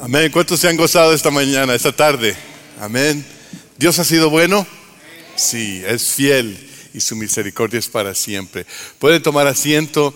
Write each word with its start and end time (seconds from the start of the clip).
Amén. 0.00 0.30
¿Cuántos 0.30 0.60
se 0.60 0.68
han 0.68 0.76
gozado 0.76 1.12
esta 1.12 1.32
mañana, 1.32 1.74
esta 1.74 1.90
tarde? 1.90 2.36
Amén. 2.80 3.26
¿Dios 3.76 3.98
ha 3.98 4.04
sido 4.04 4.30
bueno? 4.30 4.64
Sí, 5.34 5.82
es 5.84 6.12
fiel 6.12 6.56
y 6.94 7.00
su 7.00 7.16
misericordia 7.16 7.80
es 7.80 7.88
para 7.88 8.14
siempre. 8.14 8.64
Pueden 9.00 9.20
tomar 9.24 9.48
asiento. 9.48 10.14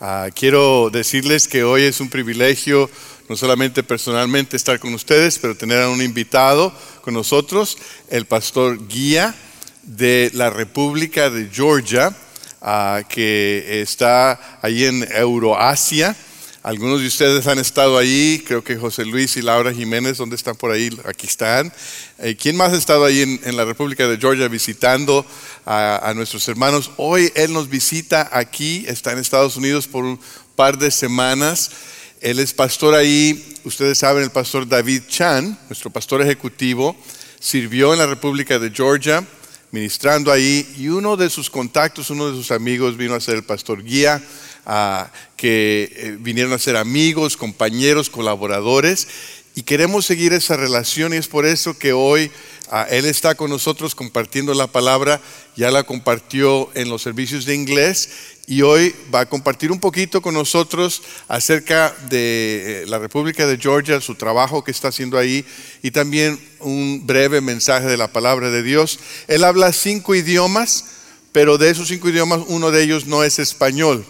Ah, 0.00 0.28
quiero 0.34 0.90
decirles 0.90 1.48
que 1.48 1.64
hoy 1.64 1.84
es 1.84 2.00
un 2.00 2.10
privilegio, 2.10 2.90
no 3.26 3.34
solamente 3.34 3.82
personalmente 3.82 4.58
estar 4.58 4.78
con 4.78 4.92
ustedes, 4.92 5.38
pero 5.38 5.56
tener 5.56 5.80
a 5.80 5.88
un 5.88 6.02
invitado 6.02 6.70
con 7.00 7.14
nosotros, 7.14 7.78
el 8.10 8.26
pastor 8.26 8.86
guía 8.86 9.34
de 9.82 10.30
la 10.34 10.50
República 10.50 11.30
de 11.30 11.48
Georgia, 11.50 12.14
ah, 12.60 13.00
que 13.08 13.80
está 13.80 14.58
ahí 14.60 14.84
en 14.84 15.10
Euroasia. 15.10 16.14
Algunos 16.64 17.00
de 17.00 17.08
ustedes 17.08 17.48
han 17.48 17.58
estado 17.58 17.98
ahí, 17.98 18.40
creo 18.46 18.62
que 18.62 18.76
José 18.76 19.04
Luis 19.04 19.36
y 19.36 19.42
Laura 19.42 19.74
Jiménez, 19.74 20.18
¿dónde 20.18 20.36
están 20.36 20.54
por 20.54 20.70
ahí? 20.70 20.96
Aquí 21.04 21.26
están. 21.26 21.72
Eh, 22.20 22.36
¿Quién 22.40 22.56
más 22.56 22.72
ha 22.72 22.76
estado 22.76 23.04
ahí 23.04 23.20
en, 23.20 23.40
en 23.42 23.56
la 23.56 23.64
República 23.64 24.06
de 24.06 24.16
Georgia 24.16 24.46
visitando 24.46 25.26
a, 25.66 26.08
a 26.08 26.14
nuestros 26.14 26.46
hermanos? 26.46 26.92
Hoy 26.98 27.32
él 27.34 27.52
nos 27.52 27.68
visita 27.68 28.28
aquí, 28.30 28.84
está 28.86 29.10
en 29.10 29.18
Estados 29.18 29.56
Unidos 29.56 29.88
por 29.88 30.04
un 30.04 30.20
par 30.54 30.78
de 30.78 30.92
semanas. 30.92 31.72
Él 32.20 32.38
es 32.38 32.52
pastor 32.52 32.94
ahí, 32.94 33.56
ustedes 33.64 33.98
saben, 33.98 34.22
el 34.22 34.30
pastor 34.30 34.68
David 34.68 35.02
Chan, 35.08 35.58
nuestro 35.68 35.90
pastor 35.90 36.22
ejecutivo, 36.22 36.96
sirvió 37.40 37.92
en 37.92 37.98
la 37.98 38.06
República 38.06 38.60
de 38.60 38.70
Georgia, 38.70 39.26
ministrando 39.72 40.30
ahí, 40.30 40.72
y 40.78 40.90
uno 40.90 41.16
de 41.16 41.28
sus 41.28 41.50
contactos, 41.50 42.10
uno 42.10 42.30
de 42.30 42.36
sus 42.36 42.52
amigos 42.52 42.96
vino 42.96 43.16
a 43.16 43.20
ser 43.20 43.34
el 43.34 43.42
pastor 43.42 43.82
guía, 43.82 44.22
que 45.36 45.92
eh, 45.94 46.16
vinieron 46.20 46.52
a 46.52 46.58
ser 46.58 46.76
amigos, 46.76 47.36
compañeros, 47.36 48.10
colaboradores, 48.10 49.08
y 49.54 49.62
queremos 49.62 50.06
seguir 50.06 50.32
esa 50.32 50.56
relación, 50.56 51.12
y 51.12 51.16
es 51.16 51.28
por 51.28 51.44
eso 51.44 51.76
que 51.76 51.92
hoy 51.92 52.30
ah, 52.70 52.86
él 52.90 53.04
está 53.04 53.34
con 53.34 53.50
nosotros 53.50 53.94
compartiendo 53.94 54.54
la 54.54 54.66
palabra, 54.66 55.20
ya 55.56 55.70
la 55.70 55.82
compartió 55.82 56.70
en 56.74 56.88
los 56.88 57.02
servicios 57.02 57.44
de 57.44 57.54
inglés, 57.54 58.08
y 58.46 58.62
hoy 58.62 58.94
va 59.14 59.20
a 59.20 59.28
compartir 59.28 59.70
un 59.70 59.78
poquito 59.78 60.20
con 60.20 60.34
nosotros 60.34 61.02
acerca 61.28 61.94
de 62.08 62.82
eh, 62.82 62.86
la 62.86 62.98
República 62.98 63.46
de 63.46 63.56
Georgia, 63.56 64.00
su 64.00 64.14
trabajo 64.14 64.64
que 64.64 64.70
está 64.70 64.88
haciendo 64.88 65.16
ahí 65.16 65.44
y 65.82 65.90
también 65.90 66.40
un 66.60 67.06
breve 67.06 67.40
mensaje 67.40 67.86
de 67.86 67.96
la 67.96 68.12
palabra 68.12 68.50
de 68.50 68.62
Dios. 68.62 68.98
Él 69.28 69.44
habla 69.44 69.72
cinco 69.72 70.14
idiomas, 70.14 70.84
pero 71.30 71.56
de 71.56 71.70
esos 71.70 71.88
cinco 71.88 72.08
idiomas 72.08 72.40
uno 72.48 72.70
de 72.70 72.82
ellos 72.82 73.06
no 73.06 73.22
es 73.22 73.38
español. 73.38 74.04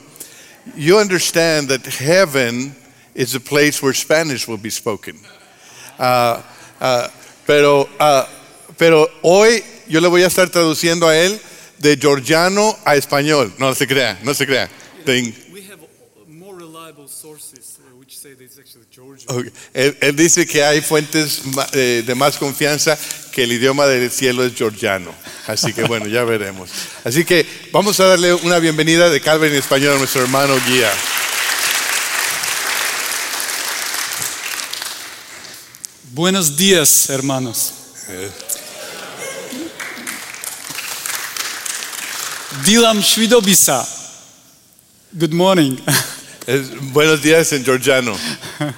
You 0.76 0.98
understand 0.98 1.68
that 1.68 1.84
heaven 1.84 2.74
is 3.14 3.34
a 3.34 3.40
place 3.40 3.82
where 3.82 3.94
Spanish 3.94 4.46
will 4.46 4.58
be 4.58 4.70
spoken. 4.70 5.18
Ah, 5.98 6.42
ah, 6.80 7.10
pero, 7.46 7.88
ah, 7.98 8.28
pero 8.78 9.08
hoy 9.22 9.62
yo 9.88 10.00
le 10.00 10.08
voy 10.08 10.22
a 10.22 10.28
estar 10.28 10.48
traduciendo 10.48 11.08
a 11.08 11.16
él 11.16 11.40
de 11.78 11.96
georgiano 11.96 12.76
a 12.84 12.96
español. 12.96 13.52
No 13.58 13.74
se 13.74 13.86
crea, 13.86 14.18
no 14.22 14.34
se 14.34 14.46
crea. 14.46 14.70
De 15.04 15.34
that 19.02 19.14
it's 19.14 19.26
actually 19.26 19.26
Georgian. 19.26 19.46
Ok. 19.46 19.52
Él, 19.74 19.98
él 20.00 20.16
dice 20.16 20.46
que 20.46 20.64
hay 20.64 20.80
fuentes 20.80 21.42
eh, 21.72 22.02
de 22.06 22.14
más 22.14 22.36
confianza 22.36 22.98
que 23.32 23.44
el 23.44 23.52
idioma 23.52 23.86
del 23.86 24.10
cielo 24.10 24.44
es 24.44 24.54
georgiano. 24.54 25.14
Así 25.46 25.72
que 25.72 25.84
bueno, 25.84 26.06
ya 26.06 26.24
veremos. 26.24 26.70
Así 27.04 27.24
que 27.24 27.46
vamos 27.72 27.98
a 28.00 28.06
darle 28.06 28.34
una 28.34 28.58
bienvenida 28.58 29.10
de 29.10 29.20
Calvin 29.20 29.50
en 29.50 29.58
español 29.58 29.94
a 29.94 29.98
nuestro 29.98 30.22
hermano 30.22 30.54
guía. 30.66 30.90
Buenos 36.12 36.56
días, 36.56 37.08
hermanos. 37.08 37.72
Dilam 42.64 43.00
Shvidobisa. 43.00 43.88
Good 45.12 45.32
morning. 45.32 45.78
Es- 46.46 46.70
buenos 46.92 47.22
días 47.22 47.52
en 47.52 47.64
georgiano. 47.64 48.16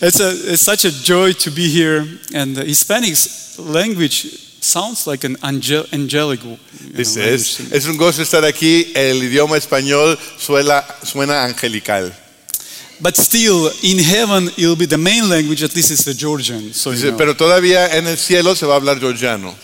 It's, 0.00 0.20
a, 0.20 0.30
it's 0.52 0.60
such 0.62 0.84
a 0.84 0.90
joy 0.90 1.32
to 1.34 1.50
be 1.50 1.68
here, 1.68 2.04
and 2.34 2.56
the 2.56 2.64
Hispanic 2.64 3.14
language 3.58 4.26
sounds 4.60 5.06
like 5.06 5.24
an 5.24 5.36
angel, 5.42 5.86
angelic. 5.92 6.42
you 6.42 6.50
know, 6.50 6.58
Dice, 6.96 7.16
es, 7.16 7.60
es 7.72 7.86
un 7.86 7.96
gozo 7.96 8.20
estar 8.22 8.44
aquí. 8.44 8.92
El 8.94 9.22
idioma 9.22 9.56
español 9.56 10.18
suena, 10.38 10.84
suena 11.04 11.44
angelical. 11.44 12.12
But 13.00 13.16
still, 13.16 13.70
in 13.82 13.98
heaven, 13.98 14.48
it'll 14.58 14.76
be 14.76 14.86
the 14.86 14.98
main 14.98 15.28
language. 15.28 15.62
At 15.62 15.74
least 15.74 15.90
it's 15.90 16.04
the 16.04 16.14
Georgian. 16.14 16.72
So, 16.72 16.90
you 16.90 17.10
know. 17.10 17.16
pero 17.16 17.34
todavía 17.34 17.96
en 17.96 18.06
el 18.06 18.16
cielo 18.16 18.54
se 18.54 18.66
va 18.66 18.74
a 18.74 18.80
hablar 18.80 18.98
georgiano. 18.98 19.54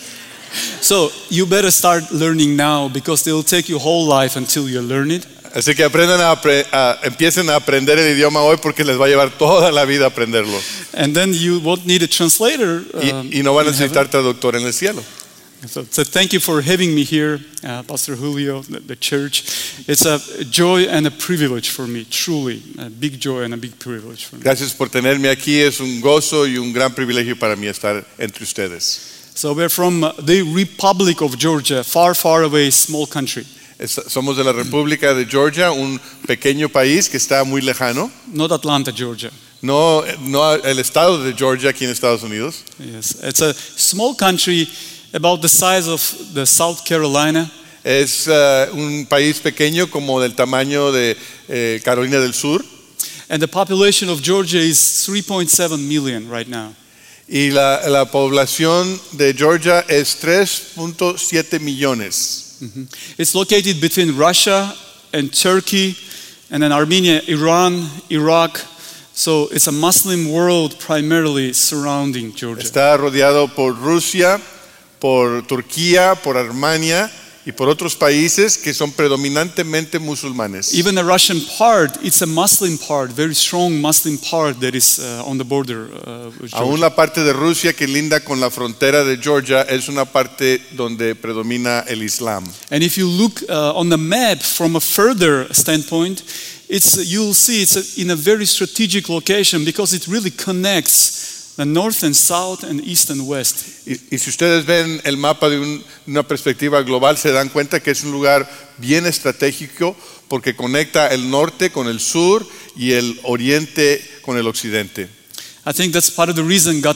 so 0.81 1.09
you 1.29 1.45
better 1.45 1.71
start 1.71 2.09
learning 2.11 2.55
now 2.55 2.87
because 2.89 3.27
it'll 3.27 3.43
take 3.43 3.69
you 3.69 3.77
whole 3.77 4.05
life 4.07 4.37
until 4.37 4.67
you 4.67 4.81
learn 4.81 5.11
it. 5.11 5.25
Así 5.53 5.75
que 5.75 5.83
aprendan 5.83 6.21
a, 6.21 6.31
a- 6.31 6.99
empiecen 7.03 7.49
a 7.49 7.55
aprender 7.55 7.99
el 7.99 8.15
idioma 8.15 8.41
hoy 8.41 8.57
porque 8.61 8.83
les 8.83 8.99
va 8.99 9.05
a 9.05 9.09
llevar 9.09 9.37
toda 9.37 9.71
la 9.71 9.85
vida 9.85 10.05
aprenderlo. 10.07 10.57
And 10.93 11.13
then 11.13 11.33
you 11.33 11.59
won't 11.59 11.85
need 11.85 12.01
a 12.03 12.07
translator. 12.07 12.83
Y, 13.01 13.09
um, 13.11 13.29
y 13.31 13.43
no 13.43 13.53
van 13.53 13.67
a 13.67 13.71
necesitar 13.71 14.09
traductor 14.09 14.55
en 14.55 14.63
el 14.65 14.73
cielo. 14.73 15.03
So, 15.67 15.85
so 15.91 16.03
thank 16.03 16.33
you 16.33 16.39
for 16.39 16.59
having 16.63 16.95
me 16.95 17.03
here, 17.03 17.39
uh, 17.63 17.83
Pastor 17.83 18.15
Julio, 18.15 18.63
the, 18.63 18.79
the 18.79 18.95
church. 18.95 19.43
It's 19.87 20.05
a 20.07 20.19
joy 20.45 20.85
and 20.87 21.05
a 21.05 21.11
privilege 21.11 21.69
for 21.69 21.85
me, 21.85 22.03
truly. 22.03 22.63
A 22.79 22.89
big 22.89 23.19
joy 23.19 23.43
and 23.43 23.53
a 23.53 23.57
big 23.57 23.77
privilege 23.77 24.25
for 24.25 24.37
me. 24.37 24.41
Gracias 24.41 24.73
por 24.73 24.87
tenerme 24.89 25.29
aquí. 25.29 25.59
Es 25.59 25.79
un 25.79 26.01
gozo 26.01 26.47
y 26.47 26.57
un 26.57 26.73
gran 26.73 26.95
privilegio 26.95 27.37
para 27.37 27.55
mí 27.55 27.67
estar 27.67 28.03
entre 28.17 28.43
ustedes. 28.43 29.33
So 29.35 29.53
we're 29.53 29.69
from 29.69 30.01
the 30.25 30.41
Republic 30.41 31.21
of 31.21 31.37
Georgia, 31.37 31.83
far, 31.83 32.15
far 32.15 32.41
away, 32.43 32.71
small 32.71 33.05
country. 33.05 33.45
Es- 33.81 33.99
somos 34.07 34.37
de 34.37 34.43
la 34.43 34.53
República 34.53 35.13
de 35.15 35.25
Georgia, 35.25 35.71
un 35.71 35.99
pequeño 36.27 36.69
país 36.69 37.09
que 37.09 37.17
está 37.17 37.43
muy 37.43 37.61
lejano. 37.61 38.11
Not 38.31 38.51
Atlanta, 38.51 38.91
Georgia. 38.95 39.31
No, 39.61 40.03
no 40.21 40.53
el 40.53 40.77
estado 40.79 41.23
de 41.23 41.33
Georgia 41.33 41.71
aquí 41.71 41.85
en 41.85 41.91
Estados 41.91 42.21
Unidos. 42.23 42.63
Yes, 42.79 43.15
it's 43.23 43.41
a 43.41 43.53
small 43.77 44.15
country 44.15 44.67
about 45.13 45.41
the 45.41 45.49
size 45.49 45.87
of 45.89 46.01
the 46.33 46.45
South 46.45 46.83
Carolina. 46.87 47.51
Es 47.83 48.27
eh, 48.27 48.69
un 48.73 49.07
país 49.07 49.39
pequeño 49.39 49.89
como 49.89 50.21
del 50.21 50.35
tamaño 50.35 50.91
de 50.91 51.17
eh, 51.49 51.81
Carolina 51.83 52.19
del 52.19 52.33
Sur. 52.35 52.63
And 53.29 53.41
the 53.41 53.47
population 53.47 54.09
of 54.09 54.21
Georgia 54.21 54.59
is 54.59 54.77
3.7 55.07 55.79
million 55.79 56.29
right 56.29 56.47
now. 56.47 56.75
Y 57.27 57.49
la, 57.49 57.87
la 57.87 58.05
población 58.05 58.99
de 59.13 59.33
Georgia 59.33 59.85
es 59.87 60.17
3.7 60.21 61.59
millones. 61.59 62.50
Mm-hmm. 62.61 62.83
It's 63.21 63.33
located 63.35 63.81
between 63.81 64.15
Russia 64.17 64.73
and 65.13 65.33
Turkey, 65.33 65.95
and 66.49 66.61
then 66.61 66.71
Armenia, 66.71 67.21
Iran, 67.27 67.87
Iraq. 68.09 68.57
So 69.13 69.49
it's 69.51 69.67
a 69.67 69.71
Muslim 69.71 70.31
world 70.31 70.79
primarily 70.79 71.53
surrounding 71.53 72.33
Georgia. 72.33 72.63
Está 72.63 72.97
rodeado 72.97 73.47
por 73.53 73.73
Rusia, 73.73 74.39
por 74.99 75.41
Turquía, 75.43 76.15
por 76.21 76.37
Armenia 76.37 77.09
y 77.45 77.51
por 77.51 77.69
otros 77.69 77.95
países 77.95 78.57
que 78.57 78.73
son 78.73 78.91
predominantemente 78.91 79.97
musulmanes. 79.99 80.73
Even 80.73 80.95
the 80.95 81.03
Russian 81.03 81.41
part, 81.57 81.97
it's 82.03 82.21
a 82.21 82.27
Muslim 82.27 82.77
part, 82.77 83.11
very 83.11 83.33
strong 83.33 83.81
Muslim 83.81 84.17
part 84.17 84.59
that 84.59 84.75
is 84.75 84.99
uh, 84.99 85.23
on 85.25 85.37
the 85.37 85.43
border 85.43 85.89
uh, 86.05 86.29
with 86.39 86.53
Aún 86.53 86.77
Georgia. 86.77 86.81
la 86.81 86.95
parte 86.95 87.23
de 87.23 87.33
Rusia 87.33 87.73
que 87.73 87.87
linda 87.87 88.19
con 88.19 88.39
la 88.39 88.49
frontera 88.51 89.03
de 89.03 89.17
Georgia 89.17 89.63
es 89.63 89.89
una 89.89 90.05
parte 90.05 90.61
donde 90.71 91.15
predomina 91.15 91.83
el 91.87 92.03
Islam. 92.03 92.43
And 92.69 92.83
if 92.83 92.97
you 92.97 93.07
look 93.07 93.41
uh, 93.49 93.73
on 93.75 93.89
the 93.89 93.97
map 93.97 94.39
from 94.39 94.75
a 94.75 94.81
further 94.81 95.51
standpoint, 95.51 96.23
it's, 96.69 97.11
you'll 97.11 97.33
see 97.33 97.63
it's 97.63 97.97
a, 97.97 98.01
in 98.01 98.11
a 98.11 98.15
very 98.15 98.45
strategic 98.45 99.09
location 99.09 99.65
because 99.65 99.93
it 99.93 100.07
really 100.07 100.31
connects 100.31 101.55
the 101.57 101.65
north 101.65 102.03
and 102.03 102.15
south 102.15 102.63
and 102.63 102.81
east 102.81 103.09
and 103.09 103.27
west. 103.27 103.70
Y, 103.85 104.15
y 104.15 104.19
si 104.19 104.29
ustedes 104.29 104.65
ven 104.65 105.01
el 105.03 105.17
mapa 105.17 105.49
de 105.49 105.59
un- 105.59 105.83
una 106.07 106.23
perspectiva 106.27 106.81
global, 106.83 107.17
se 107.17 107.31
dan 107.31 107.49
cuenta 107.49 107.79
que 107.81 107.91
es 107.91 108.03
un 108.03 108.11
lugar 108.11 108.47
bien 108.77 109.05
estratégico 109.07 109.95
porque 110.27 110.55
conecta 110.55 111.07
el 111.07 111.29
norte 111.29 111.71
con 111.71 111.87
el 111.87 111.99
sur 111.99 112.45
y 112.75 112.91
el 112.91 113.19
oriente 113.23 114.01
con 114.21 114.37
el 114.37 114.47
occidente. 114.47 115.09
I 115.65 115.73
think 115.73 115.93
that's 115.93 116.09
part 116.11 116.29
of 116.29 116.35
the 116.35 116.43
reason 116.43 116.81
God 116.81 116.95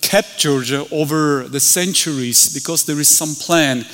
kept 0.00 0.40
Georgia 0.42 0.84
over 0.90 1.48
the 1.50 1.60
centuries 1.60 2.50
because 2.52 2.84
there 2.84 3.00
is 3.00 3.08
some 3.08 3.34
plan 3.46 3.86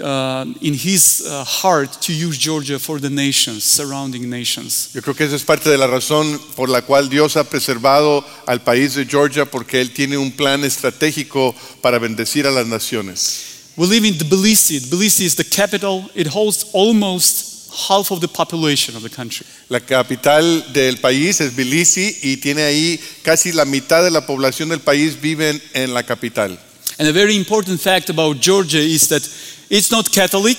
uh, 0.00 0.44
in 0.60 0.74
His 0.74 1.22
uh, 1.26 1.44
heart 1.44 2.00
to 2.02 2.12
use 2.12 2.38
Georgia 2.38 2.78
for 2.78 3.00
the 3.00 3.10
nations, 3.10 3.64
surrounding 3.64 4.28
nations. 4.28 4.90
Yo 4.92 5.02
creo 5.02 5.14
que 5.14 5.24
esa 5.24 5.36
es 5.36 5.44
parte 5.44 5.70
de 5.70 5.78
la 5.78 5.86
razón 5.86 6.40
por 6.56 6.68
la 6.68 6.82
cual 6.82 7.08
Dios 7.08 7.36
ha 7.36 7.44
preservado 7.44 8.24
al 8.46 8.60
país 8.62 8.94
de 8.94 9.06
Georgia 9.06 9.44
porque 9.44 9.80
Él 9.80 9.92
tiene 9.92 10.16
un 10.16 10.32
plan 10.32 10.64
estratégico 10.64 11.54
para 11.80 11.98
bendecir 11.98 12.46
a 12.46 12.50
las 12.50 12.66
naciones. 12.66 13.54
We 13.76 13.88
live 13.88 14.06
in 14.06 14.14
Tbilisi. 14.14 14.80
Tbilisi 14.80 15.24
is 15.24 15.34
the 15.34 15.44
capital. 15.44 16.08
It 16.14 16.28
hosts 16.28 16.70
almost 16.72 17.54
half 17.88 18.12
of 18.12 18.20
the 18.20 18.28
population 18.28 18.96
of 18.96 19.02
the 19.02 19.10
country. 19.10 19.46
La 19.68 19.80
capital 19.80 20.72
del 20.72 20.98
país 20.98 21.40
es 21.40 21.54
Tbilisi 21.54 22.18
y 22.22 22.36
tiene 22.36 22.62
ahí 22.62 23.00
casi 23.22 23.52
la 23.52 23.64
mitad 23.64 24.04
de 24.04 24.10
la 24.10 24.26
población 24.26 24.68
del 24.68 24.80
país 24.80 25.20
viven 25.20 25.60
en 25.72 25.92
la 25.92 26.04
capital. 26.04 26.58
And 26.98 27.08
a 27.08 27.12
very 27.12 27.34
important 27.34 27.80
fact 27.80 28.08
about 28.08 28.40
Georgia 28.40 28.78
is 28.78 29.08
that 29.08 29.22
it's 29.70 29.90
not 29.90 30.10
Catholic, 30.10 30.58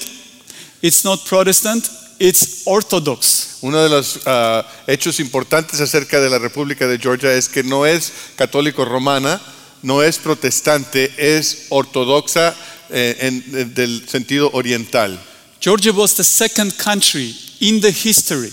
it's 0.81 1.03
not 1.03 1.19
Protestant, 1.25 1.89
it's 2.19 2.63
Orthodox. 2.65 3.59
Uno 3.61 3.81
de 3.83 3.89
los 3.89 4.19
ah, 4.25 4.65
hechos 4.87 5.19
importantes 5.19 5.79
acerca 5.81 6.19
de 6.19 6.29
la 6.29 6.37
República 6.39 6.87
de 6.87 6.97
Georgia 6.97 7.33
es 7.33 7.47
que 7.49 7.63
no 7.63 7.85
es 7.85 8.11
católico 8.35 8.85
romana, 8.85 9.41
no 9.81 10.01
es 10.03 10.17
protestante, 10.17 11.11
es 11.17 11.65
ortodoxa 11.69 12.55
eh, 12.89 13.17
en- 13.21 13.43
en- 13.53 13.73
del 13.73 14.07
sentido 14.07 14.49
oriental. 14.53 15.19
Georgia 15.59 15.91
was 15.91 16.13
the 16.15 16.23
second 16.23 16.73
country 16.77 17.35
in 17.59 17.81
the 17.81 17.91
history 17.91 18.51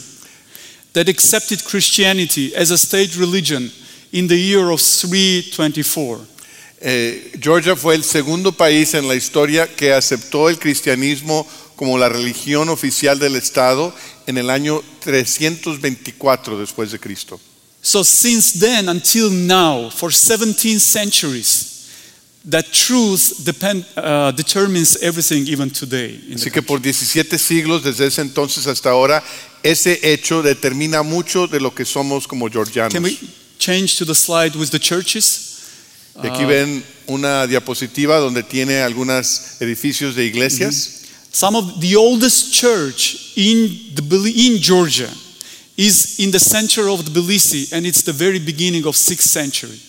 that 0.95 1.09
accepted 1.09 1.63
Christianity 1.65 2.55
as 2.55 2.71
a 2.71 2.79
state 2.79 3.17
religion 3.17 3.71
in 4.13 4.29
the 4.29 4.37
year 4.39 4.71
of 4.71 4.81
324. 4.81 6.21
Eh, 6.85 7.33
Georgia 7.41 7.77
fue 7.77 7.95
el 7.95 8.03
segundo 8.03 8.51
país 8.51 8.95
en 8.95 9.07
la 9.07 9.15
historia 9.15 9.69
que 9.69 9.93
aceptó 9.93 10.49
el 10.49 10.59
cristianismo 10.59 11.47
como 11.77 11.97
la 11.97 12.09
religión 12.09 12.69
oficial 12.69 13.21
del 13.21 13.37
Estado 13.37 13.95
en 14.27 14.37
el 14.37 14.51
año 14.51 14.83
324 15.01 16.59
después 16.59 16.91
de 16.91 16.99
Cristo. 16.99 17.41
So, 17.81 18.05
since 18.05 18.59
then 18.59 18.89
until 18.89 19.31
now, 19.31 19.91
for 19.91 20.13
17 20.13 20.81
centuries, 20.81 21.89
that 22.49 22.65
truth 22.73 23.45
depend, 23.45 23.85
uh, 23.97 24.33
determines 24.33 24.97
everything 25.03 25.47
even 25.49 25.71
today. 25.71 26.21
Así 26.35 26.51
que 26.51 26.63
por 26.63 26.81
17 26.81 27.39
siglos, 27.39 27.85
desde 27.85 28.07
ese 28.07 28.23
entonces 28.23 28.67
hasta 28.67 28.91
ahora, 28.91 29.23
ese 29.63 30.01
hecho 30.03 30.43
determina 30.43 31.03
mucho 31.03 31.47
de 31.47 31.61
lo 31.61 31.73
que 31.73 31.85
somos 31.85 32.27
como 32.27 32.49
georgianos. 32.49 32.93
Can 32.93 33.05
we 33.05 33.19
change 33.59 33.97
to 33.99 34.05
the 34.05 34.15
slide 34.15 34.57
with 34.57 34.71
the 34.71 34.81
churches? 34.81 35.52
Y 36.23 36.27
aquí 36.27 36.45
ven 36.45 36.85
una 37.07 37.47
diapositiva 37.47 38.19
donde 38.19 38.43
tiene 38.43 38.83
algunos 38.83 39.61
edificios 39.61 40.15
de 40.15 40.25
iglesias. 40.27 40.75
Mhm. 40.75 41.03
Some 41.33 41.57
of 41.57 41.81
the 41.81 41.97
oldest 41.97 42.53
church 42.53 43.33
in, 43.37 43.95
the, 43.95 44.33
in 44.35 44.59
Georgia 44.61 45.09
is 45.77 46.19
in 46.19 46.31
the 46.31 46.39
center 46.39 46.89
of 46.89 47.03
Tbilisi, 47.05 47.73
and 47.73 47.87
it's 47.87 48.03
the 48.03 48.13
very 48.13 48.39
beginning 48.39 48.85
of 48.85 48.97
6th 48.97 49.29
century. 49.29 49.81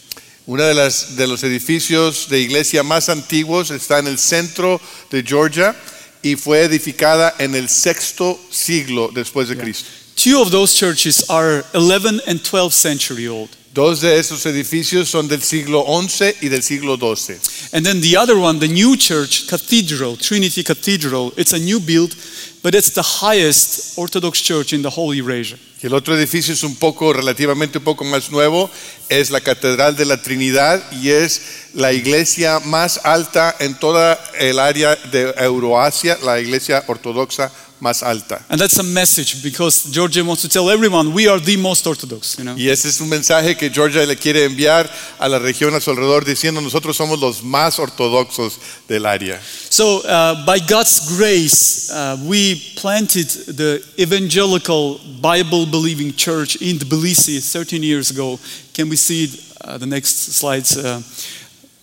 Uno 0.46 0.64
de, 0.66 0.74
las, 0.74 1.16
de 1.16 1.28
los 1.28 1.44
edificios 1.44 2.28
de 2.30 2.40
iglesia 2.40 2.84
más 2.84 3.10
antiguos 3.10 3.72
está 3.72 4.00
en 4.00 4.08
el 4.08 4.18
centro 4.18 4.80
de 5.10 5.24
Georgia 5.24 5.76
y 6.22 6.36
fue 6.36 6.64
edificada 6.64 7.34
en 7.40 7.56
el 7.56 7.68
sexto 7.70 8.40
siglo 8.50 9.10
después 9.14 9.50
de 9.50 9.58
Cristo. 9.58 9.90
Two 10.16 10.42
of 10.42 10.52
those 10.52 10.74
churches 10.76 11.30
are 11.30 11.66
11 11.74 12.22
and 12.28 12.42
12th 12.42 12.74
century 12.74 13.28
old. 13.28 13.50
Dos 13.74 14.02
de 14.02 14.20
esos 14.20 14.46
edificios 14.46 15.10
son 15.10 15.28
del 15.28 15.42
siglo 15.42 15.84
XI 15.84 16.36
y 16.42 16.50
del 16.50 16.62
siglo 16.62 16.96
XII. 16.96 17.38
And 17.72 17.84
then 17.84 18.02
the 18.02 18.16
other 18.16 18.38
one, 18.38 18.60
the 18.60 18.68
new 18.68 18.96
church, 18.96 19.48
Cathedral, 19.48 20.16
Trinity 20.16 20.64
Cathedral, 20.64 21.34
it's 21.38 21.54
a 21.54 21.60
new 21.60 21.80
build, 21.80 22.16
but 22.64 22.74
it's 22.74 22.92
the 22.92 23.04
highest 23.04 23.98
Orthodox 23.98 24.42
church 24.42 24.74
in 24.74 24.82
the 24.82 24.90
whole 24.90 25.14
Eurasia. 25.14 25.58
Y 25.84 25.88
el 25.88 25.94
otro 25.94 26.16
edificio 26.16 26.54
es 26.54 26.64
un 26.64 26.76
poco, 26.76 27.12
relativamente 27.12 27.78
un 27.78 27.84
poco 27.84 28.06
más 28.06 28.32
nuevo, 28.32 28.72
es 29.10 29.30
la 29.32 29.42
Catedral 29.42 29.98
de 29.98 30.06
la 30.06 30.22
Trinidad 30.22 30.82
y 30.94 31.10
es 31.10 31.42
la 31.74 31.92
iglesia 31.92 32.62
más 32.62 33.02
alta 33.04 33.54
en 33.60 33.78
toda 33.78 34.18
el 34.40 34.60
área 34.60 34.96
de 34.96 35.34
Euroasia, 35.38 36.18
la 36.24 36.40
iglesia 36.40 36.86
ortodoxa 36.88 37.52
más 37.84 38.02
alta. 38.02 38.42
And 38.50 38.60
that's 38.60 38.80
a 38.80 38.84
message 38.84 39.44
because 39.44 39.90
Georgia 39.92 40.24
wants 40.24 40.42
to 40.44 40.48
tell 40.48 40.70
everyone 40.70 41.14
we 41.14 41.28
are 41.28 41.40
the 41.40 41.58
most 41.58 41.86
Orthodox, 41.86 42.38
you 42.38 42.44
know. 42.46 42.56
Y 42.58 42.70
ese 42.70 42.88
es 42.88 43.02
un 43.02 43.10
mensaje 43.10 43.58
que 43.58 43.70
Georgia 43.70 44.06
le 44.06 44.16
quiere 44.16 44.46
enviar 44.46 44.90
a 45.20 45.28
la 45.28 45.38
región 45.38 45.76
a 45.76 45.82
su 45.82 45.92
alrededor 45.92 46.24
diciendo 46.24 46.62
nosotros 46.62 46.96
somos 46.96 47.20
los 47.20 47.44
más 47.44 47.78
ortodoxos 47.80 48.58
del 48.88 49.06
área. 49.06 49.40
So, 49.70 49.98
uh, 50.06 50.46
by 50.46 50.62
God's 50.62 51.18
grace, 51.18 51.92
uh, 51.92 52.18
we 52.26 52.53
planted 52.76 53.28
the 53.56 53.84
evangelical 53.98 55.00
Bible 55.22 55.66
believing 55.66 56.14
church 56.14 56.56
in 56.62 56.78
Tbilisi 56.78 57.40
13 57.40 57.84
years 57.84 58.12
ago. 58.12 58.40
Can 58.74 58.90
we 58.90 58.96
see 58.96 59.30
uh, 59.62 59.78
the 59.78 59.86
next 59.86 60.34
slides? 60.34 60.78
Uh, 60.78 61.02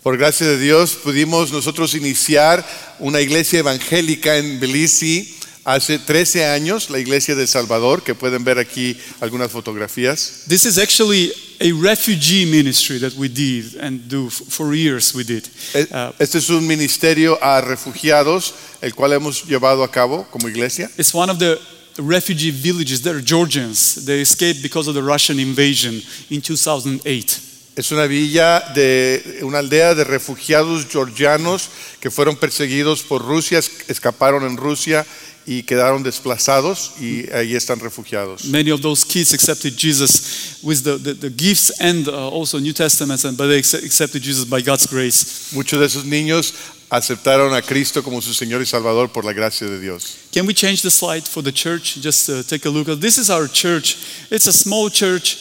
Por 0.02 0.16
gracia 0.16 0.46
de 0.46 0.58
Dios 0.58 0.94
pudimos 0.94 1.52
nosotros 1.52 1.94
iniciar 1.94 2.64
una 3.00 3.20
iglesia 3.20 3.58
evangélica 3.58 4.38
en 4.38 4.58
Tbilisi 4.58 5.39
hace 5.64 5.98
13 5.98 6.44
años, 6.46 6.90
la 6.90 6.98
iglesia 6.98 7.34
de 7.34 7.46
Salvador, 7.46 8.02
que 8.02 8.14
pueden 8.14 8.44
ver 8.44 8.58
aquí 8.58 8.96
algunas 9.20 9.50
fotografías. 9.50 10.44
this 10.48 10.64
is 10.64 10.78
actually 10.78 11.32
a 11.60 11.72
refugee 11.72 12.46
ministry 12.46 12.98
that 12.98 13.12
we 13.18 13.28
did 13.28 13.76
and 13.80 14.08
do 14.08 14.30
for 14.30 14.74
years. 14.74 15.14
We 15.14 15.24
did. 15.24 15.44
E- 15.74 15.86
Uh, 15.90 16.12
Este 16.18 16.38
es 16.38 16.48
un 16.48 16.66
ministerio 16.66 17.38
a 17.42 17.60
refugiados, 17.60 18.54
el 18.80 18.94
cual 18.94 19.12
hemos 19.12 19.44
llevado 19.46 19.82
a 19.84 19.90
cabo 19.90 20.26
como 20.30 20.48
iglesia. 20.48 20.90
it's 20.96 21.12
one 21.14 21.30
of 21.30 21.38
the 21.38 21.58
refugee 21.98 22.50
villages. 22.50 23.02
They're 23.02 23.20
Georgians. 23.22 24.06
They 24.06 24.22
escaped 24.22 24.62
because 24.62 24.88
of 24.88 24.94
the 24.94 25.02
Russian 25.02 25.38
invasion 25.38 26.02
in 26.30 26.40
2008. 26.40 27.36
Es 27.76 27.92
una 27.92 28.06
villa 28.06 28.60
de 28.74 29.40
una 29.42 29.58
aldea 29.58 29.94
de 29.94 30.04
refugiados 30.04 30.86
georgianos 30.90 31.68
que 32.00 32.10
fueron 32.10 32.36
perseguidos 32.36 33.02
por 33.02 33.22
Rusia, 33.24 33.58
es- 33.58 33.70
escaparon 33.88 34.44
en 34.44 34.56
Rusia 34.56 35.06
y 35.46 35.62
quedaron 35.62 36.02
desplazados 36.02 36.92
y 37.00 37.30
ahí 37.32 37.54
están 37.54 37.80
refugiados. 37.80 38.44
Many 38.44 38.70
of 38.70 38.82
those 38.82 39.04
kids 39.04 39.32
accepted 39.32 39.76
Jesus 39.76 40.60
with 40.62 40.82
the, 40.82 40.98
the, 40.98 41.14
the 41.14 41.30
gifts 41.30 41.80
and 41.80 42.08
uh, 42.08 42.28
also 42.28 42.58
New 42.58 42.72
Testaments, 42.72 43.24
and, 43.24 43.36
but 43.36 43.46
they 43.48 43.58
accepted 43.58 44.22
Jesus 44.22 44.44
by 44.44 44.60
God's 44.60 44.86
grace. 44.86 45.52
Muchos 45.52 45.78
de 45.78 45.86
esos 45.86 46.04
niños 46.04 46.52
aceptaron 46.90 47.54
a 47.54 47.62
Cristo 47.62 48.02
como 48.02 48.20
su 48.20 48.34
Señor 48.34 48.60
y 48.60 48.66
Salvador 48.66 49.10
por 49.12 49.24
la 49.24 49.32
gracia 49.32 49.66
de 49.66 49.80
Dios. 49.80 50.28
Can 50.32 50.46
we 50.46 50.54
change 50.54 50.82
the 50.82 50.90
slide 50.90 51.26
for 51.26 51.42
the 51.42 51.52
church? 51.52 51.96
Just 52.00 52.28
uh, 52.28 52.42
take 52.42 52.66
a 52.66 52.70
look 52.70 52.88
at 52.88 53.00
this 53.00 53.16
is 53.16 53.30
our 53.30 53.48
church. 53.48 53.96
It's 54.30 54.46
a 54.46 54.52
small 54.52 54.90
church. 54.90 55.36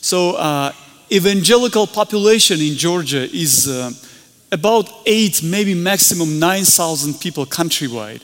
So 0.00 0.36
uh, 0.36 0.72
evangelical 1.10 1.86
population 1.86 2.60
in 2.60 2.76
Georgia 2.76 3.28
is 3.30 3.68
uh, 3.68 3.90
about 4.52 4.88
eight, 5.06 5.42
maybe 5.42 5.74
maximum 5.74 6.38
9,000 6.38 7.20
people 7.20 7.44
countrywide. 7.44 8.22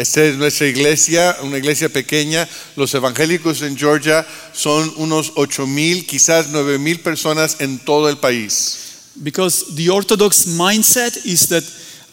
Esta 0.00 0.24
es 0.24 0.36
nuestra 0.36 0.66
iglesia, 0.66 1.36
una 1.42 1.58
iglesia 1.58 1.90
pequeña. 1.90 2.48
Los 2.74 2.94
evangélicos 2.94 3.60
en 3.60 3.76
Georgia 3.76 4.26
son 4.54 4.90
unos 4.96 5.32
ocho 5.36 5.66
mil, 5.66 6.06
quizás 6.06 6.46
nueve 6.48 6.78
mil 6.78 7.00
personas 7.00 7.56
en 7.58 7.78
todo 7.78 8.08
el 8.08 8.16
país. 8.16 9.10
Because 9.16 9.74
the 9.76 9.90
Orthodox 9.90 10.46
mindset 10.46 11.26
is 11.26 11.46
that 11.48 11.64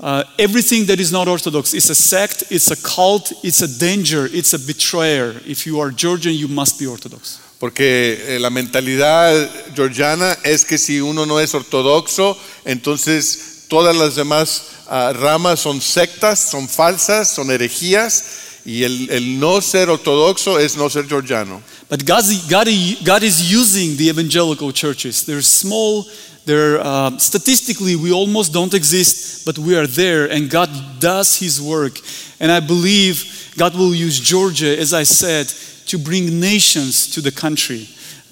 uh, 0.01 0.25
everything 0.37 0.85
that 0.87 0.99
is 0.99 1.13
not 1.13 1.29
Orthodox 1.29 1.73
is 1.73 1.89
a 1.89 1.95
sect, 1.95 2.43
it's 2.51 2.71
a 2.71 2.75
cult, 2.75 3.31
it's 3.41 3.61
a 3.61 3.67
danger, 3.79 4.27
it's 4.33 4.53
a 4.53 4.59
betrayer. 4.59 5.41
If 5.45 5.65
you 5.65 5.79
are 5.79 5.89
Georgian, 5.89 6.33
you 6.35 6.49
must 6.49 6.77
be 6.77 6.87
Orthodox. 6.87 7.39
Porque 7.57 8.21
eh, 8.27 8.39
la 8.39 8.49
mentalidad 8.49 9.49
georgiana 9.73 10.37
es 10.43 10.65
que 10.65 10.77
si 10.77 10.99
uno 10.99 11.25
no 11.25 11.39
es 11.39 11.55
ortodoxo, 11.55 12.37
entonces 12.65 13.46
todas 13.67 13.95
las 13.95 14.15
demás 14.15 14.63
ah, 14.87 15.13
ramas 15.13 15.59
son 15.59 15.81
sectas, 15.81 16.39
son 16.39 16.67
falsas, 16.67 17.29
son 17.29 17.51
herejías, 17.51 18.23
y 18.65 18.83
el, 18.83 19.09
el 19.09 19.39
no 19.39 19.61
ser 19.61 19.89
ortodoxo 19.89 20.59
es 20.59 20.75
no 20.75 20.89
ser 20.89 21.07
georgiano. 21.07 21.61
But 21.89 22.05
God's, 22.05 22.49
God, 22.49 22.67
God 23.05 23.23
is 23.23 23.49
using 23.49 23.95
the 23.95 24.09
evangelical 24.09 24.73
churches. 24.73 25.25
They're 25.25 25.41
small, 25.41 26.05
they're 26.45 26.79
uh, 26.81 27.17
statistically, 27.17 27.95
we 27.95 28.11
almost 28.11 28.51
don't 28.51 28.73
exist, 28.73 29.45
but 29.45 29.57
we 29.57 29.77
are 29.77 29.87
there, 29.87 30.25
and 30.29 30.49
God 30.49 30.69
does 30.99 31.39
His 31.39 31.61
work. 31.61 31.99
And 32.41 32.51
I 32.51 32.59
believe 32.59 33.53
God 33.57 33.73
will 33.73 33.95
use 33.95 34.19
Georgia, 34.19 34.77
as 34.77 34.93
I 34.93 35.03
said, 35.03 35.47
to 35.87 35.97
bring 35.97 36.39
nations 36.41 37.07
to 37.11 37.21
the 37.21 37.31
country 37.31 37.87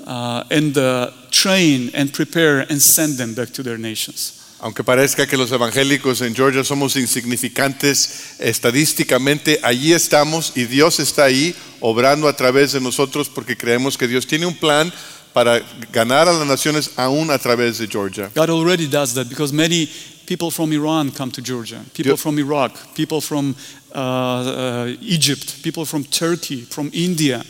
uh, 0.06 0.44
and 0.52 0.78
uh, 0.78 1.12
train 1.32 1.92
and 1.94 2.14
prepare 2.14 2.60
and 2.60 2.82
send 2.82 3.14
them 3.14 3.34
back 3.34 3.50
to 3.52 3.64
their 3.64 3.78
nations. 3.78 4.45
Aunque 4.66 4.84
parezca 4.84 5.28
que 5.28 5.38
los 5.38 5.52
evangélicos 5.52 6.22
en 6.22 6.34
Georgia 6.34 6.64
somos 6.64 6.96
insignificantes 6.96 8.34
estadísticamente, 8.40 9.60
allí 9.62 9.94
estamos 9.94 10.54
y 10.56 10.64
Dios 10.64 11.00
está 11.00 11.26
ahí 11.26 11.54
obrando 11.82 12.28
a 12.28 12.36
través 12.36 12.72
de 12.72 12.82
nosotros 12.82 13.30
porque 13.30 13.56
creemos 13.56 13.96
que 13.96 14.08
Dios 14.08 14.26
tiene 14.26 14.48
un 14.48 14.56
plan 14.56 14.92
para 15.34 15.62
ganar 15.92 16.28
a 16.28 16.34
las 16.34 16.48
naciones 16.48 16.90
aún 16.96 17.30
a 17.30 17.38
través 17.38 17.78
de 17.78 17.88
Georgia. 17.88 18.32
God 18.34 18.50
already 18.50 18.88
does 18.88 19.14
that 19.14 19.30
because 19.30 19.54
many 19.54 19.88
people 20.26 20.50
from 20.50 20.74
Iran 20.74 21.12
come 21.12 21.32
to 21.32 21.44
Georgia, 21.44 21.86
people 21.94 22.14
Yep. 22.14 22.18
from 22.18 22.40
Iraq, 22.40 22.72
people 22.96 23.22
from 23.22 23.54
uh, 23.94 24.00
uh, 24.00 24.88
Egypt, 25.00 25.62
people 25.62 25.86
from 25.86 26.04
Turkey, 26.06 26.66
from 26.68 26.90
India. 26.92 27.44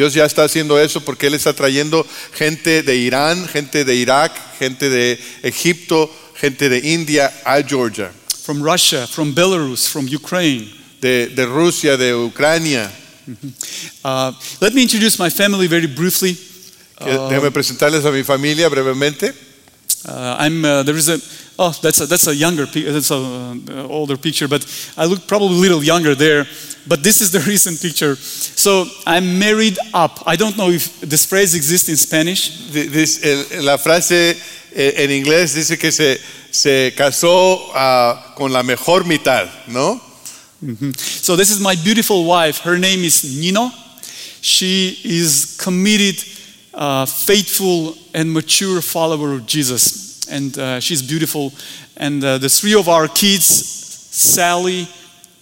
Dios 0.00 0.14
ya 0.14 0.24
está 0.24 0.44
haciendo 0.44 0.80
eso 0.80 1.02
porque 1.02 1.26
Él 1.26 1.34
está 1.34 1.52
trayendo 1.52 2.06
gente 2.32 2.82
de 2.82 2.96
Irán, 2.96 3.46
gente 3.48 3.84
de 3.84 3.94
Irak, 3.96 4.32
gente 4.58 4.88
de 4.88 5.18
Egipto, 5.42 6.10
gente 6.40 6.70
de 6.70 6.94
India 6.94 7.30
a 7.44 7.60
Georgia, 7.60 8.10
from 8.44 8.62
Russia, 8.62 9.06
from 9.06 9.34
Belarus, 9.34 9.86
from 9.86 10.06
Ukraine. 10.06 10.80
de, 11.00 11.28
de 11.28 11.46
Rusia, 11.46 11.96
de 11.96 12.14
Ucrania. 12.14 12.90
Uh, 14.04 14.32
let 14.60 14.74
me 14.74 14.82
introduce 14.82 15.18
my 15.18 15.30
family 15.30 15.66
very 15.66 15.86
briefly. 15.86 16.36
Déjame 16.98 17.50
presentarles 17.50 18.04
a 18.04 18.10
mi 18.10 18.22
familia 18.22 18.68
brevemente. 18.68 19.34
Uh, 20.04 20.36
I'm 20.38 20.64
uh, 20.64 20.82
there 20.82 20.96
is 20.96 21.08
a 21.08 21.18
oh 21.60 21.72
that's 21.82 22.00
a 22.00 22.06
that's 22.06 22.26
a 22.26 22.34
younger 22.34 22.66
pi- 22.66 22.90
that's 22.90 23.10
a 23.10 23.16
uh, 23.16 23.86
older 23.88 24.16
picture, 24.16 24.48
but 24.48 24.64
I 24.96 25.04
look 25.06 25.26
probably 25.28 25.56
a 25.58 25.60
little 25.60 25.84
younger 25.84 26.14
there. 26.16 26.46
But 26.88 27.02
this 27.02 27.20
is 27.20 27.30
the 27.30 27.40
recent 27.46 27.80
picture. 27.80 28.16
So 28.16 28.86
I'm 29.06 29.38
married 29.38 29.76
up. 29.92 30.22
I 30.26 30.36
don't 30.36 30.56
know 30.56 30.70
if 30.70 31.00
this 31.00 31.26
phrase 31.26 31.54
exists 31.54 31.88
in 31.88 31.96
Spanish. 31.96 32.72
Dis- 32.72 33.20
el- 33.22 33.64
la 33.64 33.76
frase 33.76 34.34
eh, 34.74 35.04
en 35.04 35.10
inglés 35.10 35.54
dice 35.54 35.78
que 35.78 35.92
se, 35.92 36.18
se 36.50 36.92
casó 36.96 37.58
ah, 37.74 38.34
con 38.36 38.50
la 38.52 38.62
mejor 38.62 39.04
mitad, 39.04 39.46
¿no? 39.68 40.00
So 40.96 41.36
this 41.36 41.50
is 41.50 41.60
my 41.60 41.74
beautiful 41.84 42.24
wife. 42.24 42.58
Her 42.64 42.78
name 42.78 43.00
is 43.04 43.22
Nino. 43.24 43.70
She 44.42 44.98
is 45.04 45.56
committed, 45.58 46.22
uh, 46.74 47.04
faithful, 47.06 47.94
and 48.14 48.32
mature 48.32 48.80
follower 48.82 49.34
of 49.34 49.46
Jesus, 49.46 50.09
and 50.30 50.56
uh, 50.58 50.80
she's 50.80 51.02
beautiful. 51.02 51.52
And 51.96 52.22
uh, 52.24 52.38
the 52.38 52.48
three 52.48 52.74
of 52.74 52.88
our 52.88 53.08
kids, 53.08 53.44
Sally, 53.44 54.88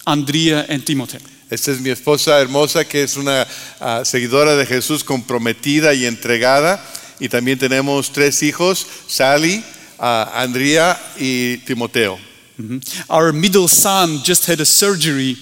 Andrea, 0.05 0.65
and 0.67 0.85
Timothy. 0.85 1.19
Esta 1.49 1.71
es 1.71 1.81
mi 1.81 1.89
esposa 1.89 2.39
hermosa 2.39 2.85
que 2.85 3.01
es 3.01 3.17
una 3.17 3.47
ah, 3.79 4.03
seguidora 4.05 4.55
de 4.55 4.67
Jesús 4.67 5.03
comprometida 5.03 5.93
y 5.95 6.05
entregada. 6.05 6.79
Y 7.19 7.27
también 7.27 7.57
tenemos 7.57 8.11
tres 8.11 8.43
hijos, 8.43 8.85
Sally, 9.07 9.63
ah, 9.97 10.31
Andrea 10.35 10.97
y 11.17 11.57
Timoteo. 11.65 12.19
Mhm. 12.57 12.81
Our 13.09 13.33
middle 13.33 13.67
son 13.67 14.21
just 14.23 14.47
had 14.47 14.59
a 14.61 14.65
surgery 14.65 15.37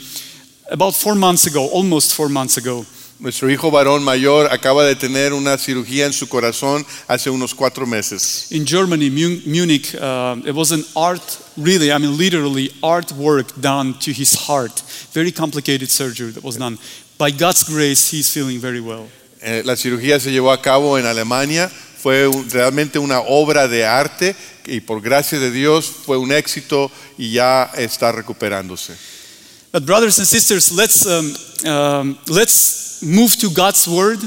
about 0.72 0.96
four 0.96 1.16
months 1.16 1.46
ago, 1.46 1.68
almost 1.74 2.14
four 2.14 2.30
months 2.30 2.58
ago. 2.58 2.86
Nuestro 3.20 3.50
hijo 3.50 3.72
varón 3.72 4.04
mayor 4.04 4.48
acaba 4.52 4.86
de 4.86 4.96
tener 4.96 5.34
una 5.34 5.58
cirugía 5.58 6.06
en 6.06 6.14
su 6.14 6.28
corazón 6.30 6.86
hace 7.08 7.32
unos 7.32 7.56
cuatro 7.56 7.88
meses. 7.88 8.52
In 8.52 8.64
Germany, 8.66 9.10
Mu- 9.10 9.42
Munich, 9.46 9.96
uh, 9.96 10.36
it 10.46 10.54
was 10.54 10.72
an 10.72 10.86
art, 10.96 11.24
really, 11.58 11.92
I 11.92 11.98
mean, 11.98 12.16
literally, 12.16 12.70
artwork 12.84 13.60
done 13.60 13.96
to 14.02 14.12
his 14.12 14.36
heart. 14.36 14.84
Very 15.14 15.32
complicated 15.32 15.90
surgery 15.90 16.32
that 16.34 16.44
was 16.44 16.58
done. 16.58 16.78
By 17.18 17.32
God's 17.32 17.64
grace, 17.64 18.08
he's 18.12 18.30
feeling 18.32 18.60
very 18.60 18.80
well. 18.80 19.08
Eh, 19.42 19.64
la 19.66 19.76
cirugía 19.76 20.20
se 20.20 20.32
llevó 20.32 20.52
a 20.52 20.62
cabo 20.62 21.00
en 21.00 21.08
Alemania, 21.08 21.70
fue 21.70 22.30
realmente 22.52 23.00
una 23.00 23.22
obra 23.22 23.68
de 23.68 23.84
arte 23.84 24.36
y 24.68 24.80
por 24.82 25.02
gracia 25.02 25.40
de 25.40 25.50
Dios 25.50 25.88
fue 26.06 26.18
un 26.18 26.32
éxito 26.32 26.92
y 27.18 27.32
ya 27.32 27.72
está 27.76 28.12
recuperándose. 28.12 28.94
But, 29.72 29.86
brothers 29.86 30.20
and 30.20 30.28
sisters, 30.28 30.72
let's, 30.72 31.06
um, 31.08 31.36
um, 31.66 32.18
let's 32.28 32.87
move 33.02 33.36
to 33.38 33.50
God's 33.50 33.88
Word. 33.88 34.20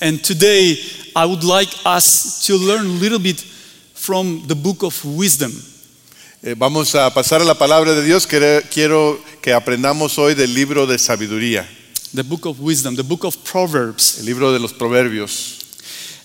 And 0.00 0.22
today, 0.22 0.76
I 1.14 1.24
would 1.24 1.44
like 1.44 1.68
us 1.84 2.44
to 2.46 2.56
learn 2.56 2.86
a 2.86 2.98
little 3.00 3.18
bit 3.18 3.40
from 3.94 4.46
the 4.46 4.54
book 4.54 4.82
of 4.82 5.02
wisdom. 5.04 5.52
Eh, 6.42 6.54
vamos 6.56 6.94
a 6.94 7.10
pasar 7.10 7.40
a 7.40 7.44
la 7.44 7.54
palabra 7.54 7.94
de 7.94 8.04
Dios. 8.04 8.26
Quiero, 8.26 8.60
quiero 8.70 9.18
que 9.40 9.52
aprendamos 9.52 10.18
hoy 10.18 10.34
del 10.34 10.52
libro 10.54 10.86
de 10.86 10.98
sabiduría, 10.98 11.66
The 12.14 12.22
book 12.22 12.46
of 12.46 12.60
wisdom, 12.60 12.94
the 12.94 13.02
book 13.02 13.24
of 13.24 13.36
Proverbs. 13.44 14.20
el 14.20 14.26
libro 14.26 14.52
de 14.52 14.58
los 14.58 14.72
proverbios. 14.72 15.54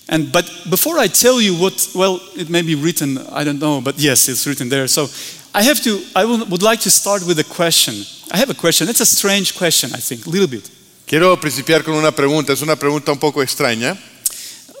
And 0.08 0.30
but 0.30 0.44
before 0.68 0.98
I 0.98 1.06
tell 1.08 1.40
you 1.40 1.54
what, 1.54 1.88
well, 1.94 2.20
it 2.36 2.50
may 2.50 2.62
be 2.62 2.74
written, 2.74 3.18
I 3.32 3.44
don't 3.44 3.58
know, 3.58 3.80
but 3.80 3.98
yes, 3.98 4.28
it's 4.28 4.46
written 4.46 4.68
there. 4.68 4.86
So 4.86 5.08
I 5.54 5.62
have 5.62 5.80
to, 5.84 6.02
I 6.14 6.24
would, 6.24 6.50
would 6.50 6.62
like 6.62 6.80
to 6.80 6.90
start 6.90 7.24
with 7.26 7.38
a 7.38 7.44
question. 7.44 7.94
I 8.30 8.36
have 8.36 8.50
a 8.50 8.54
question. 8.54 8.88
It's 8.88 9.00
a 9.00 9.06
strange 9.06 9.56
question, 9.56 9.90
I 9.94 9.98
think, 9.98 10.26
a 10.26 10.30
little 10.30 10.48
bit. 10.48 10.68
Quiero 11.06 11.38
principiar 11.40 11.82
con 11.84 11.94
una 11.94 12.12
pregunta. 12.12 12.52
Es 12.52 12.62
una 12.62 12.76
pregunta 12.76 13.12
un 13.12 13.18
poco 13.18 13.42
extraña, 13.42 13.96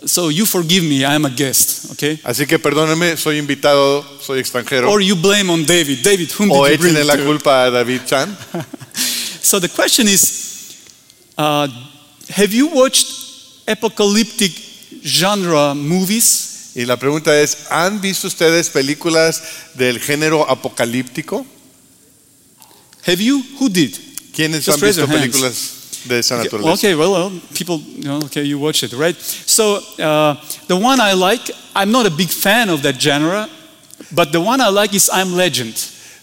So 0.04 0.30
you 0.32 0.46
forgive 0.46 0.82
me, 0.84 0.96
I 1.02 1.14
am 1.14 1.26
a 1.26 1.30
guest, 1.30 1.92
okay? 1.92 2.18
así 2.24 2.44
que 2.44 2.58
perdónenme, 2.58 3.16
soy 3.16 3.38
invitado, 3.38 4.04
soy 4.20 4.40
extranjero. 4.40 4.90
Or 4.90 5.00
you 5.00 5.14
blame 5.14 5.48
on 5.50 5.64
David. 5.64 6.02
David, 6.02 6.28
whom 6.38 6.50
O 6.50 6.64
did 6.66 6.72
you 6.72 6.78
bring 6.78 6.94
échenle 6.96 7.04
la 7.04 7.16
to? 7.16 7.24
culpa 7.24 7.64
a 7.66 7.70
David 7.70 8.00
Chan. 8.06 8.36
So 9.42 9.60
the 9.60 9.68
question 9.68 10.08
is, 10.08 10.78
uh, 11.36 11.68
have 12.30 12.52
you 12.54 12.68
watched 12.68 13.06
apocalyptic 13.68 14.52
genre 15.04 15.74
movies? 15.74 16.72
Y 16.74 16.84
la 16.86 16.96
pregunta 16.96 17.38
es, 17.38 17.66
¿han 17.70 18.00
visto 18.00 18.26
ustedes 18.28 18.70
películas 18.70 19.42
del 19.74 20.00
género 20.00 20.48
apocalíptico? 20.48 21.44
Have 23.06 23.22
you? 23.22 23.44
Who 23.60 23.68
did? 23.68 23.94
¿Quiénes 24.34 24.64
Just 24.64 24.82
han 24.82 24.88
visto 24.88 25.06
hands. 25.06 25.81
De 26.04 26.18
esa 26.18 26.34
Okay, 26.36 26.44
naturaleza? 26.44 26.74
okay, 26.74 26.94
well, 26.94 27.12
well, 27.12 27.30
people, 27.54 27.78
you 27.96 28.04
know, 28.04 28.18
okay, 28.24 28.42
you 28.44 28.58
watch 28.58 28.82
it, 28.82 28.92
right? 28.92 29.16
So 29.20 29.76
uh, 29.98 30.34
the 30.68 30.76
one 30.76 31.00
I 31.00 31.12
like, 31.14 31.50
I'm 31.74 31.90
not 31.90 32.06
a 32.06 32.10
big 32.10 32.28
fan 32.28 32.68
of 32.70 32.82
that 32.82 33.00
genre, 33.00 33.48
but 34.14 34.32
the 34.32 34.40
one 34.40 34.60
I 34.60 34.68
like 34.68 34.94
is 34.94 35.08
I'm 35.12 35.34
Legend. 35.36 35.74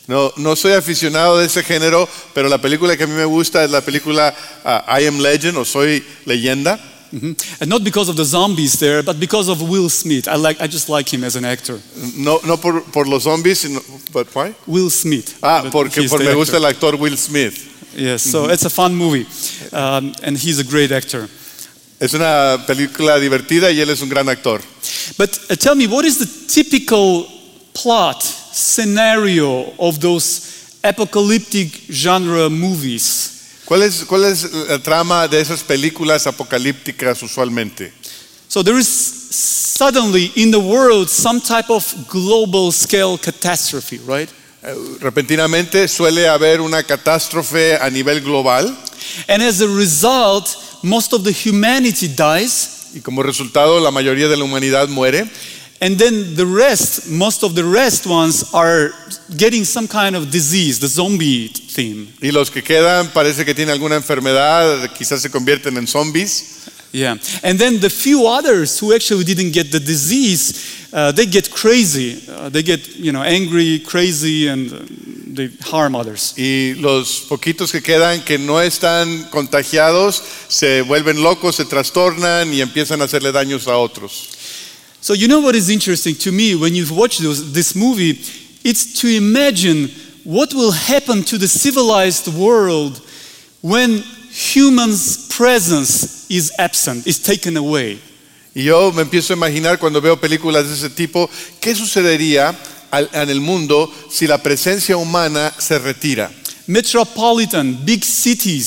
No, 0.08 0.32
no 0.38 0.56
soy 0.56 0.72
aficionado 0.74 1.38
de 1.38 1.46
ese 1.46 1.64
género, 1.64 2.08
pero 2.34 2.50
la 2.50 2.58
película 2.58 2.98
que 2.98 3.04
a 3.04 3.08
mí 3.08 3.14
me 3.14 3.26
gusta 3.26 3.64
es 3.64 3.70
la 3.70 3.82
película 3.82 4.34
ah, 4.66 5.00
I 5.00 5.06
Am 5.06 5.20
Legend 5.20 5.58
o 5.58 5.64
Soy 5.66 6.04
Leyenda. 6.26 6.80
Mhm. 7.12 7.36
And 7.60 7.70
not 7.70 7.84
because 7.84 8.10
of 8.10 8.16
the 8.16 8.26
zombies 8.26 8.78
there, 8.80 9.02
but 9.02 9.20
because 9.20 9.50
of 9.50 9.62
Will 9.62 9.90
Smith. 9.90 10.28
I 10.28 10.36
like, 10.36 10.62
I 10.62 10.68
just 10.68 10.90
like 10.90 11.12
him 11.12 11.24
as 11.24 11.36
an 11.36 11.46
actor. 11.46 11.80
No, 12.16 12.40
no 12.46 12.58
por, 12.58 12.82
por 12.82 13.06
los 13.08 13.24
zombies, 13.24 13.60
sino, 13.60 13.82
but 14.12 14.28
why? 14.36 14.54
Will 14.68 14.90
Smith. 14.90 15.38
Ah, 15.42 15.64
porque 15.72 16.08
por 16.08 16.20
me 16.20 16.34
gusta 16.34 16.58
el 16.58 16.66
actor 16.66 16.96
Will 16.96 17.18
Smith. 17.18 17.68
Yes, 17.96 18.22
so 18.22 18.50
it's 18.50 18.66
a 18.66 18.70
fun 18.70 18.96
movie, 18.96 19.26
um, 19.74 20.14
and 20.24 20.38
he's 20.38 20.60
a 20.60 20.64
great 20.64 20.92
actor. 20.92 21.28
Es 22.00 22.14
una 22.14 22.64
película 22.66 23.20
divertida 23.20 23.72
y 23.72 23.80
él 23.82 23.90
es 23.90 24.02
un 24.02 24.10
gran 24.10 24.30
actor. 24.30 24.62
But 25.18 25.38
uh, 25.50 25.56
tell 25.56 25.76
me, 25.76 25.88
what 25.88 26.06
is 26.06 26.18
the 26.20 26.28
typical 26.48 27.28
plot 27.74 28.22
scenario 28.24 29.74
of 29.78 30.00
those 30.00 30.78
apocalyptic 30.84 31.68
genre 31.92 32.50
movies? 32.50 33.39
¿Cuál 33.70 33.84
es, 33.84 34.04
¿Cuál 34.06 34.24
es 34.24 34.52
la 34.52 34.80
trama 34.80 35.28
de 35.28 35.40
esas 35.40 35.62
películas 35.62 36.26
apocalípticas 36.26 37.22
usualmente? 37.22 37.94
So 38.48 38.64
there 38.64 38.80
is 38.80 38.88
suddenly 38.88 40.32
in 40.36 40.50
the 40.50 40.58
world 40.58 41.08
some 41.08 41.40
type 41.40 41.70
of 41.72 41.86
global 42.10 42.72
scale 42.72 43.16
catastrophe, 43.20 44.00
right? 44.08 44.28
Eh, 44.64 44.74
Repentinamente 45.00 45.88
suele 45.88 46.28
haber 46.28 46.62
una 46.62 46.82
catástrofe 46.82 47.76
a 47.76 47.92
nivel 47.92 48.22
global 48.22 48.76
And 49.28 49.44
as 49.44 49.62
a 49.62 49.68
result, 49.68 50.48
most 50.82 51.14
of 51.14 51.24
the 51.24 51.32
humanity 51.32 52.08
dies, 52.08 52.88
y 52.96 53.02
como 53.02 53.22
resultado 53.22 53.80
la 53.80 53.92
mayoría 53.92 54.28
de 54.28 54.36
la 54.36 54.46
humanidad 54.46 54.88
muere 54.88 55.30
and 55.82 55.98
then 55.98 56.36
the 56.36 56.46
rest, 56.46 57.08
most 57.10 57.44
of 57.44 57.56
the 57.56 57.64
rest 57.64 58.06
ones 58.06 58.44
are 58.54 58.92
getting 59.38 59.64
some 59.64 59.88
kind 59.88 60.16
of 60.16 60.30
disease, 60.32 60.80
the 60.80 60.88
zombie 60.88 61.48
theme. 61.48 62.08
y 62.22 62.32
los 62.32 62.50
que 62.52 62.62
quedan 62.62 63.12
parece 63.14 63.46
que 63.46 63.54
tienen 63.54 63.74
alguna 63.74 63.96
enfermedad, 63.96 64.92
quizás 64.98 65.22
se 65.22 65.30
convierten 65.30 65.78
en 65.78 65.88
zombies 65.88 66.56
Yeah. 66.92 67.18
And 67.44 67.60
then 67.60 67.80
the 67.80 67.90
few 67.90 68.26
others 68.28 68.80
who 68.80 68.94
actually 68.94 69.24
didn't 69.24 69.52
get 69.52 69.72
the 69.72 69.80
disease, 69.80 70.88
uh, 70.92 71.12
they 71.12 71.28
get 71.28 71.52
crazy. 71.52 72.24
Uh, 72.28 72.50
they 72.50 72.64
get, 72.64 72.96
you 72.96 73.12
know, 73.12 73.22
angry, 73.22 73.80
crazy, 73.80 74.48
and 74.48 74.74
uh, 74.74 74.80
they 75.36 75.50
harm 75.62 75.96
others. 75.96 76.34
y 76.36 76.74
los 76.80 77.28
poquitos 77.30 77.72
que 77.72 77.82
quedan 77.82 78.24
que 78.26 78.40
no 78.40 78.60
están 78.60 79.30
contagiados 79.30 80.24
se 80.48 80.82
vuelven 80.82 81.22
locos, 81.22 81.58
se 81.58 81.66
trastornan 81.66 82.52
y 82.52 82.62
empiezan 82.62 83.02
a 83.02 83.06
hacerle 83.06 83.32
daños 83.32 83.68
a 83.68 83.78
otros. 83.78 84.30
So 85.02 85.14
you 85.14 85.28
know 85.28 85.40
what 85.40 85.56
is 85.56 85.70
interesting 85.70 86.16
to 86.16 86.32
me 86.32 86.56
when 86.56 86.76
you 86.76 86.86
watch 86.94 87.20
those, 87.20 87.54
this 87.54 87.76
movie? 87.76 88.20
It's 88.64 89.00
to 89.02 89.08
imagine 89.08 89.90
what 90.26 90.54
will 90.54 90.72
happen 90.72 91.24
to 91.24 91.38
the 91.38 91.48
civilized 91.48 92.28
world 92.28 93.02
when 93.62 94.04
humans' 94.30 95.28
presence 95.30 96.30
is 96.30 96.52
absent, 96.60 97.08
is 97.08 97.20
taken 97.20 97.56
away. 97.58 98.00
Y 98.54 98.64
yo 98.64 98.92
me 98.92 99.04
empiezo 99.04 99.32
a 99.32 99.38
imaginar 99.38 99.80
cuando 99.80 100.02
veo 100.02 100.18
películas 100.18 100.68
de 100.68 100.74
ese 100.74 100.90
tipo, 100.90 101.30
¿qué 101.62 101.74
sucedería 101.76 102.54
al- 102.92 103.10
en 103.14 103.30
el 103.30 103.40
mundo 103.40 103.90
si 104.10 104.28
la 104.28 104.38
presencia 104.38 104.98
humana 104.98 105.54
se 105.58 105.80
retira? 105.80 106.30
Metropolitan, 106.68 107.86
big 107.86 108.04
cities, 108.04 108.66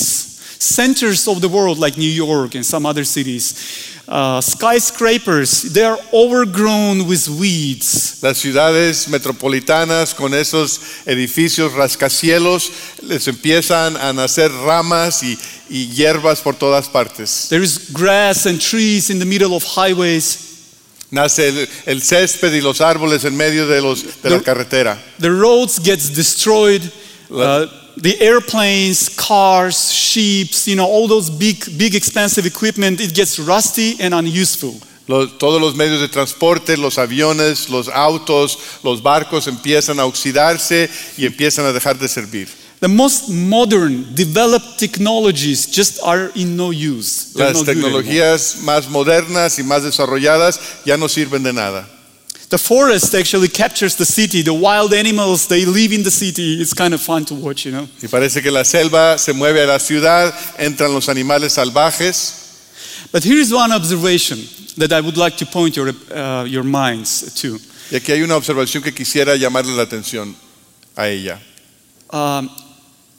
centers 0.58 1.28
of 1.28 1.40
the 1.40 1.48
world 1.48 1.78
like 1.78 1.98
New 1.98 2.08
York 2.10 2.54
and 2.54 2.64
some 2.64 2.86
other 2.86 3.04
cities, 3.04 3.91
uh, 4.08 4.40
skyscrapers, 4.40 5.72
they 5.72 5.84
are 5.84 5.98
overgrown 6.12 7.06
with 7.08 7.28
weeds. 7.28 8.20
Las 8.22 8.38
ciudades 8.38 9.08
metropolitanas 9.08 10.14
con 10.14 10.34
esos 10.34 10.80
edificios 11.06 11.72
rascacielos 11.72 12.70
les 13.02 13.26
empiezan 13.28 13.96
a 13.96 14.12
nacer 14.12 14.50
ramas 14.64 15.22
y, 15.22 15.38
y 15.70 15.88
hierbas 15.88 16.40
por 16.40 16.54
todas 16.56 16.88
partes. 16.88 17.48
There 17.48 17.62
is 17.62 17.90
grass 17.92 18.46
and 18.46 18.60
trees 18.60 19.10
in 19.10 19.18
the 19.18 19.26
middle 19.26 19.54
of 19.54 19.64
highways. 19.64 20.48
Nace 21.10 21.48
el, 21.48 21.68
el 21.86 22.00
césped 22.02 22.52
y 22.54 22.60
los 22.62 22.80
árboles 22.80 23.24
en 23.24 23.36
medio 23.36 23.66
de, 23.66 23.80
los, 23.82 24.02
de 24.22 24.30
la 24.30 24.38
The- 24.38 24.44
carretera. 24.44 24.98
The 25.18 25.30
roads 25.30 25.78
gets 25.78 26.08
destroyed. 26.14 26.82
Uh, 27.30 27.66
the 28.00 28.20
airplanes, 28.20 29.08
cars, 29.08 29.92
ships, 29.92 30.66
you 30.66 30.74
know, 30.76 30.86
all 30.86 31.06
those 31.08 31.30
big, 31.30 31.64
big 31.76 31.94
expensive 31.94 32.46
equipment, 32.46 33.00
it 33.00 33.14
gets 33.14 33.38
rusty 33.38 33.96
and 34.00 34.14
unuseful. 34.14 34.74
Los- 35.08 35.36
todos 35.38 35.60
los 35.60 35.74
medios 35.74 36.00
de 36.00 36.08
transporte, 36.08 36.76
los 36.76 36.96
aviones, 36.96 37.68
los 37.68 37.88
autos, 37.88 38.56
los 38.84 39.02
barcos 39.02 39.46
empiezan 39.48 39.98
a 39.98 40.04
oxidarse 40.06 40.88
y 41.18 41.26
empiezan 41.26 41.66
a 41.66 41.72
dejar 41.72 41.98
de 41.98 42.08
servir. 42.08 42.48
The 42.80 42.88
most 42.88 43.28
modern, 43.28 44.12
developed 44.14 44.76
technologies 44.78 45.66
just 45.70 46.00
are 46.02 46.32
in 46.34 46.56
no 46.56 46.72
use. 46.72 47.32
They're 47.34 47.52
Las 47.52 47.56
anymore. 47.68 47.74
tecnologías 48.02 48.56
más 48.62 48.88
modernas 48.88 49.58
y 49.58 49.62
más 49.62 49.84
desarrolladas 49.84 50.58
ya 50.84 50.96
no 50.96 51.08
sirven 51.08 51.42
de 51.44 51.52
nada. 51.52 51.88
The 52.52 52.58
forest 52.58 53.14
actually 53.14 53.48
captures 53.48 53.96
the 53.96 54.04
city. 54.04 54.42
The 54.42 54.52
wild 54.52 54.92
animals, 54.92 55.46
they 55.46 55.64
live 55.64 55.90
in 55.90 56.02
the 56.02 56.10
city. 56.10 56.60
It's 56.60 56.74
kind 56.74 56.92
of 56.92 57.00
fun 57.00 57.24
to 57.24 57.34
watch, 57.34 57.64
you 57.64 57.72
know. 57.72 57.88
Y 58.02 58.08
parece 58.08 58.42
que 58.42 58.50
la 58.50 58.62
selva 58.62 59.16
se 59.16 59.32
mueve 59.32 59.62
a 59.62 59.66
la 59.66 59.78
ciudad, 59.78 60.34
entran 60.58 60.92
los 60.92 61.08
animales 61.08 61.54
salvajes. 61.54 63.08
But 63.10 63.24
here 63.24 63.38
is 63.38 63.54
one 63.54 63.72
observation 63.72 64.40
that 64.76 64.92
I 64.92 65.00
would 65.00 65.16
like 65.16 65.38
to 65.38 65.46
point 65.46 65.78
your, 65.78 65.92
uh, 66.14 66.44
your 66.46 66.62
minds 66.62 67.32
to. 67.40 67.58
Y 67.90 67.96
aquí 67.96 68.12
hay 68.12 68.20
una 68.20 68.36
observación 68.36 68.82
que 68.82 68.92
quisiera 68.92 69.34
llamarle 69.34 69.74
la 69.74 69.84
atención 69.86 70.34
a 70.94 71.08
ella. 71.08 71.40
Um, 72.10 72.50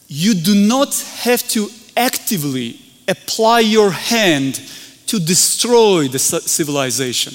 you 0.08 0.36
do 0.36 0.54
not 0.54 0.94
have 1.24 1.42
to 1.54 1.72
actively 1.98 2.80
apply 3.08 3.62
your 3.62 3.90
hand 3.90 4.62
to 5.08 5.18
destroy 5.18 6.08
the 6.08 6.20
civilization. 6.20 7.34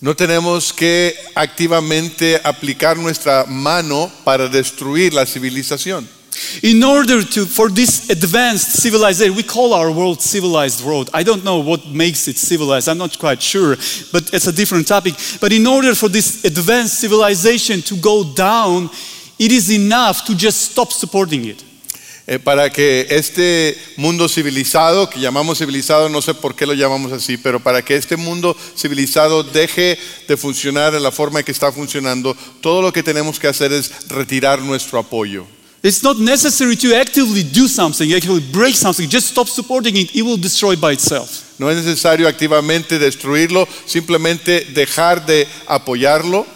No 0.00 0.14
tenemos 0.14 0.72
que 0.72 1.14
activamente 1.34 2.40
aplicar 2.42 2.96
nuestra 2.96 3.44
mano 3.46 4.10
para 4.24 4.48
destruir 4.48 5.12
la 5.12 5.26
civilización. 5.26 6.08
In 6.62 6.82
order 6.82 7.22
to, 7.22 7.44
for 7.44 7.70
this 7.70 8.08
advanced 8.08 8.80
civilization, 8.80 9.36
we 9.36 9.42
call 9.42 9.74
our 9.74 9.90
world 9.90 10.22
civilized 10.22 10.82
world. 10.82 11.10
I 11.12 11.22
don't 11.22 11.44
know 11.44 11.58
what 11.58 11.86
makes 11.88 12.28
it 12.28 12.38
civilized, 12.38 12.88
I'm 12.88 12.96
not 12.96 13.18
quite 13.18 13.42
sure, 13.42 13.76
but 14.10 14.32
it's 14.32 14.46
a 14.46 14.52
different 14.52 14.88
topic. 14.88 15.14
But 15.38 15.52
in 15.52 15.66
order 15.66 15.94
for 15.94 16.08
this 16.08 16.46
advanced 16.46 16.98
civilization 16.98 17.82
to 17.82 17.96
go 17.96 18.24
down, 18.24 18.88
it 19.38 19.52
is 19.52 19.70
enough 19.70 20.24
to 20.26 20.34
just 20.34 20.72
stop 20.72 20.92
supporting 20.92 21.44
it. 21.44 21.62
Eh, 22.30 22.38
para 22.38 22.70
que 22.70 23.08
este 23.10 23.76
mundo 23.96 24.28
civilizado, 24.28 25.10
que 25.10 25.18
llamamos 25.18 25.58
civilizado, 25.58 26.08
no 26.08 26.22
sé 26.22 26.32
por 26.32 26.54
qué 26.54 26.64
lo 26.64 26.74
llamamos 26.74 27.10
así, 27.10 27.36
pero 27.36 27.58
para 27.58 27.82
que 27.82 27.96
este 27.96 28.16
mundo 28.16 28.56
civilizado 28.76 29.42
deje 29.42 29.98
de 30.28 30.36
funcionar 30.36 30.94
en 30.94 31.02
la 31.02 31.10
forma 31.10 31.40
en 31.40 31.44
que 31.44 31.50
está 31.50 31.72
funcionando, 31.72 32.36
todo 32.60 32.82
lo 32.82 32.92
que 32.92 33.02
tenemos 33.02 33.40
que 33.40 33.48
hacer 33.48 33.72
es 33.72 33.90
retirar 34.06 34.62
nuestro 34.62 35.00
apoyo. 35.00 35.44
It's 35.82 36.04
not 36.04 36.18
necessary 36.18 36.76
to 36.76 36.94
actively 36.94 37.42
do 37.42 37.66
something, 37.66 38.14
actually 38.14 38.44
break 38.52 38.76
something. 38.76 39.08
Just 39.10 39.26
stop 39.32 39.48
supporting 39.48 39.96
it, 39.96 40.14
it 40.14 40.22
will 40.22 40.40
destroy 40.40 40.76
by 40.76 40.92
itself. 40.92 41.58
No 41.58 41.68
es 41.68 41.84
necesario 41.84 42.28
activamente 42.28 43.00
destruirlo, 43.00 43.66
simplemente 43.86 44.68
dejar 44.72 45.26
de 45.26 45.48
apoyarlo. 45.66 46.46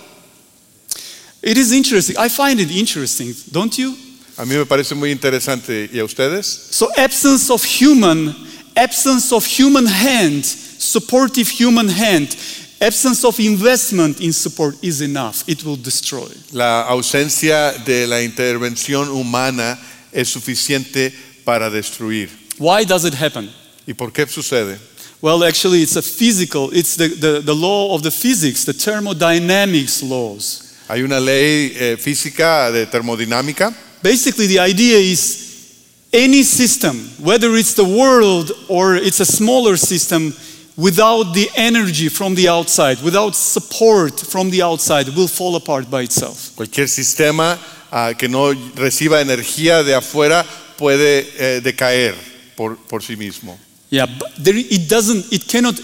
It 1.42 1.58
is 1.58 1.72
interesting. 1.72 2.14
I 2.16 2.28
find 2.28 2.60
it 2.60 2.70
interesting, 2.70 3.34
don't 3.50 3.76
you? 3.76 4.03
A 4.36 4.44
mí 4.44 4.56
me 4.56 4.66
parece 4.66 4.94
muy 4.94 5.10
interesante. 5.10 5.88
¿Y 5.92 5.98
a 5.98 6.04
ustedes? 6.04 6.46
So 6.70 6.90
absence 6.96 7.50
of 7.52 7.64
human, 7.64 8.34
absence 8.74 9.32
of 9.32 9.46
human 9.46 9.86
hand, 9.86 10.44
supportive 10.44 11.48
human 11.48 11.88
hand, 11.88 12.36
absence 12.80 13.24
of 13.24 13.38
investment 13.38 14.20
in 14.20 14.32
support 14.32 14.76
is 14.82 15.00
enough. 15.00 15.44
It 15.46 15.64
will 15.64 15.80
destroy. 15.80 16.28
La 16.52 16.82
ausencia 16.82 17.72
de 17.84 18.06
la 18.06 18.22
intervención 18.22 19.08
humana 19.08 19.78
es 20.12 20.28
suficiente 20.30 21.12
para 21.44 21.70
destruir. 21.70 22.28
Why 22.58 22.84
does 22.84 23.04
it 23.04 23.14
happen? 23.14 23.50
¿Y 23.86 23.94
por 23.94 24.10
qué 24.12 24.26
sucede? 24.26 24.78
Well, 25.20 25.44
actually, 25.44 25.82
it's 25.82 25.96
a 25.96 26.02
physical, 26.02 26.70
it's 26.72 26.96
the, 26.96 27.08
the, 27.08 27.40
the 27.40 27.54
law 27.54 27.94
of 27.94 28.02
the 28.02 28.10
physics, 28.10 28.64
the 28.64 28.74
thermodynamics 28.74 30.02
laws. 30.02 30.74
Hay 30.88 31.02
una 31.02 31.18
ley 31.18 31.72
eh, 31.76 31.96
física 31.96 32.70
de 32.70 32.86
termodinámica 32.86 33.74
Basically, 34.04 34.46
the 34.46 34.58
idea 34.58 34.98
is 34.98 35.80
any 36.12 36.42
system, 36.42 37.08
whether 37.18 37.56
it's 37.56 37.72
the 37.72 37.84
world 37.84 38.52
or 38.68 38.96
it's 38.96 39.20
a 39.20 39.24
smaller 39.24 39.78
system, 39.78 40.34
without 40.76 41.32
the 41.32 41.48
energy 41.56 42.10
from 42.10 42.34
the 42.34 42.46
outside, 42.46 43.00
without 43.02 43.34
support 43.34 44.20
from 44.20 44.50
the 44.50 44.60
outside, 44.60 45.08
will 45.16 45.26
fall 45.26 45.56
apart 45.56 45.90
by 45.90 46.02
itself. 46.02 46.54
Cualquier 46.54 46.86
sistema 46.86 47.58
ah, 47.90 48.12
que 48.12 48.28
no 48.28 48.52
reciba 48.74 49.22
energía 49.22 49.82
de 49.82 49.94
afuera 49.94 50.44
puede 50.76 51.26
eh, 51.38 51.60
decaer 51.62 52.14
por, 52.56 52.76
por 52.76 53.00
sí 53.00 53.16
mismo. 53.16 53.58
Yeah, 53.88 54.04
but 54.04 54.36
there, 54.36 54.54
it 54.54 54.86
doesn't, 54.86 55.32
it 55.32 55.48
cannot 55.48 55.80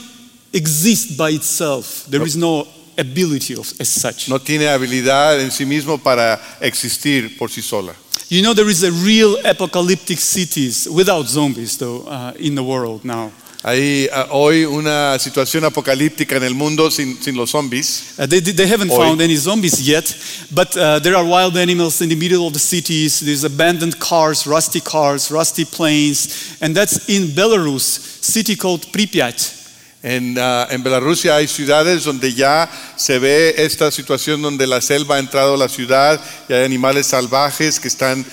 exist 0.53 1.17
by 1.17 1.31
itself. 1.31 2.05
There 2.05 2.23
is 2.23 2.37
no 2.37 2.69
ability 3.01 3.55
of, 3.55 3.73
as 3.81 3.89
such. 3.89 4.29
No 4.29 4.39
tiene 4.39 4.69
habilidad 4.69 5.41
en 5.41 5.51
sí 5.51 5.65
mismo 5.65 5.99
para 5.99 6.41
existir 6.61 7.37
por 7.39 7.51
sí 7.51 7.63
sola. 7.63 7.95
You 8.29 8.43
know, 8.43 8.55
there 8.55 8.71
is 8.71 8.85
a 8.85 8.93
real 8.93 9.37
apocalyptic 9.45 10.21
cities 10.21 10.89
without 10.89 11.27
zombies, 11.27 11.77
though, 11.77 12.03
uh, 12.07 12.33
in 12.39 12.55
the 12.55 12.63
world 12.63 13.05
now. 13.05 13.33
Hay 13.63 14.09
ah, 14.11 14.29
hoy 14.31 14.65
una 14.65 15.19
situación 15.19 15.65
apocalíptica 15.65 16.37
en 16.37 16.45
el 16.45 16.55
mundo 16.55 16.91
sin, 16.91 17.21
sin 17.21 17.37
los 17.37 17.51
zombies. 17.51 18.15
Uh, 18.19 18.27
they, 18.27 18.41
they 18.41 18.67
haven't 18.67 18.91
Hoy. 18.91 19.05
found 19.05 19.21
any 19.21 19.37
zombies 19.37 19.87
yet, 19.87 20.17
but 20.51 20.75
uh, 20.77 20.99
there 21.01 21.15
are 21.15 21.25
wild 21.25 21.59
animals 21.59 22.01
in 22.01 22.09
the 22.09 22.17
middle 22.17 22.47
of 22.47 22.55
the 22.55 22.59
cities. 22.59 23.21
There's 23.21 23.45
abandoned 23.45 23.99
cars, 23.99 24.47
rusty 24.47 24.81
cars, 24.81 25.31
rusty 25.31 25.67
planes, 25.67 26.57
and 26.63 26.75
that's 26.75 27.07
in 27.09 27.35
Belarus, 27.35 27.99
city 28.23 28.57
called 28.57 28.87
Pripyat. 28.93 29.60
En, 30.03 30.37
ah, 30.39 30.67
en 30.71 30.83
Bielorrusia 30.83 31.37
hay 31.37 31.47
ciudades 31.47 32.05
donde 32.05 32.33
ya 32.33 32.71
se 32.97 33.19
ve 33.19 33.55
esta 33.59 33.91
situación 33.91 34.41
donde 34.41 34.67
la 34.67 34.81
selva 34.81 35.17
ha 35.17 35.19
entrado 35.19 35.55
a 35.55 35.59
la 35.59 35.69
ciudad 35.69 36.19
y 36.49 36.55
hay 36.55 36.65
animales 36.65 37.07
salvajes 37.09 37.79
que 37.79 37.89
están 37.89 38.25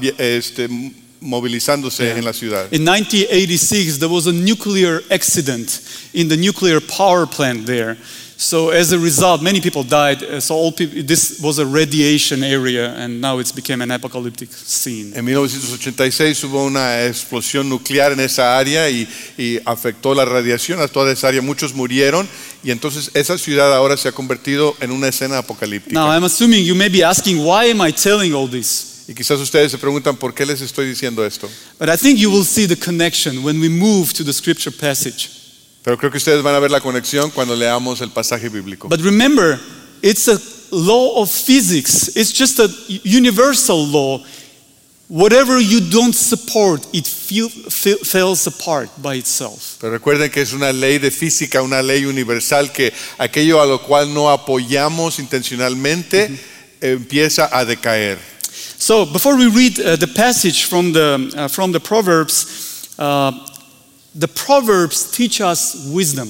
vi- 0.00 0.12
este, 0.18 0.68
movilizándose 1.20 2.10
en 2.10 2.24
la 2.24 2.34
ciudad. 2.34 2.66
In 2.70 2.84
1986, 2.84 3.98
there 3.98 4.12
was 4.12 4.26
a 4.26 4.32
nuclear 4.32 5.02
accident 5.10 5.80
in 6.12 6.28
the 6.28 6.36
nuclear 6.36 6.80
power 6.80 7.26
plant 7.26 7.64
there. 7.66 7.96
So 8.44 8.68
as 8.68 8.92
a 8.92 8.98
result, 8.98 9.40
many 9.40 9.58
people 9.58 9.82
died. 9.84 10.22
Uh, 10.22 10.38
So 10.38 10.54
all 10.54 10.70
people, 10.70 11.02
this 11.02 11.40
was 11.40 11.58
a 11.58 11.64
radiation 11.64 12.44
area, 12.44 12.92
and 12.94 13.18
now 13.18 13.38
it's 13.40 13.50
became 13.52 13.80
an 13.82 13.90
apocalyptic 13.90 14.50
scene. 14.52 15.12
En 15.16 15.24
1986 15.24 16.44
hubo 16.44 16.64
una 16.66 17.06
explosión 17.06 17.70
nuclear 17.70 18.12
en 18.12 18.20
esa 18.20 18.58
área 18.58 18.90
y, 18.90 19.08
y 19.38 19.58
afectó 19.64 20.14
la 20.14 20.26
radiación 20.26 20.78
a 20.80 20.88
toda 20.88 21.10
esa 21.10 21.28
área. 21.28 21.40
Muchos 21.40 21.74
murieron 21.74 22.28
y 22.62 22.70
entonces 22.70 23.10
esa 23.14 23.38
ciudad 23.38 23.72
ahora 23.74 23.96
se 23.96 24.08
ha 24.08 24.12
convertido 24.12 24.76
en 24.80 24.90
una 24.90 25.08
escena 25.08 25.38
apocalíptica. 25.38 25.94
Now 25.98 26.12
I'm 26.12 26.24
assuming 26.24 26.66
you 26.66 26.74
may 26.74 26.90
be 26.90 27.02
asking, 27.02 27.38
why 27.38 27.70
am 27.70 27.80
I 27.80 27.92
telling 27.92 28.34
all 28.34 28.46
this? 28.46 29.04
Y 29.08 29.14
quizás 29.14 29.40
ustedes 29.40 29.70
se 29.72 29.78
preguntan 29.78 30.16
por 30.16 30.34
qué 30.34 30.44
les 30.44 30.60
estoy 30.60 30.86
diciendo 30.86 31.24
esto. 31.24 31.48
But 31.78 31.88
I 31.88 31.96
think 31.96 32.18
you 32.18 32.30
will 32.30 32.44
see 32.44 32.66
the 32.66 32.76
connection 32.76 33.42
when 33.42 33.58
we 33.58 33.70
move 33.70 34.12
to 34.12 34.22
the 34.22 34.34
scripture 34.34 34.70
passage. 34.70 35.43
Pero 35.84 35.98
creo 35.98 36.10
que 36.10 36.16
ustedes 36.16 36.42
van 36.42 36.54
a 36.54 36.58
ver 36.58 36.70
la 36.70 36.80
conexión 36.80 37.30
cuando 37.30 37.54
leamos 37.54 38.00
el 38.00 38.10
pasaje 38.10 38.48
bíblico. 38.48 38.88
But 38.88 39.02
remember, 39.02 39.60
it's 40.02 40.28
a 40.28 40.40
law 40.70 41.20
of 41.20 41.30
physics, 41.30 42.16
it's 42.16 42.32
just 42.32 42.58
a 42.58 42.68
universal 43.04 43.86
law. 43.86 44.24
Whatever 45.08 45.60
you 45.60 45.80
don't 45.80 46.14
support, 46.14 46.86
it 46.94 47.06
feel, 47.06 47.50
feel, 47.50 47.98
falls 47.98 48.46
apart 48.46 48.88
by 49.02 49.16
itself. 49.18 49.76
Pero 49.78 49.92
recuerden 49.92 50.30
que 50.30 50.40
es 50.40 50.54
una 50.54 50.72
ley 50.72 50.96
de 50.96 51.10
física, 51.10 51.60
una 51.62 51.82
ley 51.82 52.06
universal, 52.06 52.72
que 52.72 52.90
aquello 53.18 53.60
a 53.60 53.66
lo 53.66 53.82
cual 53.82 54.14
no 54.14 54.30
apoyamos 54.30 55.18
intencionalmente 55.18 56.30
empieza 56.80 57.50
a 57.52 57.66
decaer. 57.66 58.18
So, 58.78 59.04
before 59.04 59.36
we 59.36 59.48
read 59.48 59.78
uh, 59.78 59.96
the 59.96 60.06
passage 60.06 60.64
from 60.64 60.94
the, 60.94 61.30
uh, 61.36 61.48
from 61.48 61.72
the 61.72 61.80
Proverbs, 61.80 62.88
uh, 62.98 63.32
the 64.14 64.28
Proverbs 64.28 65.10
teach 65.10 65.40
us 65.40 65.86
wisdom. 65.92 66.28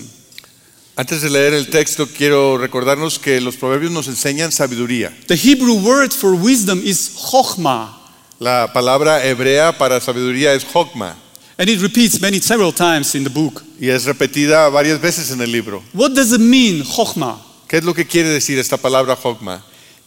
Antes 0.97 1.23
de 1.23 1.29
leer 1.31 1.55
el 1.55 1.67
texto, 1.67 2.07
quiero 2.07 2.57
recordarnos 2.57 3.19
que 3.19 3.41
los 3.41 3.57
proverbios 3.57 3.91
nos 3.91 4.07
enseñan 4.07 4.53
sabiduría. 4.53 5.13
The 5.27 5.35
Hebrew 5.37 5.75
word 5.85 6.13
for 6.13 6.35
wisdom 6.35 6.81
is 6.85 7.11
chokhmah, 7.33 7.91
La 8.39 8.73
palabra 8.73 9.25
hebrea 9.25 9.77
para 9.77 10.01
sabiduría 10.01 10.55
es 10.55 10.65
hokma 10.65 11.17
and 11.59 11.69
it 11.71 11.81
repeats 11.81 12.21
many, 12.21 12.41
several 12.41 12.73
times 12.73 13.15
in 13.15 13.25
the 13.25 13.31
book. 13.31 13.63
y 13.81 13.89
es 13.89 14.05
repetida 14.05 14.69
varias 14.71 15.01
veces 15.01 15.31
en 15.31 15.41
el 15.41 15.51
libro. 15.51 15.83
What 15.93 16.13
does 16.15 16.33
it 16.33 16.41
mean, 16.41 16.83
chokhmah? 16.85 17.39
¿Qué 17.69 17.79
es 17.79 17.85
lo 17.85 17.93
que 17.95 18.05
quiere 18.07 18.29
decir 18.29 18.59
esta 18.59 18.77
palabra 18.77 19.17
hokma? 19.17 19.63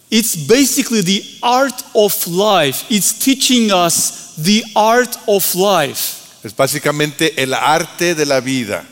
It's 0.10 0.36
basically 0.48 1.02
the 1.02 1.22
art 1.44 1.84
of 1.94 2.28
life. 2.28 2.86
It's 2.90 3.12
teaching 3.12 3.72
us 3.72 4.36
the 4.38 4.64
art 4.76 5.18
of 5.28 5.54
life. 5.56 6.27
Es 6.44 6.56
básicamente 6.56 7.42
el 7.42 7.54
arte 7.54 8.16
de 8.16 8.26
la 8.26 8.40
vida. 8.40 8.86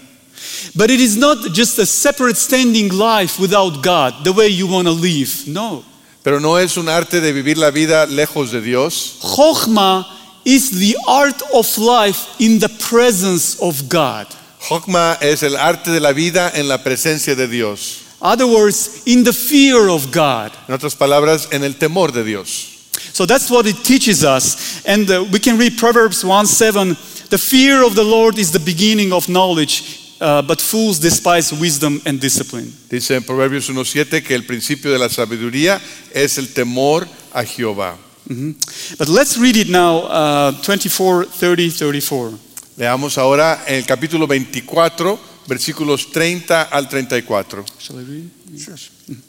But 0.76 0.90
it 0.90 1.00
is 1.00 1.16
not 1.16 1.54
just 1.54 1.80
a 1.80 1.86
separate 1.86 2.38
standing 2.38 2.90
life 2.90 3.40
without 3.40 3.82
God, 3.82 4.24
the 4.24 4.34
way 4.34 4.48
you 4.48 4.68
want 4.68 4.88
to 4.88 4.94
live. 4.94 5.48
No. 5.48 5.84
Pero 6.24 6.40
no 6.40 6.58
es 6.58 6.76
un 6.78 6.90
arte 6.90 7.22
de 7.22 7.32
vivir 7.32 7.58
la 7.58 7.72
vida 7.72 8.06
lejos 8.08 8.52
de 8.52 8.62
Dios. 8.62 9.20
Chokhmah 9.22 10.06
is 10.46 10.72
the 10.72 10.96
art 11.08 11.42
of 11.54 11.78
life 11.78 12.40
in 12.40 12.60
the 12.60 12.70
presence 12.70 13.60
of 13.60 13.90
God. 13.90 14.28
Jokma 14.60 15.18
es 15.22 15.44
el 15.44 15.56
arte 15.58 15.92
de 15.92 16.00
la 16.00 16.14
vida 16.14 16.52
en 16.56 16.68
la 16.68 16.78
presencia 16.78 17.36
de 17.36 17.48
Dios. 17.48 18.04
Other 18.22 18.48
words, 18.48 19.04
in 19.06 19.24
the 19.24 19.34
fear 19.34 19.90
of 19.90 20.12
God. 20.12 20.52
En 20.68 20.74
otras 20.74 20.96
palabras, 20.96 21.48
en 21.52 21.64
el 21.64 21.74
temor 21.74 22.12
de 22.12 22.24
Dios. 22.24 22.72
So 23.14 23.26
that's 23.26 23.50
what 23.52 23.66
it 23.66 23.84
teaches 23.84 24.24
us. 24.24 24.84
And 24.86 25.10
uh, 25.10 25.26
we 25.32 25.40
can 25.40 25.58
read 25.58 25.78
Proverbs 25.78 26.24
1 26.24 26.46
7. 26.48 26.98
The 27.30 27.38
fear 27.38 27.84
of 27.84 27.96
the 27.96 28.04
Lord 28.04 28.38
is 28.38 28.52
the 28.52 28.60
beginning 28.60 29.12
of 29.12 29.28
knowledge, 29.28 30.16
uh, 30.22 30.42
but 30.42 30.62
fools 30.62 31.00
despise 31.00 31.52
wisdom 31.52 32.02
and 32.06 32.20
discipline. 32.20 32.72
Dice 32.90 33.16
en 33.16 33.24
Proverbios 33.24 33.70
1.7 33.70 34.24
que 34.24 34.36
el 34.36 34.44
principio 34.44 34.92
de 34.92 35.00
la 35.00 35.10
sabiduría 35.10 35.82
es 36.14 36.38
el 36.38 36.48
temor 36.54 37.08
a 37.34 37.44
Jehová. 37.44 37.98
But 38.98 39.08
let's 39.08 39.38
read 39.38 39.56
it 39.56 39.70
now 39.70 40.08
uh, 40.08 40.52
24, 40.64 41.26
30, 41.26 41.70
34. 41.78 42.40
Leamos 42.78 43.18
ahora 43.18 43.64
el 43.68 43.86
capítulo 43.86 44.28
24, 44.28 45.20
versículos 45.48 46.12
30 46.12 46.64
al 46.64 46.90
34. 46.90 47.66
Shall 47.80 48.00
I 48.00 48.04
read? 48.04 48.30
Mm. 49.08 49.22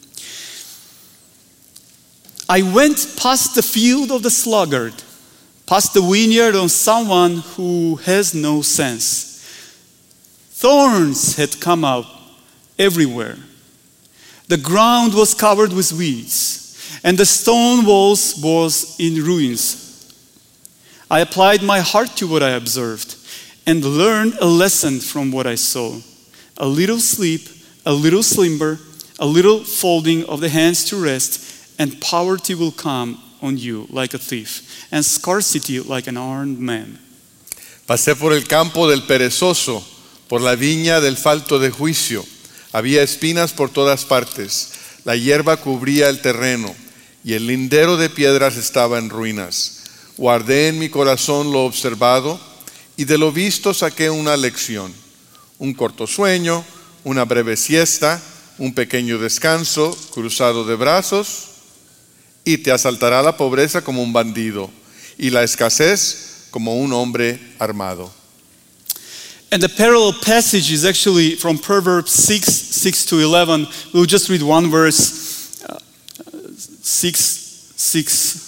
I 2.49 2.63
went 2.63 3.17
past 3.17 3.55
the 3.55 3.63
field 3.63 4.11
of 4.11 4.23
the 4.23 4.31
sluggard, 4.31 4.95
past 5.67 5.95
the 5.95 6.01
vineyard 6.01 6.55
on 6.55 6.69
someone 6.69 7.39
who 7.57 7.97
has 7.97 8.35
no 8.35 8.63
sense. 8.63 9.33
Thorns 10.53 11.37
had 11.37 11.61
come 11.61 11.85
out 11.85 12.07
everywhere. 12.79 13.37
The 14.49 14.57
ground 14.57 15.13
was 15.13 15.35
covered 15.35 15.73
with 15.73 15.93
weeds, 15.93 17.01
and 17.03 17.19
the 17.19 17.27
stone 17.27 17.85
walls 17.85 18.41
was 18.43 18.97
in 18.99 19.17
ruins. 19.17 19.83
I 21.11 21.21
applied 21.21 21.63
my 21.63 21.81
heart 21.81 22.11
to 22.17 22.27
what 22.27 22.43
I 22.43 22.51
observed 22.51 23.17
and 23.67 23.85
learned 23.85 24.35
a 24.41 24.47
lesson 24.47 25.01
from 25.01 25.33
what 25.33 25.47
I 25.47 25.57
saw. 25.57 25.99
A 26.57 26.67
little 26.67 27.01
sleep, 27.01 27.49
a 27.85 27.93
little 27.93 28.23
slumber, 28.23 28.79
a 29.19 29.27
little 29.27 29.65
folding 29.65 30.25
of 30.27 30.41
the 30.41 30.49
hands 30.49 30.85
to 30.87 31.03
rest, 31.03 31.75
and 31.79 32.01
poverty 32.01 32.55
will 32.55 32.73
come 32.73 33.21
like 33.91 34.15
a 34.15 34.19
thief, 34.19 34.87
and 34.91 35.05
scarcity 35.05 35.81
like 35.81 36.09
an 36.09 36.17
armed 36.17 36.59
man. 36.59 36.99
Pasé 37.87 38.17
por 38.17 38.33
el 38.33 38.47
campo 38.49 38.89
del 38.89 39.05
perezoso, 39.05 39.85
por 40.29 40.41
la 40.41 40.57
viña 40.57 41.01
del 41.01 41.17
falto 41.17 41.59
de 41.59 41.71
juicio. 41.71 42.25
Había 42.73 43.03
espinas 43.03 43.53
por 43.53 43.71
todas 43.71 44.05
partes. 44.05 44.73
La 45.05 45.15
hierba 45.15 45.57
cubría 45.59 46.09
el 46.09 46.21
terreno 46.21 46.75
y 47.23 47.35
el 47.35 47.47
lindero 47.47 47.97
de 47.97 48.11
piedras 48.11 48.57
estaba 48.57 48.99
en 48.99 49.09
ruinas. 49.09 49.85
Guardé 50.17 50.69
en 50.69 50.79
mi 50.79 50.89
corazón 50.89 51.53
lo 51.53 51.65
observado 51.65 52.41
y 52.97 53.05
de 53.05 53.19
lo 53.19 53.31
visto 53.31 53.73
saqué 53.73 54.11
una 54.11 54.37
lección. 54.37 54.93
Un 55.59 55.75
corto 55.75 56.07
sueño, 56.07 56.65
una 57.05 57.25
breve 57.25 57.57
siesta, 57.57 58.21
un 58.59 58.75
pequeño 58.75 59.19
descanso, 59.19 59.97
cruzado 60.13 60.65
de 60.65 60.75
brazos, 60.75 61.56
y 62.47 62.57
te 62.59 62.71
asaltará 62.71 63.23
la 63.23 63.37
pobreza 63.37 63.83
como 63.83 64.03
un 64.03 64.13
bandido 64.13 64.71
y 65.19 65.31
la 65.31 65.43
escasez 65.43 66.47
como 66.51 66.77
un 66.77 66.93
hombre 66.93 67.39
armado. 67.59 68.11
And 69.51 69.61
the 69.63 69.69
parallel 69.69 70.13
passage 70.13 70.73
is 70.73 70.85
actually 70.85 71.37
from 71.37 71.59
Proverbs 71.59 72.11
6 72.13 72.47
6 72.47 73.07
to 73.07 73.21
11. 73.21 73.67
We'll 73.93 74.07
just 74.07 74.29
read 74.29 74.43
one 74.43 74.71
verse 74.71 75.63
uh, 75.65 75.79
6 76.57 77.73
6. 77.77 78.47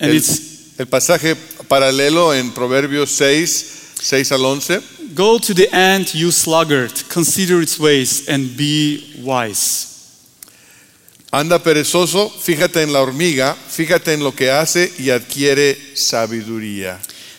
And 0.00 0.10
El, 0.10 0.16
it's 0.16 0.78
el 0.78 0.86
pasaje 0.86 1.36
paralelo 1.68 2.32
en 2.34 2.52
Proverbios 2.52 3.10
6, 3.10 3.94
6 4.00 4.32
al 4.32 4.44
11. 4.44 4.80
Go 5.14 5.38
to 5.38 5.52
the 5.52 5.68
ant, 5.74 6.14
you 6.14 6.30
sluggard, 6.30 6.92
consider 7.08 7.60
its 7.60 7.78
ways 7.78 8.28
and 8.28 8.56
be 8.56 9.22
wise. 9.22 9.97
Anda 11.30 11.58
perezoso, 11.58 12.30
fíjate 12.30 12.82
en 12.82 12.92
la 12.92 13.00
hormiga, 13.00 13.54
fíjate 13.54 14.14
en 14.14 14.20
lo 14.20 14.34
que 14.34 14.50
hace 14.50 14.90
y 14.98 15.10
adquiere 15.10 15.76
sabiduría. 15.94 16.98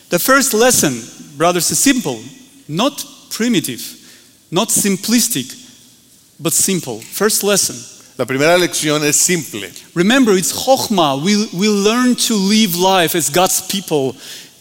The 0.09 0.19
first 0.19 0.53
lesson, 0.53 1.01
brothers, 1.37 1.71
is 1.71 1.79
simple, 1.79 2.19
not 2.67 3.03
primitive, 3.35 3.81
not 4.51 4.69
simplistic, 4.69 5.47
but 6.39 6.53
simple. 6.53 6.99
First 7.01 7.43
lesson. 7.43 7.75
La 8.17 8.25
primera 8.25 8.57
lección 8.57 9.03
es 9.03 9.15
simple. 9.15 9.71
Remember, 9.95 10.37
it's 10.37 10.51
chokhmah. 10.51 11.23
We, 11.23 11.47
we 11.53 11.69
learn 11.69 12.15
to 12.27 12.35
live 12.35 12.75
life 12.75 13.15
as 13.15 13.29
God's 13.29 13.61
people 13.61 14.15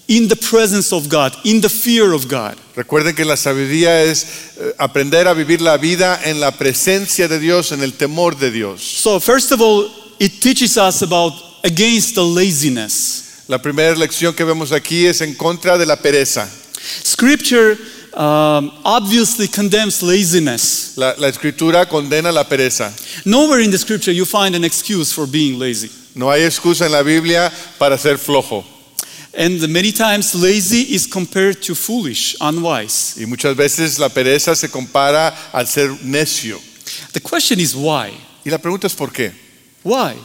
in 0.09 0.27
the 0.27 0.37
presence 0.37 0.90
of 0.90 1.09
God, 1.09 1.37
in 1.44 1.61
the 1.61 1.68
fear 1.68 2.14
of 2.14 2.27
God. 2.29 2.57
Recuerden 2.75 3.14
que 3.14 3.25
la 3.25 3.37
sabiduría 3.37 4.03
es 4.05 4.57
eh, 4.59 4.75
aprender 4.79 5.29
a 5.29 5.35
vivir 5.35 5.61
la 5.61 5.77
vida 5.77 6.18
en 6.25 6.40
la 6.40 6.51
presencia 6.51 7.29
de 7.29 7.38
Dios, 7.38 7.73
en 7.73 7.83
el 7.83 7.92
temor 7.92 8.35
de 8.37 8.51
Dios. 8.51 8.83
So, 8.83 9.21
first 9.21 9.53
of 9.53 9.61
all, 9.61 9.90
it 10.18 10.40
teaches 10.40 10.79
us 10.79 11.03
about 11.03 11.35
against 11.62 12.14
the 12.14 12.25
laziness. 12.25 13.44
La 13.49 13.59
primera 13.59 13.94
lección 13.94 14.35
que 14.35 14.44
vemos 14.44 14.73
aquí 14.73 15.07
es 15.07 15.21
en 15.21 15.35
contra 15.35 15.77
de 15.77 15.85
la 15.85 15.97
pereza. 15.97 16.49
Scripture 17.05 17.77
um, 18.14 18.71
obviously 18.85 19.47
condemns 19.47 20.03
laziness. 20.03 20.97
La, 20.97 21.14
la 21.18 21.29
escritura 21.29 21.87
condena 21.87 22.33
la 22.33 22.44
pereza. 22.44 22.92
Nowhere 23.27 23.61
in 23.61 23.71
the 23.71 23.79
scripture 23.79 24.12
you 24.12 24.25
find 24.25 24.55
an 24.55 24.64
excuse 24.64 25.12
for 25.12 25.27
being 25.27 25.59
lazy. 25.59 25.90
No 26.14 26.31
hay 26.31 26.44
excusa 26.44 26.87
en 26.87 26.92
la 26.92 27.03
Biblia 27.03 27.53
para 27.79 27.99
ser 27.99 28.16
flojo. 28.16 28.78
And 29.35 29.69
many 29.69 29.93
times, 29.93 30.35
lazy 30.35 30.95
is 30.95 31.07
compared 31.07 31.62
to 31.62 31.75
foolish, 31.75 32.37
unwise. 32.41 33.17
Y 33.21 33.27
muchas 33.27 33.55
veces 33.57 33.99
la 33.99 34.09
pereza 34.09 34.57
se 34.57 34.69
compara 34.69 35.35
al 35.53 35.67
ser 35.67 35.91
necio. 36.03 36.59
The 37.12 37.21
question 37.21 37.61
is 37.61 37.75
why? 37.75 38.11
Y 38.45 38.51
la 38.51 38.59
pregunta 38.59 38.87
es 38.87 38.95
¿por 38.95 39.12
qué? 39.12 39.33
Why? 39.83 40.17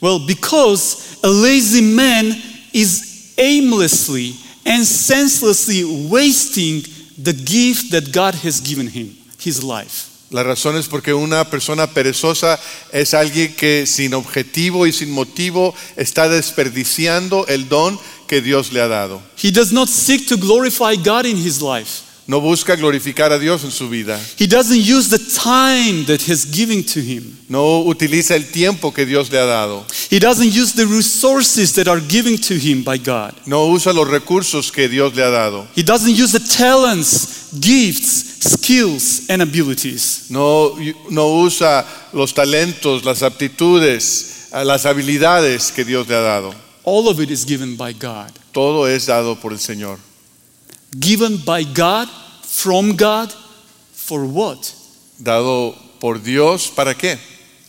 Well, 0.00 0.20
because 0.26 1.18
a 1.22 1.28
lazy 1.28 1.80
man 1.80 2.32
is 2.72 3.34
aimlessly 3.36 4.34
and 4.64 4.84
senselessly 4.84 6.08
wasting 6.08 6.82
the 7.18 7.32
gift 7.32 7.90
that 7.92 8.12
God 8.12 8.34
has 8.36 8.60
given 8.60 8.86
him, 8.86 9.16
his 9.38 9.62
life. 9.62 10.15
La 10.30 10.42
razón 10.42 10.76
es 10.76 10.88
porque 10.88 11.14
una 11.14 11.48
persona 11.50 11.86
perezosa 11.86 12.58
es 12.92 13.14
alguien 13.14 13.54
que 13.54 13.86
sin 13.86 14.12
objetivo 14.12 14.86
y 14.86 14.92
sin 14.92 15.12
motivo 15.12 15.74
está 15.96 16.28
desperdiciando 16.28 17.46
el 17.46 17.68
don 17.68 17.98
que 18.26 18.40
Dios 18.40 18.72
le 18.72 18.80
ha 18.80 18.88
dado. 18.88 19.22
He 19.40 19.52
does 19.52 19.70
not 19.70 19.88
seek 19.88 20.26
to 20.28 20.36
glorify 20.36 20.96
God 20.96 21.26
in 21.26 21.36
his 21.36 21.62
life. 21.62 22.05
No 22.28 22.40
busca 22.40 22.74
glorificar 22.74 23.32
a 23.32 23.38
Dios 23.38 23.62
en 23.62 23.70
su 23.70 23.88
vida. 23.88 24.20
He 24.36 24.48
doesn't 24.48 24.82
use 24.82 25.08
the 25.08 25.18
time 25.18 26.04
that 26.06 26.20
He's 26.26 26.44
giving 26.44 26.82
to 26.84 27.00
him. 27.00 27.38
No 27.48 27.82
utiliza 27.84 28.34
el 28.34 28.50
tiempo 28.50 28.92
que 28.92 29.06
Dios 29.06 29.30
le 29.30 29.38
ha 29.38 29.46
dado. 29.46 29.86
He 30.10 30.18
doesn't 30.18 30.52
use 30.52 30.74
the 30.74 30.86
resources 30.86 31.72
that 31.74 31.86
are 31.86 32.00
given 32.00 32.36
to 32.38 32.54
him 32.54 32.82
by 32.82 32.98
God. 32.98 33.32
No 33.46 33.66
usa 33.68 33.92
los 33.92 34.08
recursos 34.08 34.72
que 34.72 34.88
Dios 34.88 35.14
le 35.14 35.22
ha 35.22 35.30
dado. 35.30 35.68
He 35.76 35.84
doesn't 35.84 36.16
use 36.16 36.32
the 36.32 36.44
talents, 36.44 37.52
gifts, 37.60 38.50
skills, 38.54 39.30
and 39.30 39.40
abilities. 39.40 40.28
No, 40.28 40.76
no 41.08 41.28
usa 41.42 41.86
los 42.12 42.34
talentos, 42.34 43.04
las 43.04 43.22
aptitudes, 43.22 44.48
las 44.52 44.84
habilidades 44.84 45.70
que 45.70 45.84
Dios 45.84 46.08
le 46.08 46.16
ha 46.16 46.20
dado. 46.20 46.54
All 46.82 47.08
of 47.08 47.20
it 47.20 47.30
is 47.30 47.44
given 47.44 47.76
by 47.76 47.92
God. 47.92 48.32
Todo 48.52 48.88
es 48.88 49.06
dado 49.06 49.36
por 49.36 49.52
el 49.52 49.58
Señor. 49.58 49.98
Given 50.98 51.38
by 51.44 51.64
God, 51.64 52.08
from 52.42 52.96
God, 52.96 53.32
for 53.92 54.24
what? 54.24 54.72
Dado 55.22 55.74
por 56.00 56.18
Dios, 56.18 56.70
¿para 56.70 56.94
qué? 56.94 57.18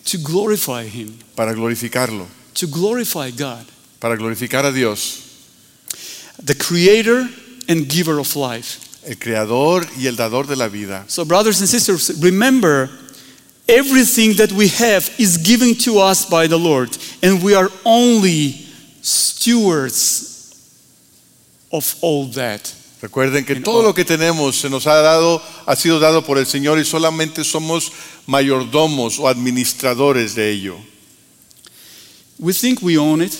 To 0.05 0.17
glorify 0.17 0.83
Him, 0.87 1.17
Para 1.35 1.53
glorificarlo, 1.53 2.27
to 2.53 2.67
glorify 2.67 3.31
God, 3.31 3.65
para 3.99 4.15
glorificar 4.15 4.65
a 4.65 4.71
Dios, 4.71 5.23
the 6.41 6.55
Creator 6.55 7.27
and 7.67 7.89
Giver 7.89 8.19
of 8.19 8.35
life. 8.35 8.79
el 9.05 9.15
creador 9.15 9.85
y 9.97 10.07
el 10.07 10.15
dador 10.17 10.47
de 10.47 10.55
la 10.55 10.67
vida. 10.67 11.05
So, 11.07 11.23
brothers 11.25 11.59
and 11.61 11.69
sisters, 11.69 12.21
remember 12.21 12.89
everything 13.67 14.33
that 14.35 14.51
we 14.51 14.67
have 14.69 15.09
is 15.17 15.37
given 15.37 15.75
to 15.75 15.99
us 15.99 16.25
by 16.25 16.47
the 16.47 16.57
Lord, 16.57 16.89
and 17.23 17.41
we 17.41 17.55
are 17.55 17.69
only 17.85 18.53
stewards 19.01 20.53
of 21.71 21.95
all 22.01 22.25
that. 22.33 22.73
Recuerden 23.01 23.45
que 23.45 23.57
todo 23.57 23.83
lo 23.83 23.93
que 23.93 24.03
tenemos 24.03 24.59
se 24.59 24.69
nos 24.69 24.87
ha 24.87 24.95
dado, 24.95 25.41
ha 25.67 25.75
sido 25.75 25.99
dado 25.99 26.23
por 26.25 26.37
el 26.39 26.47
Señor 26.47 26.79
y 26.79 26.85
solamente 26.85 27.43
somos 27.43 27.91
mayordomos 28.25 29.19
o 29.19 29.27
administradores 29.27 30.33
de 30.33 30.51
ello. 30.51 30.77
We 32.39 32.53
think 32.53 32.81
we 32.81 32.97
own 32.97 33.21
it. 33.21 33.33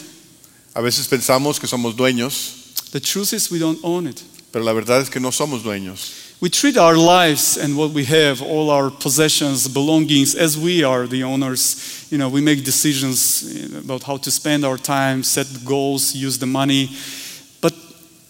A 0.74 0.82
veces 0.82 1.08
pensamos 1.08 1.60
que 1.60 1.68
somos 1.68 1.96
dueños, 1.96 2.54
The 2.92 3.02
truth 3.02 3.34
is, 3.34 3.52
we 3.52 3.60
don't 3.60 3.80
own 3.84 4.08
it. 4.08 4.22
pero 4.52 4.64
la 4.64 4.74
verdad 4.74 5.02
es 5.02 5.10
que 5.10 5.20
no 5.20 5.32
somos 5.32 5.64
dueños. 5.64 6.14
We 6.40 6.50
treat 6.52 6.78
our 6.78 6.96
lives 6.96 7.58
and 7.58 7.76
what 7.76 7.92
we 7.94 8.06
have, 8.06 8.44
all 8.44 8.70
our 8.70 8.92
possessions, 8.92 9.68
belongings, 9.68 10.36
as 10.36 10.56
we 10.56 10.84
are 10.84 11.08
the 11.08 11.24
owners. 11.24 12.06
You 12.12 12.20
know, 12.20 12.30
we 12.30 12.42
make 12.42 12.64
decisions 12.64 13.44
about 13.76 14.04
how 14.04 14.18
to 14.18 14.30
spend 14.30 14.64
our 14.64 14.78
time, 14.78 15.24
set 15.24 15.48
goals, 15.66 16.14
use 16.16 16.38
the 16.38 16.46
money. 16.46 16.92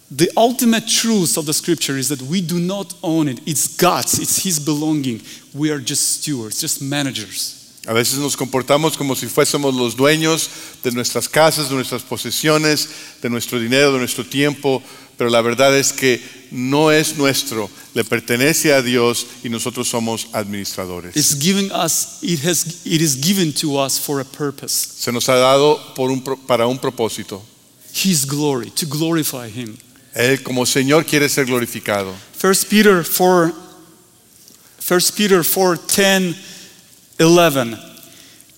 The 0.09 0.31
ultimate 0.37 0.87
truth 0.87 1.37
of 1.37 1.45
the 1.45 1.53
scripture 1.53 1.97
is 1.97 2.07
that 2.09 2.21
we 2.21 2.39
do 2.39 2.59
not 2.59 2.93
own 3.03 3.27
it. 3.27 3.41
It's 3.45 3.75
God's, 3.75 4.19
it's 4.19 4.43
His 4.43 4.57
belonging. 4.57 5.21
We 5.53 5.69
are 5.69 5.79
just 5.79 6.21
stewards, 6.21 6.61
just 6.61 6.81
managers. 6.81 7.57
A 7.87 7.93
veces 7.93 8.19
nos 8.19 8.35
comportamos 8.35 8.97
como 8.97 9.15
si 9.15 9.27
fuésemos 9.27 9.73
los 9.73 9.95
dueños 9.95 10.49
de 10.83 10.91
nuestras 10.91 11.29
casas, 11.29 11.69
de 11.69 11.75
nuestras 11.75 12.03
posesiones, 12.03 12.89
de 13.21 13.29
nuestro 13.29 13.59
dinero, 13.59 13.93
de 13.93 13.99
nuestro 13.99 14.25
tiempo, 14.25 14.81
pero 15.17 15.29
la 15.29 15.41
verdad 15.41 15.77
es 15.77 15.93
que 15.93 16.21
no 16.51 16.91
es 16.91 17.17
nuestro, 17.17 17.69
le 17.93 18.03
pertenece 18.03 18.73
a 18.73 18.81
Dios 18.81 19.25
y 19.43 19.49
nosotros 19.49 19.87
somos 19.87 20.27
administradores. 20.33 21.15
It's 21.15 21.37
giving 21.37 21.71
us, 21.71 22.19
it, 22.21 22.43
has, 22.45 22.85
it 22.85 23.01
is 23.01 23.15
given 23.15 23.53
to 23.53 23.77
us 23.77 23.97
for 23.97 24.19
a 24.19 24.25
purpose. 24.25 24.73
Se 24.73 25.11
nos 25.11 25.27
ha 25.29 25.35
dado 25.35 25.79
por 25.95 26.11
un 26.11 26.21
para 26.21 26.67
un 26.67 26.77
propósito. 26.77 27.41
His 27.93 28.25
glory, 28.25 28.69
to 28.71 28.85
glorify 28.85 29.49
Him. 29.49 29.77
Él 30.17 30.41
como 30.41 30.65
Señor 30.65 31.05
quiere 31.05 31.29
ser 31.29 31.45
glorificado. 31.45 32.13
1 32.41 32.53
Peter 32.69 33.03
4, 33.03 33.53
1 34.89 35.11
Peter 35.15 35.43
4, 35.43 35.77
10, 35.77 36.35
11. 37.19 37.77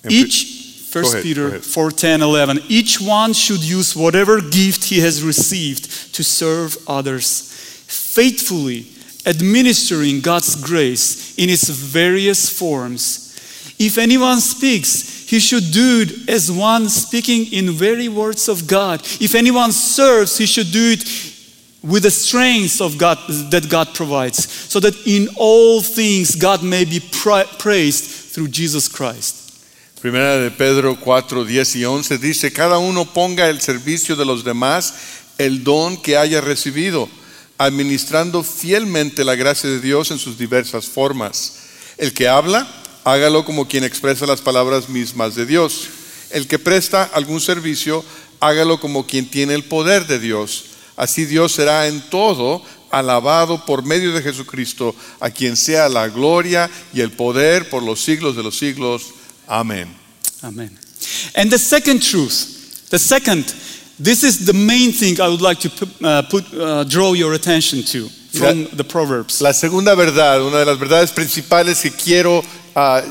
Each, 0.08 0.86
1 0.94 1.04
ahead, 1.04 1.24
Peter 1.24 1.60
4:10 1.60 2.22
11 2.22 2.64
Each 2.70 3.02
one 3.02 3.34
should 3.34 3.62
use 3.62 3.96
whatever 3.96 4.40
gift 4.42 4.86
he 4.86 5.02
has 5.02 5.22
received 5.22 6.14
to 6.14 6.24
serve 6.24 6.78
others 6.88 7.42
faithfully, 7.88 8.88
administering 9.26 10.22
God's 10.22 10.56
grace 10.56 11.38
in 11.38 11.50
its 11.50 11.68
various 11.70 12.50
forms. 12.50 13.36
If 13.78 13.98
anyone 13.98 14.40
speaks, 14.40 15.26
he 15.28 15.40
should 15.40 15.72
do 15.72 16.02
it 16.02 16.30
as 16.30 16.52
one 16.52 16.90
speaking 16.90 17.52
in 17.52 17.72
very 17.72 18.08
words 18.08 18.50
of 18.50 18.66
God. 18.66 19.02
If 19.22 19.36
anyone 19.36 19.72
serves, 19.72 20.38
he 20.38 20.46
should 20.46 20.72
do 20.72 20.92
it 20.98 21.04
with 21.84 22.04
the 22.04 22.12
strength 22.12 22.82
of 22.82 22.98
God 22.98 23.18
that 23.52 23.70
God 23.70 23.94
provides, 23.94 24.50
so 24.70 24.80
that 24.80 24.96
in 25.06 25.30
all 25.38 25.82
things 25.82 26.36
God 26.36 26.64
may 26.64 26.86
be 26.86 27.00
pra- 27.00 27.46
praised 27.58 28.34
through 28.34 28.50
Jesus 28.50 28.88
Christ. 28.88 29.36
Primera 30.02 30.38
de 30.38 30.52
Pedro 30.52 30.96
4, 30.96 31.44
10 31.44 31.76
y 31.76 31.84
11 31.84 32.18
dice, 32.20 32.54
cada 32.54 32.78
uno 32.80 33.04
ponga 33.06 33.50
el 33.50 33.60
servicio 33.60 34.16
de 34.16 34.24
los 34.24 34.46
demás 34.46 34.94
el 35.38 35.64
don 35.64 35.98
que 35.98 36.16
haya 36.16 36.40
recibido, 36.42 37.10
administrando 37.58 38.44
fielmente 38.44 39.26
la 39.26 39.36
gracia 39.36 39.70
de 39.70 39.80
Dios 39.82 40.12
en 40.12 40.20
sus 40.20 40.38
diversas 40.38 40.86
formas. 40.86 41.56
El 41.98 42.14
que 42.14 42.28
habla, 42.30 42.68
hágalo 43.04 43.44
como 43.44 43.68
quien 43.68 43.84
expresa 43.84 44.26
las 44.26 44.42
palabras 44.42 44.88
mismas 44.88 45.36
de 45.36 45.46
Dios. 45.46 45.90
El 46.30 46.48
que 46.48 46.60
presta 46.60 47.04
algún 47.04 47.42
servicio, 47.42 48.06
hágalo 48.40 48.80
como 48.80 49.06
quien 49.06 49.30
tiene 49.30 49.54
el 49.54 49.64
poder 49.64 50.08
de 50.08 50.20
Dios. 50.20 50.66
Así 51.00 51.26
Dios 51.26 51.54
será 51.54 51.88
en 51.88 52.02
todo 52.10 52.62
alabado 52.92 53.66
por 53.66 53.86
medio 53.86 54.12
de 54.12 54.22
Jesucristo, 54.22 54.94
a 55.22 55.30
quien 55.30 55.56
sea 55.56 55.88
la 55.88 56.10
gloria 56.10 56.70
y 56.94 57.00
el 57.00 57.12
poder 57.12 57.70
por 57.70 57.82
los 57.82 58.04
siglos 58.04 58.36
de 58.36 58.44
los 58.44 58.58
siglos. 58.58 59.04
Amén. 59.48 59.88
Amen. 60.42 60.78
And 61.36 61.50
the 61.50 61.58
second 61.58 62.02
truth, 62.02 62.90
the 62.90 63.00
second, 63.00 63.46
this 63.98 64.24
is 64.24 64.46
the 64.46 64.54
main 64.54 64.92
thing 64.92 65.22
I 65.22 65.30
would 65.30 65.42
like 65.42 65.62
to 65.62 65.70
put, 65.70 65.90
uh, 66.04 66.24
put, 66.24 66.54
uh, 66.54 66.84
draw 66.84 67.14
your 67.14 67.34
attention 67.34 67.82
to 67.94 68.10
from 68.38 68.68
the 68.76 68.84
Proverbs. 68.84 69.40
La 69.40 69.54
segunda 69.54 69.96
verdad, 69.96 70.46
una 70.46 70.60
de 70.60 70.66
las 70.66 70.78
verdades 70.78 71.12
principales 71.12 71.80
que 71.80 71.92
quiero 71.92 72.44
ah, 72.76 73.02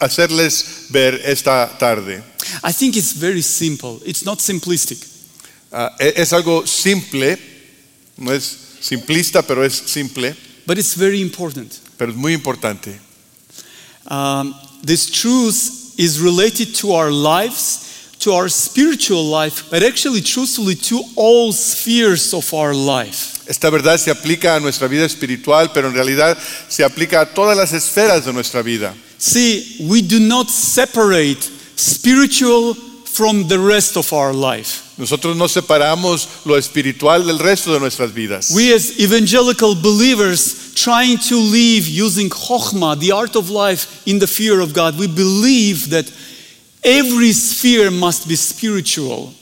hacerles 0.00 0.86
ver 0.88 1.20
esta 1.22 1.76
tarde, 1.78 2.22
I 2.64 2.72
think 2.72 2.96
it's 2.96 3.12
very 3.12 3.42
simple. 3.42 4.00
It's 4.06 4.24
not 4.24 4.38
simplistic. 4.40 5.15
Ah, 5.76 5.94
es 5.98 6.32
algo 6.32 6.66
simple, 6.66 7.38
no 8.16 8.32
es 8.32 8.56
simplista, 8.80 9.42
pero 9.42 9.62
es 9.64 9.74
simple, 9.74 10.34
But 10.66 10.78
it's 10.78 10.94
very 10.96 11.20
important. 11.20 11.72
pero 11.98 12.10
es 12.10 12.16
muy 12.16 12.32
importante. 12.32 12.98
Um, 14.08 14.54
this 14.82 15.10
truth 15.10 15.94
is 15.98 16.18
related 16.20 16.74
to 16.76 16.92
our 16.92 17.10
lives, 17.10 18.14
to 18.20 18.32
our 18.32 18.48
spiritual 18.48 19.24
life, 19.24 19.68
but 19.70 19.82
actually, 19.82 20.20
truthfully, 20.20 20.74
to 20.76 21.02
all 21.16 21.52
spheres 21.52 22.32
of 22.32 22.52
our 22.54 22.74
life. 22.74 23.34
Esta 23.48 23.70
verdad 23.70 23.98
se 23.98 24.10
aplica 24.10 24.56
a 24.56 24.60
nuestra 24.60 24.88
vida 24.88 25.04
espiritual, 25.04 25.70
pero 25.72 25.88
en 25.88 25.94
realidad 25.94 26.36
se 26.68 26.82
aplica 26.84 27.20
a 27.20 27.26
todas 27.26 27.56
las 27.56 27.72
esferas 27.72 28.24
de 28.24 28.32
nuestra 28.32 28.62
vida. 28.62 28.94
See, 29.18 29.86
we 29.88 30.02
do 30.02 30.18
not 30.20 30.48
separate 30.50 31.42
spiritual 31.76 32.74
from 32.74 33.46
the 33.48 33.58
rest 33.58 33.96
of 33.96 34.12
our 34.12 34.32
life. 34.32 34.82
Nosotros 34.96 35.36
no 35.36 35.46
separamos 35.46 36.26
lo 36.46 36.56
espiritual 36.56 37.26
del 37.26 37.38
resto 37.38 37.72
de 37.72 37.80
nuestras 37.80 38.14
vidas. 38.14 38.50
We, 38.50 38.72
as 38.72 38.98
evangelical 38.98 39.74
believers, 39.74 40.72
trying 40.74 41.18
to 41.28 41.36
live 41.36 41.86
using 41.86 42.30
chokhmah, 42.30 42.98
the 42.98 43.12
art 43.12 43.36
of 43.36 43.50
life, 43.50 44.02
in 44.06 44.18
the 44.18 44.26
fear 44.26 44.60
of 44.60 44.72
God, 44.72 44.98
we 44.98 45.06
believe 45.06 45.90
that 45.90 46.10
every 46.82 47.32
sphere 47.32 47.90
must 47.90 48.26
be 48.26 48.36
spiritual. 48.36 49.34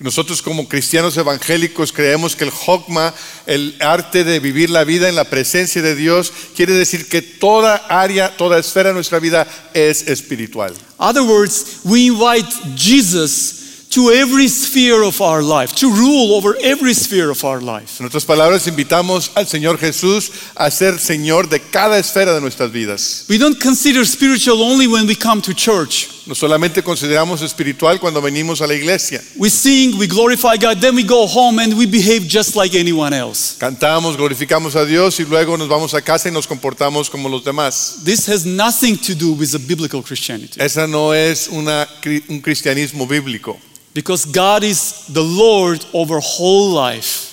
Nosotros 0.00 0.42
como 0.42 0.68
cristianos 0.68 1.16
evangélicos 1.16 1.90
creemos 1.90 2.36
que 2.36 2.44
el 2.44 2.52
Hokma, 2.52 3.12
el 3.46 3.74
arte 3.80 4.22
de 4.22 4.38
vivir 4.38 4.70
la 4.70 4.84
vida 4.84 5.08
en 5.08 5.16
la 5.16 5.24
presencia 5.24 5.82
de 5.82 5.96
Dios, 5.96 6.32
quiere 6.54 6.72
decir 6.72 7.08
que 7.08 7.20
toda 7.20 7.74
área, 7.88 8.36
toda 8.36 8.60
esfera 8.60 8.90
de 8.90 8.94
nuestra 8.94 9.18
vida 9.18 9.48
es 9.74 10.06
espiritual. 10.06 10.72
other 11.00 11.22
words, 11.22 11.80
we 11.84 12.06
invite 12.06 12.46
Jesus 12.76 13.57
to 13.90 14.10
every 14.10 14.48
sphere 14.48 15.02
of 15.02 15.20
our 15.20 15.42
life, 15.42 15.74
to 15.76 15.90
rule 15.90 16.34
over 16.34 16.56
every 16.62 16.94
sphere 16.94 17.30
of 17.30 17.44
our 17.44 17.60
life. 17.60 18.00
En 18.00 18.06
otras 18.06 18.24
palabras, 18.24 18.66
invitamos 18.66 19.30
al 19.34 19.46
Señor 19.46 19.78
Jesús 19.78 20.30
a 20.54 20.70
ser 20.70 20.98
Señor 20.98 21.48
de 21.48 21.60
cada 21.60 21.98
esfera 21.98 22.34
de 22.34 22.40
nuestras 22.40 22.70
vidas. 22.70 23.24
We 23.28 23.38
don't 23.38 23.58
consider 23.58 24.04
spiritual 24.06 24.62
only 24.62 24.86
when 24.86 25.06
we 25.06 25.14
come 25.14 25.40
to 25.42 25.54
church. 25.54 26.08
No 26.26 26.34
solamente 26.34 26.82
consideramos 26.82 27.40
espiritual 27.40 27.98
cuando 27.98 28.20
venimos 28.20 28.60
a 28.60 28.66
la 28.66 28.74
iglesia. 28.74 29.22
We 29.36 29.48
sing, 29.48 29.98
we 29.98 30.06
glorify 30.06 30.56
God, 30.58 30.78
then 30.80 30.94
we 30.94 31.02
go 31.02 31.26
home 31.26 31.58
and 31.58 31.72
we 31.74 31.86
behave 31.86 32.28
just 32.28 32.54
like 32.54 32.78
anyone 32.78 33.14
else. 33.14 33.56
Cantamos, 33.58 34.16
glorificamos 34.16 34.76
a 34.76 34.84
Dios 34.84 35.18
y 35.20 35.24
luego 35.24 35.56
nos 35.56 35.68
vamos 35.68 35.94
a 35.94 36.02
casa 36.02 36.28
y 36.28 36.32
nos 36.32 36.46
comportamos 36.46 37.08
como 37.08 37.30
los 37.30 37.42
demás. 37.44 38.04
This 38.04 38.28
has 38.28 38.44
nothing 38.44 38.98
to 38.98 39.14
do 39.14 39.32
with 39.32 39.54
a 39.54 39.58
biblical 39.58 40.02
Christianity. 40.02 40.60
Esa 40.60 40.86
no 40.86 41.14
es 41.14 41.48
una, 41.48 41.88
un 42.28 42.40
cristianismo 42.42 43.06
bíblico, 43.06 43.58
Because 43.98 44.26
God 44.26 44.62
is 44.62 45.06
the 45.12 45.24
Lord 45.24 45.84
over 45.92 46.20
whole 46.20 46.70
life. 46.70 47.24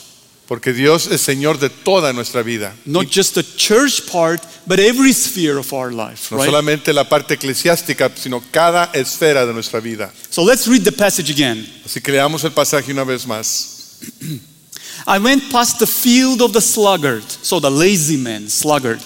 porque 0.48 0.74
Dios 0.74 1.06
es 1.06 1.22
Señor 1.22 1.60
de 1.60 1.70
toda 1.70 2.12
nuestra 2.12 2.42
vida. 2.42 2.74
Not 2.86 3.06
just 3.08 3.36
the 3.36 3.44
church 3.44 4.08
part, 4.12 4.42
but 4.66 4.80
every 4.80 5.14
sphere 5.14 5.60
of 5.60 5.72
our 5.72 5.92
life. 5.92 6.32
No 6.32 6.38
Right? 6.38 6.50
solamente 6.50 6.92
la 6.92 7.04
parte 7.04 7.36
eclesiástica, 7.36 8.12
sino 8.16 8.42
cada 8.52 8.86
esfera 8.96 9.46
de 9.46 9.54
nuestra 9.54 9.80
vida. 9.80 10.12
So 10.32 10.44
let's 10.44 10.68
read 10.68 10.84
the 10.84 10.92
passage 10.92 11.30
again. 11.30 11.68
Así 11.86 12.02
que 12.02 12.12
leamos 12.12 12.44
el 12.44 12.52
pasaje 12.52 12.92
una 12.92 13.04
vez 13.04 13.28
más. 13.28 14.00
I 15.06 15.20
went 15.20 15.52
past 15.52 15.78
the 15.78 15.86
field 15.86 16.42
of 16.42 16.52
the 16.52 16.62
sluggard, 16.62 17.24
so 17.30 17.60
the 17.60 17.70
lazy 17.70 18.18
man, 18.18 18.50
sluggard, 18.50 19.02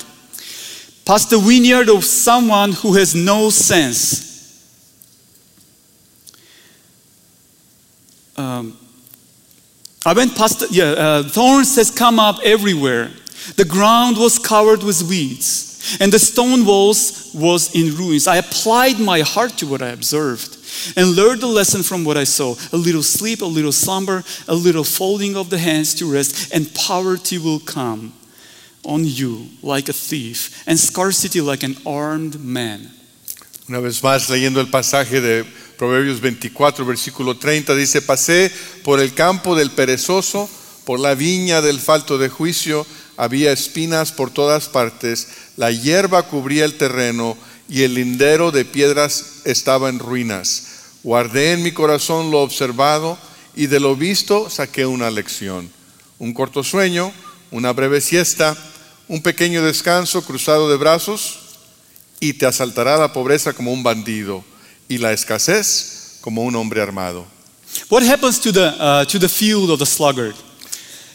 past 1.03 1.29
the 1.29 1.37
vineyard 1.37 1.89
of 1.89 2.05
someone 2.05 2.71
who 2.71 2.93
has 2.97 3.13
no 3.13 3.49
sense. 3.49 4.28
Um, 8.39 8.77
I 10.05 10.13
went 10.13 10.37
past, 10.37 10.61
the, 10.61 10.67
yeah, 10.71 10.91
uh, 10.91 11.23
thorns 11.23 11.75
has 11.75 11.91
come 11.91 12.19
up 12.19 12.39
everywhere. 12.45 13.11
The 13.57 13.65
ground 13.65 14.15
was 14.17 14.39
covered 14.39 14.81
with 14.81 15.01
weeds, 15.03 15.97
and 15.99 16.09
the 16.09 16.19
stone 16.19 16.65
walls 16.65 17.31
was 17.35 17.75
in 17.75 17.93
ruins. 17.97 18.27
I 18.27 18.37
applied 18.37 18.97
my 18.97 19.19
heart 19.21 19.57
to 19.57 19.67
what 19.67 19.81
I 19.81 19.89
observed, 19.89 20.55
and 20.95 21.17
learned 21.17 21.41
the 21.41 21.47
lesson 21.47 21.83
from 21.83 22.05
what 22.05 22.15
I 22.15 22.23
saw. 22.23 22.55
A 22.71 22.77
little 22.77 23.03
sleep, 23.03 23.41
a 23.41 23.45
little 23.45 23.73
slumber, 23.73 24.23
a 24.47 24.55
little 24.55 24.85
folding 24.85 25.35
of 25.35 25.49
the 25.49 25.57
hands 25.57 25.93
to 25.95 26.09
rest, 26.09 26.53
and 26.53 26.73
poverty 26.73 27.37
will 27.37 27.59
come 27.59 28.13
on 28.85 29.03
you 29.03 29.49
like 29.61 29.89
a 29.89 29.93
thief, 29.93 30.63
and 30.65 30.79
scarcity 30.79 31.41
like 31.41 31.63
an 31.63 31.75
armed 31.85 32.39
man. 32.39 32.89
Una 33.67 33.81
vez 33.81 34.01
más, 34.01 34.29
leyendo 34.29 34.61
el 34.61 34.67
pasaje 34.67 35.19
de 35.21 35.45
Proverbios 35.79 36.19
24, 36.19 36.85
versículo 36.85 37.37
30, 37.37 37.73
dice, 37.73 38.01
pasé 38.01 38.51
por 38.83 38.99
el 38.99 39.13
campo 39.13 39.55
del 39.55 39.71
perezoso, 39.71 40.49
por 40.83 40.99
la 40.99 41.15
viña 41.15 41.61
del 41.61 41.79
falto 41.79 42.17
de 42.17 42.27
juicio, 42.27 42.85
había 43.15 43.53
espinas 43.53 44.11
por 44.11 44.29
todas 44.29 44.67
partes, 44.67 45.29
la 45.55 45.71
hierba 45.71 46.23
cubría 46.23 46.65
el 46.65 46.77
terreno 46.77 47.37
y 47.69 47.83
el 47.83 47.93
lindero 47.93 48.51
de 48.51 48.65
piedras 48.65 49.37
estaba 49.45 49.87
en 49.87 49.99
ruinas. 49.99 50.67
Guardé 51.01 51.53
en 51.53 51.63
mi 51.63 51.71
corazón 51.71 52.29
lo 52.29 52.41
observado 52.41 53.17
y 53.55 53.67
de 53.67 53.79
lo 53.79 53.95
visto 53.95 54.49
saqué 54.49 54.85
una 54.85 55.09
lección. 55.09 55.71
Un 56.17 56.33
corto 56.33 56.61
sueño, 56.61 57.13
una 57.51 57.71
breve 57.71 58.01
siesta, 58.01 58.57
un 59.07 59.21
pequeño 59.21 59.63
descanso 59.63 60.25
cruzado 60.25 60.69
de 60.69 60.75
brazos 60.75 61.39
y 62.19 62.33
te 62.33 62.45
asaltará 62.45 62.97
la 62.97 63.13
pobreza 63.13 63.53
como 63.53 63.71
un 63.71 63.81
bandido 63.81 64.43
y 64.89 64.97
la 64.97 65.13
escasez 65.13 66.17
como 66.19 66.41
un 66.43 66.55
hombre 66.55 66.81
armado. 66.81 67.25
What 67.89 68.03
happens 68.03 68.39
to 68.39 68.51
the, 68.51 68.73
uh, 68.79 69.05
to 69.05 69.19
the 69.19 69.29
field 69.29 69.69
of 69.69 69.79
the 69.79 69.85
sluggard? 69.85 70.35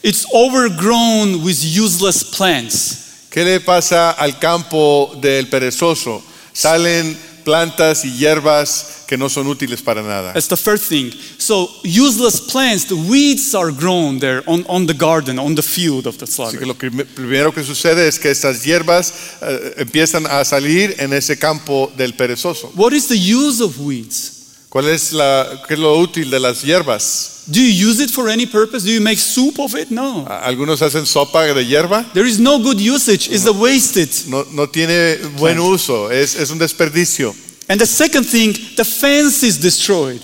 It's 0.03 0.25
overgrown 0.33 1.43
with 1.45 1.63
useless 1.63 2.23
plants. 2.23 3.29
¿Qué 3.31 3.45
le 3.45 3.61
pasa 3.61 4.13
al 4.13 4.39
campo 4.39 5.15
del 5.21 5.49
perezoso? 5.49 6.23
Salen 6.53 7.19
plantas 7.45 8.05
y 8.05 8.11
hierbas 8.17 9.05
que 9.07 9.17
no 9.17 9.29
son 9.29 9.47
útiles 9.47 9.83
para 9.83 10.03
nada. 10.03 10.33
That's 10.33 10.49
the 10.49 10.57
first 10.57 10.89
thing. 10.89 11.13
So, 11.39 11.69
useless 11.85 12.41
plants, 12.41 12.87
the 12.87 12.95
weeds 12.97 13.55
are 13.55 13.71
grown 13.71 14.19
there 14.19 14.43
on, 14.47 14.65
on 14.69 14.87
the 14.87 14.95
garden, 14.95 15.39
on 15.39 15.55
the 15.55 15.63
field 15.63 16.07
of 16.07 16.17
the 16.19 16.25
Así 16.25 16.59
que 16.59 16.67
lo 16.67 16.75
prim- 16.75 17.05
primero 17.15 17.53
que 17.53 17.63
sucede 17.63 18.09
es 18.09 18.19
que 18.19 18.31
estas 18.31 18.65
hierbas 18.65 19.13
eh, 19.43 19.75
empiezan 19.79 20.27
a 20.27 20.45
salir 20.45 20.95
en 20.99 21.13
ese 21.13 21.39
campo 21.39 21.93
del 21.97 22.15
perezoso. 22.15 22.73
What 22.75 22.93
is 22.93 23.07
the 23.09 23.17
use 23.19 23.63
of 23.63 23.79
weeds? 23.79 24.33
¿Cuál 24.71 24.89
es, 24.89 25.13
la, 25.13 25.63
qué 25.69 25.75
es 25.75 25.81
lo 25.81 25.97
útil 25.99 26.31
de 26.31 26.41
las 26.41 26.63
hierbas? 26.63 27.34
Do 27.47 27.61
you 27.61 27.89
use 27.89 28.01
it 28.01 28.11
for 28.11 28.29
any 28.31 28.47
purpose? 28.47 28.85
Do 28.85 28.91
you 28.91 29.01
make 29.03 29.19
soup 29.19 29.59
of 29.59 29.75
it? 29.75 29.91
No. 29.91 30.25
Algunos 30.27 30.81
hacen 30.81 31.05
sopa 31.07 31.43
de 31.55 31.63
hierba, 31.65 32.05
There 32.15 32.27
is 32.27 32.39
no 32.39 32.59
good 32.59 32.81
usage, 32.81 33.29
it's 33.29 33.47
a 33.47 33.53
wasted. 33.53 34.09
no, 34.29 34.45
no 34.53 34.67
tiene 34.67 35.17
buen 35.39 35.59
uso, 35.59 36.09
es, 36.11 36.35
es 36.37 36.51
un 36.51 36.59
desperdicio. 36.59 37.35
And 37.69 37.79
the 37.81 37.87
second 37.87 38.25
thing, 38.25 38.55
the 38.77 38.85
fence 38.85 39.43
is 39.43 39.59
destroyed. 39.59 40.21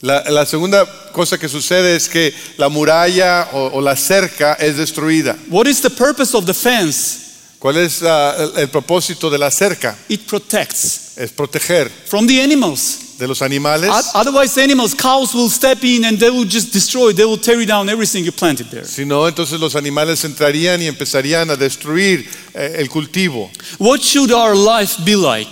La, 0.00 0.22
la 0.30 0.44
segunda 0.46 0.86
cosa 1.12 1.38
que 1.38 1.48
sucede 1.48 1.96
es 1.96 2.08
que 2.08 2.32
la 2.56 2.68
muralla 2.68 3.48
o, 3.52 3.70
o 3.74 3.80
la 3.80 3.96
cerca 3.96 4.54
es 4.60 4.76
destruida. 4.76 5.36
What 5.48 5.66
is 5.66 5.80
the 5.80 5.90
purpose 5.90 6.34
of 6.36 6.46
the 6.46 6.54
fence? 6.54 7.27
¿Cuál 7.58 7.76
es 7.78 8.00
la- 8.02 8.36
el, 8.38 8.58
el 8.62 8.68
propósito 8.68 9.28
de 9.30 9.38
la 9.38 9.50
cerca? 9.50 9.96
It 10.08 10.22
protects 10.26 11.16
Es 11.16 11.32
proteger 11.32 11.90
from 12.06 12.26
the 12.26 12.40
animals. 12.42 12.98
de 13.18 13.26
los 13.26 13.42
animales. 13.42 13.90
Otherwise, 14.14 14.62
animals, 14.62 14.94
cows 14.94 15.34
will 15.34 15.50
step 15.50 15.82
in 15.82 16.04
and 16.04 16.20
they 16.20 16.30
will 16.30 16.48
just 16.48 16.72
destroy, 16.72 17.12
they 17.12 17.24
will 17.24 17.36
tear 17.40 17.66
down 17.66 17.88
everything 17.88 18.22
you 18.24 18.30
planted 18.30 18.68
there. 18.70 18.84
Si 18.84 19.04
no, 19.04 19.26
entonces 19.26 19.58
los 19.58 19.74
animales 19.74 20.24
entrarían 20.24 20.80
y 20.80 20.86
empezarían 20.86 21.50
a 21.50 21.56
destruir 21.56 22.30
eh, 22.54 22.76
el 22.78 22.88
cultivo. 22.88 23.50
What 23.78 24.02
should 24.02 24.30
our 24.30 24.54
life 24.56 25.02
be 25.04 25.16
like? 25.16 25.50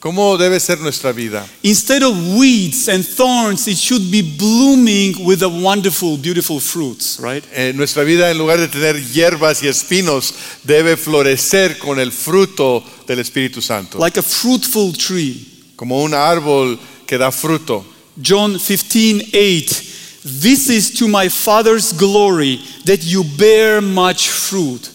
¿Cómo 0.00 0.36
debe 0.36 0.60
ser 0.60 0.78
nuestra 0.80 1.10
vida? 1.12 1.44
Instead 1.62 2.02
of 2.02 2.14
weeds 2.36 2.88
and 2.88 3.04
thorns, 3.04 3.66
it 3.66 3.76
should 3.76 4.10
be 4.10 4.22
blooming 4.22 5.14
with 5.26 5.42
a 5.42 5.48
wonderful, 5.48 6.16
beautiful 6.18 6.60
fruits, 6.60 7.18
right? 7.18 7.42
Eh, 7.52 7.72
nuestra 7.74 8.04
vida, 8.04 8.30
en 8.30 8.38
lugar 8.38 8.58
de 8.58 8.68
tener 8.68 8.94
hierbas 9.12 9.62
y 9.62 9.68
espinos, 9.68 10.34
debe 10.64 10.96
florecer 10.96 11.78
con 11.78 11.98
el 11.98 12.12
fruto 12.12 12.84
del 13.06 13.18
Espíritu 13.20 13.60
Santo, 13.62 13.98
Like 13.98 14.18
a 14.20 14.22
fruitful 14.22 14.92
tree. 14.92 15.44
como 15.76 16.02
un 16.02 16.12
árbol 16.14 16.78
que 17.06 17.16
da 17.18 17.30
fruto. 17.32 17.84
John 18.22 18.58
15, 18.58 19.30
8. 19.32 19.82
This 20.24 20.68
is 20.68 20.90
to 20.98 21.08
my 21.08 21.28
Father's 21.28 21.92
glory 21.92 22.60
that 22.84 23.02
you 23.02 23.24
bear 23.24 23.80
much 23.80 24.28
fruit, 24.28 24.90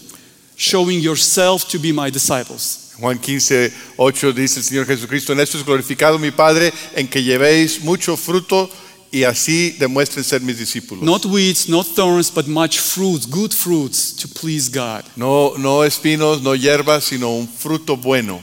showing 0.56 1.00
yourself 1.00 1.68
to 1.68 1.78
be 1.78 1.92
my 1.92 2.08
disciples. 2.10 2.91
Juan 2.98 3.18
15, 3.18 3.72
8 3.96 4.32
dice 4.32 4.60
el 4.60 4.64
Señor 4.64 4.86
Jesucristo, 4.86 5.32
en 5.32 5.40
esto 5.40 5.58
es 5.58 5.64
glorificado 5.64 6.18
mi 6.18 6.30
Padre, 6.30 6.72
en 6.94 7.08
que 7.08 7.22
llevéis 7.22 7.82
mucho 7.82 8.16
fruto 8.16 8.68
y 9.10 9.24
así 9.24 9.70
demuestren 9.78 10.24
ser 10.24 10.40
mis 10.40 10.58
discípulos. 10.58 11.04
Not 11.04 11.26
weeds, 11.26 11.68
not 11.68 11.86
thorns, 11.86 12.30
but 12.30 12.46
much 12.46 12.78
fruits, 12.78 13.26
good 13.26 13.52
fruits 13.52 14.14
to 14.16 14.28
please 14.28 14.70
God. 14.70 15.04
No, 15.16 15.54
no 15.58 15.84
espinos, 15.84 16.42
no 16.42 16.54
hierbas, 16.54 17.04
sino 17.04 17.30
un 17.30 17.46
fruto 17.48 17.96
bueno. 17.96 18.42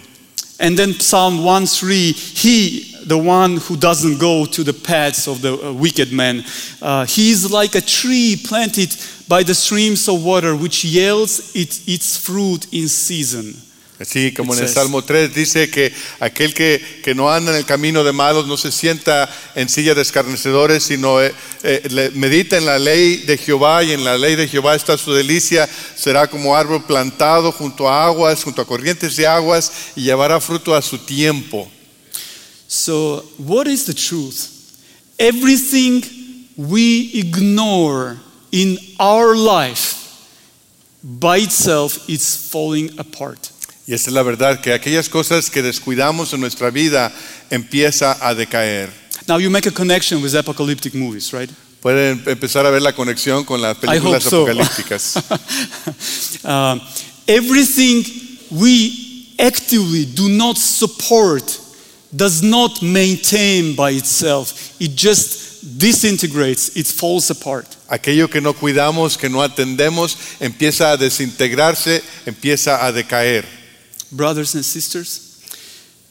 And 0.59 0.77
then 0.77 0.93
Psalm 0.99 1.43
1 1.43 1.65
3, 1.67 2.12
he, 2.12 2.95
the 3.05 3.17
one 3.17 3.57
who 3.57 3.77
doesn't 3.77 4.19
go 4.19 4.45
to 4.45 4.63
the 4.63 4.73
paths 4.73 5.27
of 5.27 5.41
the 5.41 5.53
uh, 5.53 5.73
wicked 5.73 6.12
man, 6.12 6.43
uh, 6.81 7.05
he 7.05 7.31
is 7.31 7.49
like 7.49 7.75
a 7.75 7.81
tree 7.81 8.35
planted 8.35 8.93
by 9.27 9.41
the 9.41 9.55
streams 9.55 10.07
of 10.09 10.23
water, 10.23 10.55
which 10.55 10.83
yields 10.83 11.55
it, 11.55 11.81
its 11.88 12.17
fruit 12.17 12.67
in 12.73 12.89
season. 12.89 13.55
Así 13.99 14.33
como 14.33 14.53
en 14.55 14.63
el 14.63 14.69
Salmo 14.69 15.03
3 15.03 15.35
dice 15.35 15.69
que 15.69 15.93
aquel 16.21 16.53
que, 16.53 17.01
que 17.03 17.13
no 17.13 17.29
anda 17.29 17.51
en 17.51 17.57
el 17.57 17.65
camino 17.65 18.01
de 18.05 18.13
malos 18.13 18.47
no 18.47 18.55
se 18.55 18.71
sienta 18.71 19.29
en 19.55 19.67
silla 19.67 19.93
de 19.93 20.01
escarnecedores, 20.01 20.83
sino 20.83 21.21
eh, 21.21 21.33
eh, 21.63 22.12
medita 22.13 22.57
en 22.57 22.65
la 22.65 22.79
ley 22.79 23.17
de 23.17 23.38
Jehová 23.38 23.83
y 23.83 23.91
en 23.91 24.05
la 24.05 24.17
ley 24.17 24.38
de 24.38 24.47
Jehová 24.47 24.75
está 24.75 24.97
su 24.97 25.13
delicia, 25.13 25.67
será 25.97 26.29
como 26.29 26.55
árbol 26.55 26.85
plantado 26.85 27.51
junto 27.51 27.89
a 27.89 28.05
aguas, 28.05 28.41
junto 28.41 28.62
a 28.62 28.65
corrientes 28.65 29.17
de 29.17 29.27
aguas 29.27 29.69
y 29.97 30.03
llevará 30.03 30.39
fruto 30.39 30.73
a 30.73 30.81
su 30.81 30.99
tiempo. 30.99 31.69
So, 32.69 33.25
what 33.38 33.67
is 33.67 33.83
the 33.83 33.93
truth? 33.93 34.47
Everything 35.17 36.03
we 36.55 37.12
ignore 37.15 38.17
in 38.53 38.77
our 38.97 39.35
life 39.35 39.99
by 41.03 41.39
itself 41.39 42.07
is 42.07 42.49
falling 42.49 42.97
apart. 42.97 43.51
Y 43.89 43.95
esta 43.95 44.12
es 44.12 44.13
la 44.13 44.21
verdad, 44.21 44.62
que 44.62 44.71
aquellas 44.71 45.10
cosas 45.10 45.49
que 45.49 45.63
descuidamos 45.63 46.32
en 46.34 46.39
nuestra 46.39 46.69
vida 46.69 47.12
empieza 47.49 48.15
a 48.21 48.36
decaer. 48.36 48.91
Now, 49.28 49.39
you 49.39 49.49
make 49.49 49.67
a 49.67 49.71
connection 49.71 50.21
with 50.21 50.36
apocalyptic 50.36 50.93
movies, 50.93 51.32
right? 51.34 51.49
Pueden 51.82 52.21
empezar 52.28 52.67
a 52.67 52.69
ver 52.69 52.84
la 52.84 52.93
conexión 52.93 53.43
con 53.45 53.60
las 53.60 53.78
películas 53.80 54.21
so. 54.21 54.43
apocalípticas. 54.43 55.15
Um, 56.43 56.80
everything 57.28 58.06
we 58.52 59.34
actively 59.39 60.06
do 60.06 60.30
not 60.30 60.58
support 60.58 61.60
does 62.15 62.43
not 62.43 62.84
maintain 62.84 63.75
by 63.75 63.89
itself. 63.89 64.80
It 64.80 64.95
just 64.95 65.80
disintegrates, 65.80 66.78
it 66.78 66.86
falls 66.86 67.32
apart. 67.32 67.65
Aquello 67.89 68.30
que 68.30 68.39
no 68.39 68.54
cuidamos, 68.54 69.17
que 69.17 69.30
no 69.30 69.41
atendemos, 69.41 70.15
empieza 70.39 70.91
a 70.91 70.97
desintegrarse, 70.97 72.04
empieza 72.28 72.86
a 72.86 72.91
decaer. 72.91 73.58
Brothers 74.11 74.55
and 74.55 74.65
sisters, 74.65 75.41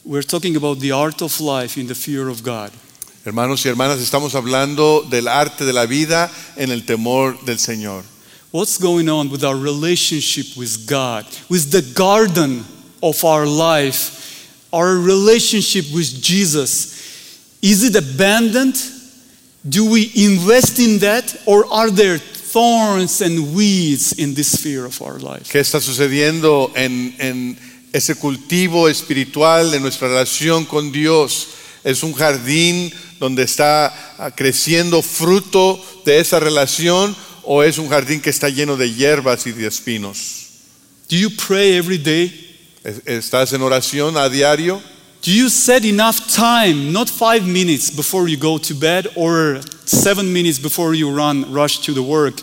we're 0.05 0.21
talking 0.21 0.55
about 0.55 0.79
the 0.79 0.91
art 0.91 1.21
of 1.21 1.39
life 1.41 1.77
in 1.77 1.87
the 1.87 1.95
fear 1.95 2.29
of 2.29 2.43
God. 2.43 2.71
Hermanos 3.25 3.65
y 3.65 3.69
hermanas, 3.69 3.99
estamos 3.99 4.33
hablando 4.33 5.09
del 5.09 5.27
arte 5.27 5.65
de 5.65 5.73
la 5.73 5.85
vida 5.85 6.31
en 6.55 6.71
el 6.71 6.81
temor 6.81 7.33
del 7.45 7.57
Señor. 7.57 8.03
What's 8.51 8.77
going 8.77 9.09
on 9.09 9.29
with 9.29 9.43
our 9.43 9.57
relationship 9.57 10.57
with 10.57 10.87
God, 10.87 11.25
with 11.49 11.71
the 11.71 11.81
garden 11.93 12.63
of 13.03 13.23
our 13.25 13.45
life, 13.45 14.47
our 14.71 14.95
relationship 14.95 15.85
with 15.93 16.21
Jesus? 16.21 17.59
Is 17.61 17.83
it 17.83 17.95
abandoned? 17.95 18.77
Do 19.67 19.91
we 19.91 20.09
invest 20.15 20.79
in 20.79 20.99
that? 20.99 21.35
Or 21.45 21.65
are 21.71 21.91
there 21.91 22.17
thorns 22.17 23.21
and 23.21 23.53
weeds 23.53 24.13
in 24.13 24.33
this 24.33 24.57
sphere 24.57 24.85
of 24.85 25.01
our 25.01 25.19
life? 25.19 25.51
¿Qué 25.51 25.59
está 25.59 25.81
sucediendo 25.81 26.71
en, 26.75 27.13
en 27.19 27.57
ese 27.93 28.15
cultivo 28.15 28.87
espiritual 28.89 29.71
de 29.71 29.79
nuestra 29.79 30.07
relación 30.07 30.65
con 30.65 30.91
Dios? 30.91 31.47
¿Es 31.83 32.03
un 32.03 32.13
jardín 32.13 32.91
donde 33.19 33.43
está 33.43 33.87
ah, 34.17 34.31
creciendo 34.35 35.01
fruto 35.01 35.83
de 36.05 36.19
esa 36.19 36.39
relación 36.39 37.15
o 37.43 37.63
es 37.63 37.77
un 37.77 37.89
jardín 37.89 38.21
que 38.21 38.29
está 38.29 38.49
lleno 38.49 38.77
de 38.77 38.93
hierbas 38.93 39.47
y 39.47 39.51
de 39.51 39.67
espinos? 39.67 40.45
Do 41.09 41.15
you 41.17 41.29
pray 41.31 41.73
every 41.75 41.97
day? 41.97 42.45
¿Es- 42.83 43.01
¿Estás 43.05 43.53
en 43.53 43.61
oración 43.61 44.17
a 44.17 44.29
diario? 44.29 44.81
Do 45.25 45.31
you 45.31 45.49
set 45.49 45.83
enough 45.83 46.15
time, 46.33 46.91
not 46.93 47.09
five 47.09 47.41
minutes 47.45 47.89
before 47.93 48.29
you 48.29 48.37
go 48.37 48.57
to 48.57 48.73
bed 48.73 49.07
or 49.15 49.59
seven 49.85 50.31
minutes 50.31 50.57
before 50.59 50.95
you 50.95 51.09
run, 51.09 51.51
rush 51.51 51.79
to 51.79 51.93
the 51.93 52.01
work? 52.01 52.37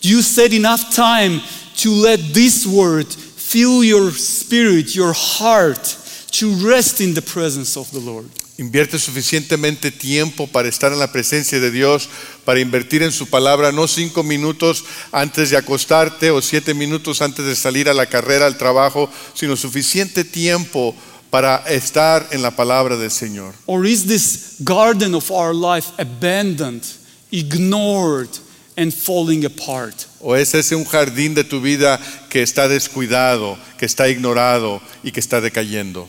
Do 0.00 0.08
you 0.08 0.22
set 0.22 0.52
enough 0.52 0.90
time 0.94 1.40
to 1.82 1.90
let 1.90 2.18
this 2.32 2.66
word 2.66 3.06
fill 3.48 3.84
your 3.84 4.10
spirit, 4.12 4.94
your 4.94 5.12
heart, 5.14 5.96
to 6.32 6.54
rest 6.66 7.00
in 7.00 7.14
the 7.14 7.22
presence 7.22 7.76
of 7.76 7.90
the 7.92 8.00
Lord? 8.00 8.26
Invierte 8.58 8.98
suficientemente 8.98 9.90
tiempo 9.90 10.46
para 10.46 10.68
estar 10.68 10.90
en 10.90 10.98
la 10.98 11.12
presencia 11.12 11.60
de 11.60 11.70
Dios, 11.70 12.08
para 12.44 12.58
invertir 12.58 13.02
en 13.02 13.12
su 13.12 13.26
palabra, 13.26 13.70
no 13.70 13.86
cinco 13.86 14.22
minutos 14.22 14.84
antes 15.12 15.50
de 15.50 15.58
acostarte 15.58 16.30
o 16.30 16.40
siete 16.40 16.72
minutos 16.72 17.20
antes 17.20 17.44
de 17.44 17.54
salir 17.54 17.88
a 17.88 17.94
la 17.94 18.06
carrera, 18.06 18.46
al 18.46 18.56
trabajo, 18.56 19.10
sino 19.34 19.56
suficiente 19.56 20.24
tiempo 20.24 20.96
para 21.30 21.56
estar 21.68 22.26
en 22.30 22.40
la 22.40 22.50
palabra 22.50 22.96
del 22.96 23.10
Señor. 23.10 23.52
Or 23.66 23.84
is 23.84 24.06
this 24.06 24.56
garden 24.60 25.14
of 25.14 25.30
our 25.30 25.54
life 25.54 25.90
abandoned, 25.98 26.82
ignored, 27.30 28.30
and 28.76 28.92
falling 28.92 29.44
apart? 29.44 30.06
¿O 30.20 30.34
es 30.34 30.54
ese 30.54 30.74
un 30.74 30.84
jardín 30.84 31.34
de 31.34 31.44
tu 31.44 31.60
vida 31.60 31.98
que 32.28 32.42
está 32.42 32.68
descuidado, 32.68 33.58
que 33.78 33.86
está 33.86 34.08
ignorado 34.08 34.80
y 35.02 35.10
que 35.10 35.20
está 35.20 35.40
decayendo? 35.40 36.08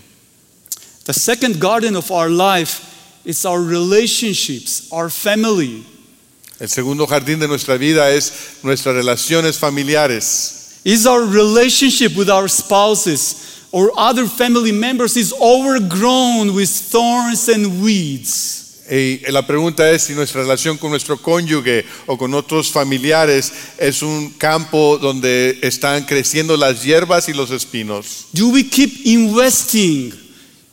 The 1.06 1.14
second 1.14 1.60
garden 1.60 1.96
of 1.96 2.12
our 2.12 2.30
life 2.30 2.82
is 3.24 3.46
our 3.46 3.62
relationships, 3.62 4.88
our 4.92 5.10
family. 5.10 5.86
El 6.60 6.68
segundo 6.68 7.06
jardín 7.06 7.40
de 7.40 7.48
nuestra 7.48 7.78
vida 7.78 8.12
es 8.12 8.60
nuestras 8.64 8.96
relaciones 8.96 9.58
familiares. 9.58 10.80
Is 10.84 11.06
our 11.06 11.24
relationship 11.24 12.16
with 12.16 12.30
our 12.30 12.48
spouses 12.48 13.68
or 13.72 13.92
other 13.98 14.26
family 14.26 14.72
members 14.72 15.18
is 15.18 15.34
overgrown 15.40 16.54
with 16.56 16.70
thorns 16.70 17.48
and 17.48 17.82
weeds? 17.82 18.67
Y 18.90 19.20
la 19.32 19.46
pregunta 19.46 19.90
es 19.92 20.04
si 20.04 20.14
nuestra 20.14 20.42
relación 20.42 20.78
con 20.78 20.92
nuestro 20.92 21.18
cónyuge 21.18 21.86
o 22.06 22.18
con 22.18 22.34
otros 22.34 22.72
familiares 22.72 23.52
es 23.78 24.02
un 24.02 24.32
campo 24.32 24.98
donde 24.98 25.60
están 25.62 26.06
creciendo 26.06 26.56
las 26.56 26.84
hierbas 26.84 27.28
y 27.28 27.34
los 27.34 27.52
espinos. 27.52 28.28
Do 28.32 28.48
we 28.48 28.64
keep 28.64 29.06
investing 29.06 30.14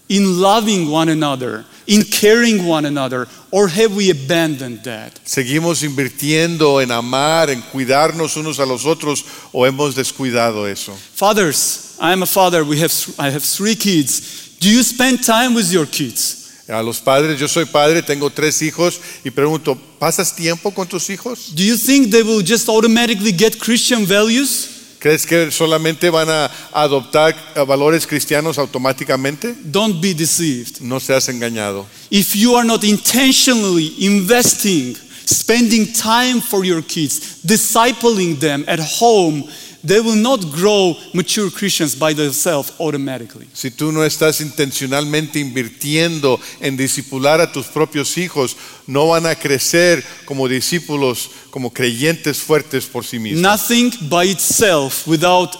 in 0.08 0.40
loving 0.40 0.92
one 0.92 1.10
another, 1.10 1.64
in 1.86 2.04
caring 2.04 2.68
one 2.68 2.86
another, 2.86 3.26
or 3.50 3.68
have 3.68 3.96
we 3.96 4.10
abandoned 4.10 4.84
that? 4.84 5.12
¿Seguimos 5.24 5.82
invirtiendo 5.82 6.80
en 6.80 6.92
amar, 6.92 7.50
en 7.50 7.62
cuidarnos 7.62 8.36
unos 8.36 8.60
a 8.60 8.66
los 8.66 8.86
otros 8.86 9.24
o 9.52 9.66
hemos 9.66 9.96
descuidado 9.96 10.68
eso? 10.68 10.96
Fathers, 11.14 11.96
I 12.00 12.12
am 12.12 12.22
a 12.22 12.26
father. 12.26 12.62
We 12.62 12.78
have 12.80 12.92
I 13.18 13.30
have 13.30 13.42
three 13.42 13.74
kids. 13.74 14.56
Do 14.60 14.68
you 14.68 14.84
spend 14.84 15.24
time 15.24 15.54
with 15.54 15.72
your 15.72 15.86
kids? 15.86 16.43
A 16.68 16.82
los 16.82 16.98
padres, 17.00 17.38
yo 17.38 17.46
soy 17.46 17.66
padre, 17.66 18.02
tengo 18.02 18.30
tres 18.30 18.62
hijos 18.62 18.98
y 19.22 19.30
pregunto, 19.30 19.78
¿pasas 19.98 20.34
tiempo 20.34 20.72
con 20.72 20.88
tus 20.88 21.10
hijos? 21.10 21.54
Do 21.54 21.62
you 21.62 21.76
think 21.76 22.10
they 22.10 22.22
will 22.22 22.42
just 22.42 22.68
automatically 22.68 23.32
get 23.36 23.58
Christian 23.58 24.06
values? 24.06 24.70
¿Crees 24.98 25.26
que 25.26 25.50
solamente 25.50 26.08
van 26.08 26.30
a 26.30 26.50
adoptar 26.72 27.36
eh, 27.54 27.62
valores 27.66 28.06
cristianos 28.06 28.56
automáticamente? 28.56 29.54
Don't 29.62 30.00
be 30.00 30.14
deceived. 30.14 30.80
No 30.80 30.98
seas 30.98 31.28
engañado. 31.28 31.84
If 32.10 32.34
you 32.34 32.56
are 32.56 32.66
not 32.66 32.82
intentionally 32.84 33.94
investing, 33.98 34.96
spending 35.26 35.92
time 35.92 36.40
for 36.40 36.64
your 36.64 36.80
kids, 36.82 37.40
discipling 37.44 38.38
them 38.38 38.64
at 38.66 38.80
home, 38.80 39.44
they 39.84 40.00
will 40.00 40.16
not 40.16 40.40
grow 40.52 40.96
mature 41.12 41.50
Christians 41.50 41.94
by 41.94 42.14
themselves 42.14 42.72
automatically. 42.78 43.46
Si 43.52 43.70
tú 43.70 43.92
no 43.92 44.04
estás 44.04 44.40
intencionalmente 44.40 45.38
invirtiendo 45.38 46.40
en 46.60 46.76
discipular 46.76 47.40
a 47.40 47.52
tus 47.52 47.66
propios 47.66 48.16
hijos, 48.16 48.56
no 48.86 49.08
van 49.08 49.26
a 49.26 49.34
crecer 49.34 50.02
como 50.24 50.48
discípulos, 50.48 51.30
como 51.50 51.70
creyentes 51.70 52.38
fuertes 52.38 52.86
por 52.86 53.04
sí 53.04 53.18
mismos. 53.18 53.42
Nothing 53.42 53.92
by 54.08 54.24
itself 54.24 55.06
without 55.06 55.54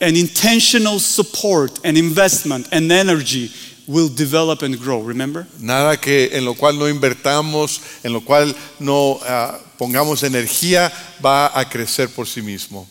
an 0.00 0.16
intentional 0.16 0.98
support 1.00 1.80
and 1.84 1.96
investment 1.96 2.66
and 2.72 2.90
energy 2.92 3.50
will 3.86 4.08
develop 4.08 4.62
and 4.62 4.78
grow, 4.78 5.02
remember? 5.02 5.46
Nada 5.58 5.96
que 6.00 6.30
en 6.32 6.44
lo 6.44 6.54
cual 6.54 6.78
no 6.78 6.88
invertamos, 6.88 7.80
en 8.04 8.12
lo 8.12 8.20
cual 8.20 8.54
no 8.78 9.18
ah, 9.24 9.58
pongamos 9.78 10.22
energía, 10.22 10.92
va 11.24 11.58
a 11.58 11.68
crecer 11.68 12.08
por 12.08 12.26
sí 12.26 12.40
mismo. 12.40 12.86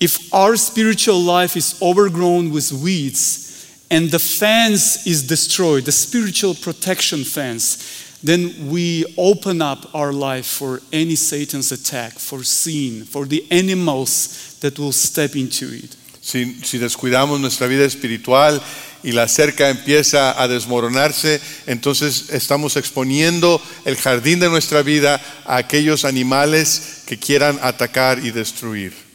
If 0.00 0.32
our 0.32 0.56
spiritual 0.56 1.20
life 1.20 1.56
is 1.56 1.80
overgrown 1.82 2.52
with 2.52 2.72
weeds 2.72 3.66
and 3.90 4.10
the 4.10 4.18
fence 4.18 5.06
is 5.06 5.26
destroyed, 5.26 5.84
the 5.84 5.92
spiritual 5.92 6.54
protection 6.54 7.24
fence, 7.24 8.18
then 8.22 8.68
we 8.70 9.04
open 9.16 9.60
up 9.60 9.92
our 9.94 10.12
life 10.12 10.46
for 10.46 10.80
any 10.92 11.16
Satan's 11.16 11.72
attack, 11.72 12.12
for 12.12 12.44
sin, 12.44 13.04
for 13.04 13.26
the 13.26 13.44
animals 13.50 14.56
that 14.60 14.78
will 14.78 14.92
step 14.92 15.34
into 15.34 15.72
it. 15.72 15.96
Si, 16.20 16.62
si 16.62 16.78
descuidamos 16.78 17.40
nuestra 17.40 17.66
vida 17.66 17.84
espiritual 17.84 18.60
y 19.02 19.12
la 19.12 19.26
cerca 19.28 19.70
empieza 19.70 20.40
a 20.40 20.46
desmoronarse, 20.46 21.40
entonces 21.66 22.30
estamos 22.30 22.76
exponiendo 22.76 23.62
el 23.84 23.96
jardín 23.96 24.38
de 24.38 24.50
nuestra 24.50 24.82
vida 24.82 25.20
a 25.46 25.56
aquellos 25.56 26.04
animales 26.04 27.02
que 27.06 27.18
quieran 27.18 27.58
atacar 27.62 28.24
y 28.24 28.30
destruir. 28.30 29.07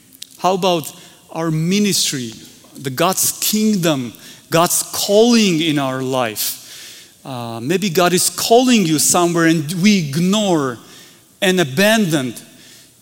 How 0.44 0.56
about 0.56 0.92
our 1.32 1.50
ministry, 1.52 2.34
the 2.76 2.90
God's 2.90 3.32
kingdom, 3.40 4.12
God's 4.50 4.84
calling 4.92 5.62
in 5.62 5.80
our 5.80 6.02
life? 6.04 6.60
Uh, 7.24 7.62
maybe 7.62 7.90
God 7.90 8.12
is 8.12 8.30
calling 8.30 8.86
you 8.86 9.00
somewhere 9.00 9.48
and 9.48 9.72
we 9.82 10.00
ignore 10.10 10.80
and 11.42 11.62
abandon. 11.62 12.34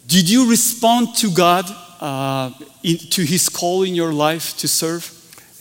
Did 0.07 0.29
you 0.29 0.51
respond 0.51 1.15
to 1.15 1.31
God, 1.31 1.65
uh, 1.99 2.51
in, 2.83 2.99
to 3.09 3.23
His 3.23 3.49
call 3.49 3.81
in 3.81 3.95
your 3.95 4.13
life 4.13 4.55
to 4.57 4.67
serve? 4.67 5.09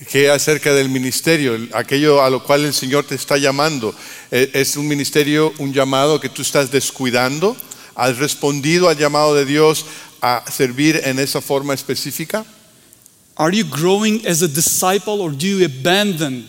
¿Qué 0.06 0.28
acerca 0.28 0.74
del 0.74 0.88
ministerio? 0.90 1.56
Aquello 1.72 2.22
a 2.22 2.28
lo 2.28 2.40
cual 2.40 2.66
el 2.66 2.74
Señor 2.74 3.04
te 3.04 3.14
está 3.14 3.38
llamando. 3.38 3.94
¿E- 4.30 4.50
¿Es 4.52 4.76
un 4.76 4.86
ministerio, 4.86 5.54
un 5.58 5.72
llamado 5.72 6.20
que 6.20 6.28
tú 6.28 6.42
estás 6.42 6.70
descuidando? 6.70 7.56
¿Has 7.94 8.18
respondido 8.18 8.88
al 8.90 8.98
llamado 8.98 9.34
de 9.34 9.46
Dios 9.46 9.86
a 10.20 10.50
servir 10.50 11.00
en 11.04 11.18
esa 11.18 11.40
forma 11.40 11.74
específica? 11.74 12.44
Are 13.36 13.56
you 13.56 13.64
growing 13.64 14.26
as 14.26 14.42
a 14.42 14.48
disciple 14.48 15.20
or 15.20 15.30
do 15.30 15.46
you 15.46 15.64
abandon 15.64 16.44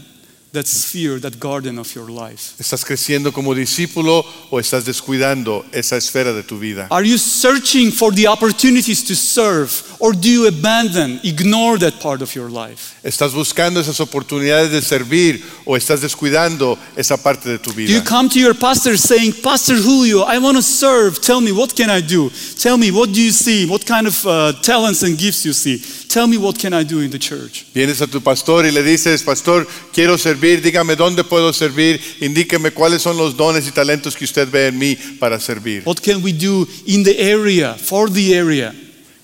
that 0.54 0.68
sphere, 0.68 1.20
that 1.20 1.40
garden 1.40 1.80
of 1.80 1.94
your 1.96 2.10
life? 2.10 2.56
¿Estás 2.60 2.84
creciendo 2.84 3.32
como 3.32 3.56
discípulo 3.56 4.26
o 4.50 4.60
estás 4.60 4.86
descuidando 4.86 5.66
esa 5.72 5.98
esfera 5.98 6.34
de 6.34 6.44
tu 6.44 6.60
vida? 6.60 6.88
Are 6.92 7.08
you 7.08 7.18
searching 7.18 7.92
for 7.92 8.14
the 8.14 8.28
opportunities 8.28 9.04
to 9.04 9.16
serve 9.16 9.72
or 10.00 10.14
do 10.14 10.30
you 10.30 10.48
abandon, 10.48 11.20
ignore 11.24 11.78
that 11.80 12.00
part 12.02 12.22
of 12.22 12.36
your 12.36 12.50
life? 12.50 12.96
¿Estás 13.04 13.34
buscando 13.34 13.80
esas 13.80 14.00
oportunidades 14.00 14.72
de 14.72 14.82
servir 14.82 15.44
o 15.66 15.78
estás 15.78 16.02
descuidando 16.02 16.78
esa 16.96 17.18
parte 17.18 17.50
de 17.50 17.58
tu 17.58 17.72
Do 17.72 17.82
you 17.82 18.02
come 18.04 18.28
to 18.30 18.40
your 18.40 18.54
pastor 18.54 18.98
saying, 18.98 19.34
Pastor 19.42 19.78
Julio, 19.78 20.24
I 20.24 20.38
want 20.38 20.58
to 20.58 20.62
serve. 20.62 21.22
Tell 21.22 21.40
me, 21.40 21.52
what 21.52 21.74
can 21.76 21.90
I 21.90 22.02
do? 22.02 22.30
Tell 22.60 22.78
me, 22.78 22.92
what 22.92 23.14
do 23.14 23.22
you 23.22 23.32
see? 23.32 23.66
What 23.66 23.86
kind 23.86 24.08
of 24.08 24.26
uh, 24.26 24.54
talents 24.62 25.04
and 25.04 25.18
gifts 25.18 25.46
you 25.46 25.54
see? 25.54 25.82
Tell 26.12 26.28
me, 26.28 26.36
what 26.38 26.60
can 26.60 26.74
I 26.74 26.84
do 26.84 27.00
in 27.00 27.10
the 27.10 27.18
church? 27.18 27.68
Vienes 27.74 28.02
a 28.02 28.06
tu 28.06 28.20
pastor 28.20 28.66
y 28.66 28.72
le 28.72 28.84
dices, 28.84 29.24
pastor, 29.24 29.66
quiero 29.94 30.18
servir, 30.18 30.62
dígame 30.62 30.98
dónde 30.98 31.24
puedo 31.24 31.54
servir, 31.54 32.02
indíqueme 32.20 32.72
cuáles 32.72 33.02
son 33.02 33.16
los 33.16 33.38
dones 33.38 33.66
y 33.66 33.72
talentos 33.72 34.18
que 34.18 34.26
usted 34.26 34.50
ve 34.52 34.68
en 34.68 34.78
mí 34.78 34.98
para 35.22 35.40
servir. 35.40 35.84
What 35.86 36.02
can 36.02 36.22
we 36.22 36.34
do 36.34 36.68
in 36.86 37.04
the 37.04 37.18
area, 37.18 37.76
for 37.76 38.12
the 38.12 38.38
area? 38.38 38.74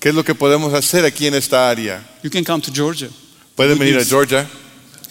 ¿Qué 0.00 0.08
es 0.08 0.14
lo 0.14 0.24
que 0.24 0.34
podemos 0.34 0.72
hacer 0.72 1.04
aquí 1.04 1.26
en 1.26 1.34
esta 1.34 1.68
área? 1.68 2.02
You 2.22 2.30
can 2.30 2.42
come 2.42 2.62
to 2.62 2.72
Georgia. 2.72 3.10
Pueden 3.54 3.76
Good 3.76 3.80
venir 3.80 3.94
a 3.96 3.98
news. 3.98 4.08
Georgia. 4.08 4.46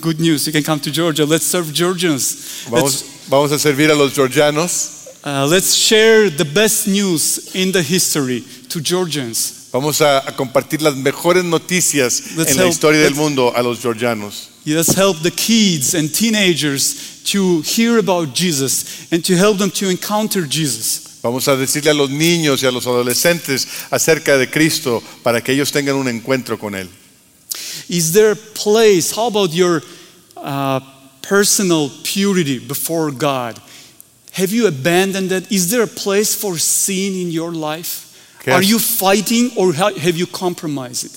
Good 0.02 0.20
news, 0.20 0.48
you 0.48 0.54
can 0.54 0.64
come 0.64 0.80
to 0.80 0.90
Georgia. 0.90 1.26
Let's 1.28 1.46
serve 1.46 1.72
Georgians. 1.72 2.66
Vamos, 2.72 3.04
vamos 3.30 3.52
a 3.52 3.60
servir 3.60 3.92
a 3.92 3.96
los 3.96 4.16
georgianos. 4.16 5.20
Uh, 5.24 5.46
let's 5.46 5.76
share 5.76 6.32
the 6.32 6.46
best 6.46 6.88
news 6.88 7.54
in 7.54 7.72
the 7.72 7.84
history 7.84 8.44
to 8.70 8.82
Georgians. 8.82 9.57
Vamos 9.72 10.02
a, 10.02 10.20
a 10.20 10.36
compartir 10.36 10.82
las 10.82 10.96
mejores 10.96 11.44
noticias 11.44 12.36
Let's 12.38 12.52
en 12.52 12.58
la 12.58 12.68
historia 12.68 13.02
del 13.02 13.16
mundo 13.16 13.54
a 13.56 13.62
los 13.62 13.80
georgianos. 13.82 14.50
Let's 14.66 14.98
help 14.98 15.22
the 15.22 15.32
kids 15.32 15.94
and 15.94 16.12
teenagers 16.12 17.22
to 17.32 17.62
hear 17.62 18.00
about 18.00 18.34
Jesus 18.34 19.08
and 19.12 19.24
to 19.26 19.36
help 19.36 19.58
them 19.58 19.72
to 19.72 19.90
encounter 19.90 20.48
Jesus. 20.48 21.20
Vamos 21.22 21.48
a 21.48 21.56
decirle 21.58 21.92
a 21.92 21.94
los 21.94 22.10
niños 22.10 22.64
y 22.64 22.68
a 22.68 22.72
los 22.72 22.86
adolescentes 22.86 23.68
acerca 23.92 24.38
de 24.38 24.50
Cristo 24.50 25.04
para 25.24 25.42
que 25.42 25.52
ellos 25.52 25.72
tengan 25.72 25.96
un 25.96 26.08
encuentro 26.08 26.58
con 26.58 26.74
Él. 26.74 26.88
Is 27.90 28.14
there 28.14 28.32
a 28.32 28.36
place? 28.36 29.12
How 29.12 29.28
about 29.28 29.52
your 29.52 29.82
uh, 30.38 30.80
personal 31.22 31.90
purity 32.04 32.60
before 32.60 33.12
God? 33.12 33.60
Have 34.34 34.52
you 34.54 34.68
abandoned 34.68 35.30
that? 35.30 35.52
Is 35.52 35.70
there 35.72 35.84
a 35.84 35.88
place 35.88 36.36
for 36.36 36.58
sin 36.58 37.14
in 37.14 37.32
your 37.32 37.52
life? 37.52 38.07
¿Qué 38.48 38.54
Are 38.54 38.66
you 38.66 38.80
fighting 38.80 39.52
or 39.58 39.74
have 39.76 40.18
you 40.18 40.26
compromised 40.26 41.04
it? 41.04 41.12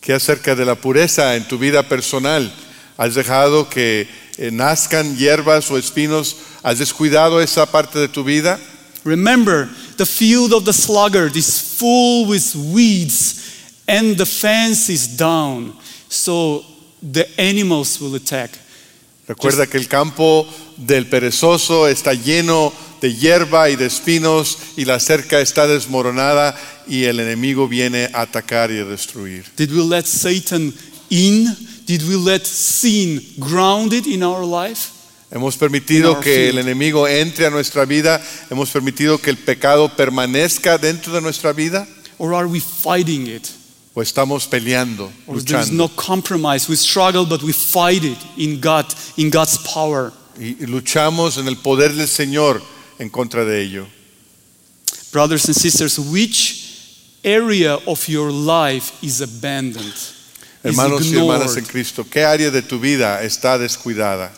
¿Qué 0.00 0.12
acerca 0.12 0.54
de 0.54 0.64
la 0.64 0.76
pureza 0.76 1.34
en 1.34 1.42
tu 1.48 1.58
vida 1.58 1.82
personal? 1.82 2.52
¿Has 2.96 3.16
dejado 3.16 3.68
que 3.68 4.06
eh, 4.38 4.52
nazcan 4.52 5.16
hierbas 5.16 5.68
o 5.72 5.76
espinos? 5.76 6.36
¿Has 6.62 6.78
descuidado 6.78 7.40
esa 7.40 7.66
parte 7.66 7.98
de 7.98 8.06
tu 8.06 8.22
vida? 8.22 8.60
Remember, 9.02 9.68
the 9.96 10.06
field 10.06 10.52
of 10.52 10.64
the 10.64 10.72
sluggard 10.72 11.34
is 11.34 11.60
full 11.60 12.28
with 12.28 12.54
weeds 12.54 13.40
and 13.88 14.16
the 14.16 14.24
fence 14.24 14.88
is 14.88 15.16
down, 15.16 15.74
so 16.08 16.64
the 17.02 17.26
animals 17.40 18.00
will 18.00 18.14
attack. 18.14 18.52
Recuerda 19.26 19.66
que 19.66 19.78
el 19.78 19.88
campo 19.88 20.46
del 20.76 21.08
perezoso 21.08 21.88
está 21.88 22.14
lleno 22.14 22.72
de 23.02 23.14
hierba 23.14 23.68
y 23.68 23.76
de 23.76 23.86
espinos 23.86 24.56
y 24.76 24.84
la 24.84 25.00
cerca 25.00 25.40
está 25.40 25.66
desmoronada 25.66 26.56
y 26.86 27.04
el 27.04 27.18
enemigo 27.18 27.66
viene 27.66 28.08
a 28.14 28.22
atacar 28.22 28.70
y 28.70 28.78
a 28.78 28.84
destruir. 28.84 29.44
Did 29.56 29.72
we 29.72 29.84
let 29.84 30.04
Satan 30.06 30.72
in? 31.10 31.54
Did 31.84 32.02
we 32.08 32.14
let 32.16 32.44
sin 32.44 33.20
grounded 33.38 34.06
in 34.06 34.22
our 34.22 34.44
life? 34.46 34.90
Hemos 35.32 35.56
permitido 35.56 36.20
que 36.20 36.50
el 36.50 36.58
enemigo 36.58 37.08
entre 37.08 37.46
a 37.46 37.50
nuestra 37.50 37.84
vida, 37.86 38.22
hemos 38.50 38.70
permitido 38.70 39.18
que 39.18 39.30
el 39.30 39.38
pecado 39.38 39.88
permanezca 39.96 40.78
dentro 40.78 41.12
de 41.12 41.20
nuestra 41.22 41.52
vida 41.52 41.86
Or 42.18 42.34
are 42.34 42.46
we 42.46 42.60
fighting 42.60 43.26
it? 43.26 43.48
o 43.94 44.02
estamos 44.02 44.46
peleando, 44.46 45.10
Or 45.26 45.36
luchando 45.36 45.72
no 45.72 45.88
compromise. 45.88 46.68
We 46.68 46.76
struggle, 46.76 47.26
but 47.26 47.42
we 47.42 47.52
fight 47.52 48.04
it 48.04 48.18
in 48.36 48.60
God, 48.60 48.86
in 49.16 49.28
God's 49.28 49.58
power. 49.58 50.12
y 50.38 50.54
luchamos 50.66 51.36
en 51.36 51.48
el 51.48 51.56
poder 51.56 51.92
del 51.94 52.06
Señor 52.08 52.62
en 53.02 53.10
contra 53.10 53.44
de 53.44 53.60
ello. 53.60 53.86
Brothers 55.12 55.46
and 55.46 55.56
sisters, 55.56 55.98
which 55.98 57.18
area 57.24 57.76
of 57.86 58.08
your 58.08 58.30
life 58.30 59.02
is 59.02 59.20
abandoned? 59.20 59.92
Is 60.64 60.78
Hermanos 60.78 61.02
y 61.06 61.16
hermanas 61.18 61.56
en 61.56 61.64
Cristo, 61.64 62.04
¿qué 62.04 62.24
área 62.24 62.50
de 62.50 62.62
tu 62.62 62.78
vida 62.78 63.22
está 63.22 63.58
descuidada? 63.58 64.30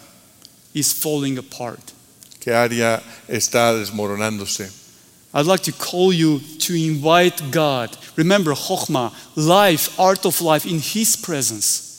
is 0.74 0.92
falling 0.92 1.38
apart. 1.38 1.92
¿Qué 2.40 2.52
área 2.52 3.00
está 3.28 3.72
desmoronándose? 3.72 4.70
I'd 5.32 5.46
like 5.46 5.62
to 5.62 5.72
call 5.72 6.12
you 6.12 6.40
to 6.60 6.74
invite 6.74 7.50
God. 7.50 7.96
Remember, 8.16 8.52
Chokhmah, 8.54 9.12
life, 9.36 9.98
art 9.98 10.26
of 10.26 10.40
life, 10.40 10.66
in 10.66 10.80
His 10.80 11.16
presence. 11.16 11.92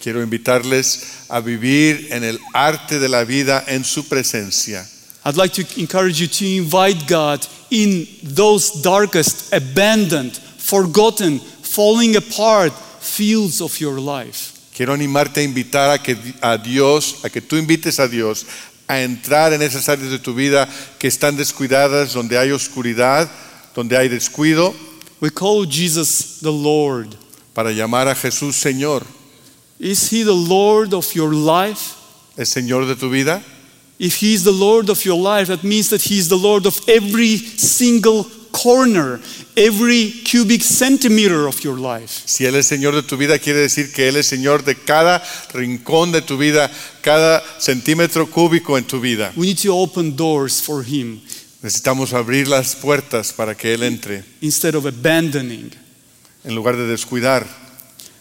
Quiero 0.00 0.22
invitarles 0.22 1.26
a 1.30 1.40
vivir 1.40 2.08
en 2.10 2.24
el 2.24 2.38
arte 2.54 2.98
de 2.98 3.08
la 3.08 3.24
vida 3.24 3.64
en 3.66 3.84
su 3.84 4.04
presencia. 4.04 4.86
I'd 5.24 5.36
like 5.36 5.54
to 5.54 5.80
encourage 5.80 6.20
you 6.20 6.28
to 6.28 6.44
invite 6.44 7.06
God 7.06 7.46
in 7.70 8.06
those 8.22 8.82
darkest, 8.82 9.52
abandoned, 9.52 10.36
forgotten, 10.36 11.38
falling 11.38 12.16
apart 12.16 12.72
fields 13.00 13.60
of 13.60 13.80
your 13.80 13.98
life. 13.98 14.52
Quiero 14.74 14.92
animarte 14.92 15.40
a 15.40 15.44
invitar 15.44 15.90
a, 15.90 15.98
que, 15.98 16.16
a 16.42 16.58
Dios, 16.58 17.24
a 17.24 17.30
que 17.30 17.40
tú 17.40 17.56
invites 17.56 18.00
a 18.00 18.08
Dios 18.08 18.44
a 18.86 19.00
entrar 19.00 19.52
en 19.52 19.62
esas 19.62 19.88
áreas 19.88 20.10
de 20.10 20.18
tu 20.18 20.34
vida 20.34 20.68
que 20.98 21.08
están 21.08 21.36
descuidadas, 21.36 22.12
donde 22.12 22.36
hay 22.36 22.50
oscuridad, 22.50 23.30
donde 23.74 23.96
hay 23.96 24.08
descuido, 24.08 24.74
We 25.20 25.30
call 25.30 25.64
Jesus 25.64 26.40
the 26.42 26.52
Lord. 26.52 27.16
para 27.54 27.70
llamar 27.70 28.08
a 28.08 28.14
Jesús 28.14 28.56
Señor. 28.56 29.06
Is 29.78 30.12
He 30.12 30.22
the 30.22 30.34
Lord 30.34 30.92
of 30.92 31.14
your 31.14 31.32
life? 31.32 31.94
¿Es 32.36 32.50
Señor 32.50 32.86
de 32.86 32.96
tu 32.96 33.08
vida? 33.08 33.42
If 33.98 34.20
He 34.20 34.34
is 34.34 34.44
the 34.44 34.52
Lord 34.52 34.90
of 34.90 35.04
your 35.04 35.16
life, 35.18 35.48
that 35.48 35.64
means 35.64 35.90
that 35.90 36.02
He 36.02 36.18
is 36.18 36.28
the 36.28 36.36
Lord 36.36 36.66
of 36.66 36.80
every 36.88 37.38
single 37.38 38.24
corner, 38.50 39.20
every 39.56 40.10
cubic 40.24 40.62
centimeter 40.62 41.46
of 41.46 41.62
your 41.62 41.78
life. 41.78 42.22
Si 42.26 42.44
Él 42.44 42.54
es 42.56 42.66
Señor 42.66 42.94
de 42.94 43.02
tu 43.02 43.16
vida, 43.16 43.38
quiere 43.38 43.60
decir 43.60 43.92
que 43.92 44.08
Él 44.08 44.16
es 44.16 44.26
Señor 44.26 44.64
de 44.64 44.74
cada 44.74 45.22
rincón 45.52 46.12
de 46.12 46.22
tu 46.22 46.36
vida, 46.36 46.70
cada 47.02 47.42
centímetro 47.60 48.26
cúbico 48.26 48.76
en 48.76 48.84
tu 48.84 49.00
vida. 49.00 49.32
We 49.36 49.46
need 49.46 49.58
to 49.58 49.76
open 49.76 50.16
doors 50.16 50.60
for 50.60 50.82
Him 50.82 51.20
Necesitamos 51.64 52.12
abrir 52.12 52.46
las 52.46 52.76
puertas 52.76 53.32
para 53.32 53.54
que 53.54 53.72
Él 53.72 53.84
entre, 53.84 54.22
instead 54.42 54.74
of 54.74 54.84
abandoning. 54.84 55.70
en 56.44 56.54
lugar 56.54 56.76
de 56.76 56.86
descuidar. 56.86 57.46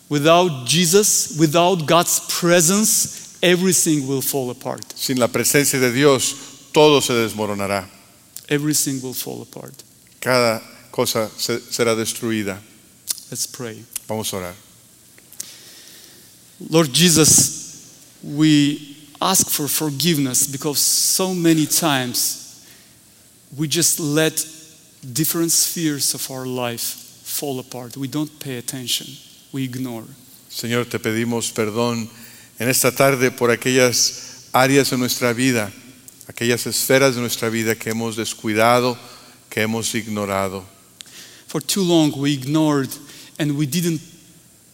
Without 0.07 0.65
Jesus, 0.65 1.35
without 1.37 1.85
God's 1.85 2.21
presence, 2.29 3.22
everything 3.43 4.07
will 4.07 4.21
fall 4.21 4.49
apart. 4.49 4.81
Sin 4.95 5.19
la 5.19 5.27
presencia 5.27 5.79
de 5.79 5.91
Dios, 5.91 6.69
todo 6.73 7.01
se 7.01 7.13
desmoronará. 7.13 7.85
Everything 8.49 9.01
will 9.01 9.13
fall 9.13 9.41
apart. 9.41 9.73
Cada 10.21 10.61
cosa 10.91 11.29
se- 11.37 11.59
será 11.59 11.95
destruida. 11.95 12.57
Let's 13.29 13.45
pray. 13.45 13.83
Vamos 14.07 14.33
a 14.33 14.37
orar. 14.37 14.53
Lord 16.69 16.93
Jesus, 16.93 18.17
we 18.23 18.95
ask 19.21 19.49
for 19.49 19.67
forgiveness 19.67 20.47
because 20.47 20.79
so 20.79 21.33
many 21.33 21.65
times 21.65 22.65
we 23.57 23.67
just 23.67 23.99
let 23.99 24.45
different 25.13 25.51
spheres 25.51 26.13
of 26.13 26.31
our 26.31 26.45
life 26.45 26.95
fall 27.23 27.59
apart. 27.59 27.97
We 27.97 28.07
don't 28.07 28.39
pay 28.39 28.57
attention, 28.57 29.07
we 29.51 29.63
ignore. 29.65 30.05
Señor, 30.49 30.89
te 30.89 30.99
pedimos 30.99 31.51
perdón 31.51 32.07
en 32.59 32.69
esta 32.69 32.91
tarde 32.91 33.31
por 33.31 33.51
aquellas 33.51 34.47
áreas 34.53 34.89
de 34.91 34.97
nuestra 34.97 35.33
vida, 35.33 35.71
aquellas 36.27 36.65
esferas 36.65 37.15
de 37.15 37.21
nuestra 37.21 37.49
vida 37.49 37.75
que 37.75 37.89
hemos 37.89 38.15
descuidado, 38.15 38.97
que 39.49 39.61
hemos 39.61 39.93
ignorado. 39.95 40.65
For 41.47 41.61
too 41.61 41.83
long 41.83 42.11
we 42.15 42.31
ignored 42.33 42.89
and 43.39 43.57
we 43.57 43.65
didn't 43.65 44.01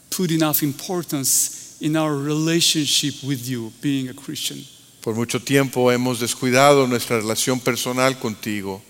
put 0.09 0.31
enough 0.31 0.63
importance 0.63 1.77
in 1.81 1.95
our 1.95 2.15
relationship 2.15 3.23
with 3.23 3.47
you, 3.47 3.71
being 3.81 4.09
a 4.09 4.13
Christian. 4.13 4.65
Por 5.01 5.15
mucho 5.15 5.39
tiempo 5.39 5.91
hemos 5.91 6.19
descuidado 6.19 6.87
nuestra 6.87 7.19
relación 7.19 7.59
personal 7.59 8.15
contigo. 8.19 8.81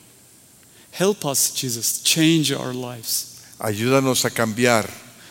Help 0.91 1.23
us, 1.25 1.53
Jesus, 1.53 2.01
change 2.03 2.51
our 2.51 2.73
lives. 2.73 3.41
Ayúdanos 3.59 4.25
a 4.25 4.31
cambiar. 4.31 4.89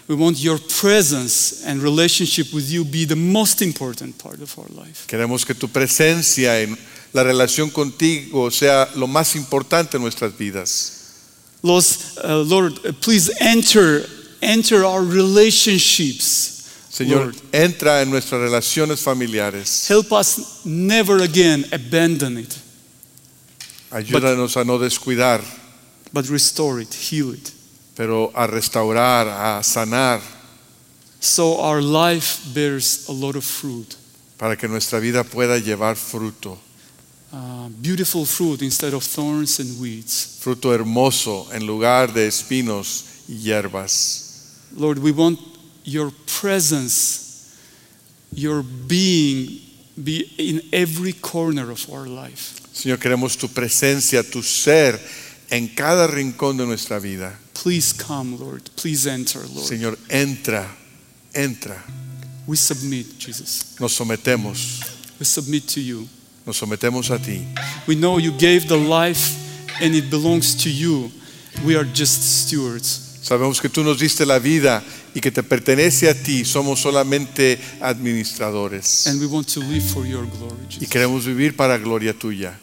We 0.08 0.14
want 0.14 0.38
your 0.42 0.58
presence 0.58 1.66
and 1.66 1.82
relationship 1.82 2.54
with 2.54 2.70
you 2.70 2.82
be 2.82 3.04
the 3.04 3.14
most 3.14 3.60
important 3.60 4.16
part 4.16 4.40
of 4.40 4.58
our 4.58 4.68
life. 4.68 5.06
Queremos 5.06 5.44
que 5.44 5.54
tu 5.54 5.68
presencia 5.68 6.62
en 6.62 6.78
la 7.12 7.22
relación 7.22 7.70
contigo 7.70 8.50
sea 8.50 8.88
lo 8.96 9.06
más 9.06 9.36
importante 9.36 9.98
en 9.98 10.02
nuestras 10.02 10.32
vidas. 10.36 10.94
Lord, 11.62 11.84
uh, 12.24 12.42
Lord 12.42 12.86
uh, 12.86 12.92
please 13.02 13.30
enter, 13.40 14.06
enter 14.40 14.82
our 14.82 15.02
relationships. 15.02 16.54
Señor, 16.90 17.26
Lord. 17.26 17.36
entra 17.52 18.00
en 18.00 18.10
nuestras 18.10 18.40
relaciones 18.40 19.00
familiares. 19.00 19.86
Help 19.90 20.10
us 20.12 20.64
never 20.64 21.22
again 21.22 21.66
abandon 21.70 22.38
it, 22.38 22.54
Ayúdanos 23.90 24.56
a 24.56 24.64
no 24.64 24.78
descuidar, 24.78 25.42
but 26.14 26.26
restore 26.30 26.80
it, 26.80 26.94
heal 26.94 27.34
it. 27.34 27.57
Pero 27.98 28.30
a 28.32 28.46
restaurar, 28.46 29.26
a 29.26 29.60
sanar, 29.64 30.20
So 31.20 31.58
our 31.58 31.82
life 31.82 32.54
bears 32.54 33.08
a 33.08 33.12
lot 33.12 33.34
of 33.36 33.44
fruit. 33.44 33.96
para 34.38 34.56
que 34.56 34.68
nuestra 34.68 35.00
vida 35.00 35.24
pueda 35.24 35.58
llevar 35.58 35.96
fruto. 35.96 36.56
Uh, 37.32 37.68
beautiful 37.82 38.24
fruit 38.24 38.62
instead 38.62 38.94
of 38.94 39.02
thorns 39.02 39.58
and 39.58 39.80
weeds. 39.80 40.38
Fruto 40.40 40.72
hermoso 40.72 41.48
en 41.52 41.66
lugar 41.66 42.12
de 42.12 42.28
espinos 42.28 43.24
y 43.28 43.34
hierbas. 43.34 44.68
Lord, 44.76 45.00
we 45.00 45.10
want 45.10 45.40
your 45.82 46.12
presence, 46.40 47.52
your 48.32 48.62
being 48.62 49.60
be 49.96 50.30
in 50.38 50.62
every 50.72 51.14
corner 51.14 51.72
of 51.72 51.90
our 51.90 52.06
life. 52.06 52.60
Señor, 52.72 52.98
queremos 53.00 53.36
tu 53.36 53.48
presencia, 53.48 54.22
tu 54.22 54.40
ser 54.40 55.00
en 55.50 55.68
cada 55.68 56.06
rincón 56.06 56.56
de 56.56 56.66
nuestra 56.66 56.98
vida. 56.98 57.38
Please 57.62 57.92
come, 57.94 58.36
Lord. 58.38 58.62
Please 58.80 59.06
enter, 59.08 59.42
Lord. 59.54 59.66
Señor, 59.66 59.98
entra, 60.08 60.66
entra. 61.34 61.82
We 62.46 62.56
submit, 62.56 63.18
Jesus. 63.18 63.74
Nos 63.80 63.92
sometemos, 63.92 64.80
We 65.20 65.26
submit 65.26 65.66
to 65.74 65.80
you. 65.80 66.08
nos 66.46 66.56
sometemos 66.56 67.10
a 67.10 67.18
ti. 67.18 67.46
We 67.86 67.94
know 67.96 68.18
you 68.18 68.32
gave 68.38 68.68
the 68.68 68.76
life 68.76 69.34
and 69.82 69.94
it 69.94 70.08
belongs 70.10 70.54
to 70.62 70.70
you. 70.70 71.10
We 71.64 71.76
are 71.76 71.84
just 71.84 72.22
stewards. 72.46 73.18
Sabemos 73.22 73.60
que 73.60 73.68
tú 73.68 73.82
nos 73.84 73.98
diste 73.98 74.24
la 74.24 74.38
vida 74.38 74.82
y 75.14 75.20
que 75.20 75.30
te 75.30 75.42
pertenece 75.42 76.08
a 76.08 76.14
ti. 76.14 76.44
Somos 76.44 76.80
solamente 76.80 77.58
administradores. 77.80 79.06
And 79.08 79.20
we 79.20 79.26
want 79.26 79.48
to 79.54 79.60
live 79.60 79.82
for 79.82 80.06
your 80.06 80.24
glory, 80.26 80.54
Y 80.70 80.74
Jesus. 80.74 80.88
queremos 80.88 81.26
vivir 81.26 81.54
para 81.56 81.76
gloria 81.78 82.14
tuya. 82.14 82.58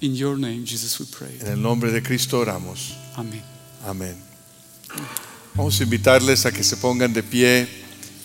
In 0.00 0.14
your 0.14 0.36
name, 0.36 0.64
Jesus, 0.66 0.98
we 1.00 1.06
pray. 1.06 1.38
En 1.40 1.52
el 1.52 1.62
nombre 1.62 1.90
de 1.90 2.02
Cristo 2.02 2.38
oramos. 2.38 2.94
Amen. 3.16 3.42
Amén. 3.86 4.16
Vamos 5.54 5.80
a 5.80 5.84
invitarles 5.84 6.46
a 6.46 6.52
que 6.52 6.64
se 6.64 6.76
pongan 6.76 7.12
de 7.12 7.22
pie 7.22 7.68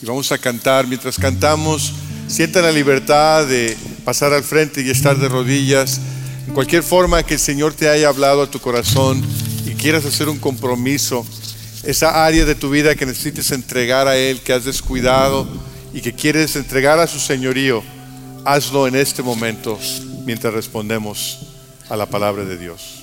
y 0.02 0.06
vamos 0.06 0.32
a 0.32 0.38
cantar. 0.38 0.88
Mientras 0.88 1.18
cantamos, 1.18 1.94
sientan 2.28 2.64
la 2.64 2.72
libertad 2.72 3.46
de 3.46 3.78
pasar 4.04 4.34
al 4.34 4.44
frente 4.44 4.82
y 4.82 4.90
estar 4.90 5.18
de 5.18 5.30
rodillas. 5.30 6.02
En 6.48 6.54
cualquier 6.54 6.82
forma 6.82 7.22
que 7.24 7.36
el 7.36 7.40
Señor 7.40 7.74
te 7.74 7.88
haya 7.88 8.10
hablado 8.10 8.42
a 8.42 8.50
tu 8.50 8.60
corazón 8.60 9.24
y 9.66 9.76
quieras 9.76 10.06
hacer 10.06 10.28
un 10.28 10.40
compromiso, 10.40 11.26
esa 11.84 12.26
área 12.26 12.46
de 12.46 12.56
tu 12.56 12.72
vida 12.72 12.96
que 12.96 13.06
necesites 13.06 13.52
entregar 13.52 14.08
a 14.08 14.18
Él, 14.18 14.42
que 14.42 14.54
has 14.54 14.66
descuidado 14.66 15.48
y 15.94 16.02
que 16.02 16.14
quieres 16.14 16.56
entregar 16.56 17.00
a 17.00 17.08
su 17.08 17.20
señorío, 17.20 17.84
hazlo 18.44 18.88
en 18.88 18.96
este 18.96 19.22
momento 19.22 19.78
mientras 20.26 20.54
respondemos 20.54 21.49
a 21.90 21.98
la 21.98 22.06
palabra 22.06 22.46
de 22.46 22.58
Dios. 22.58 22.99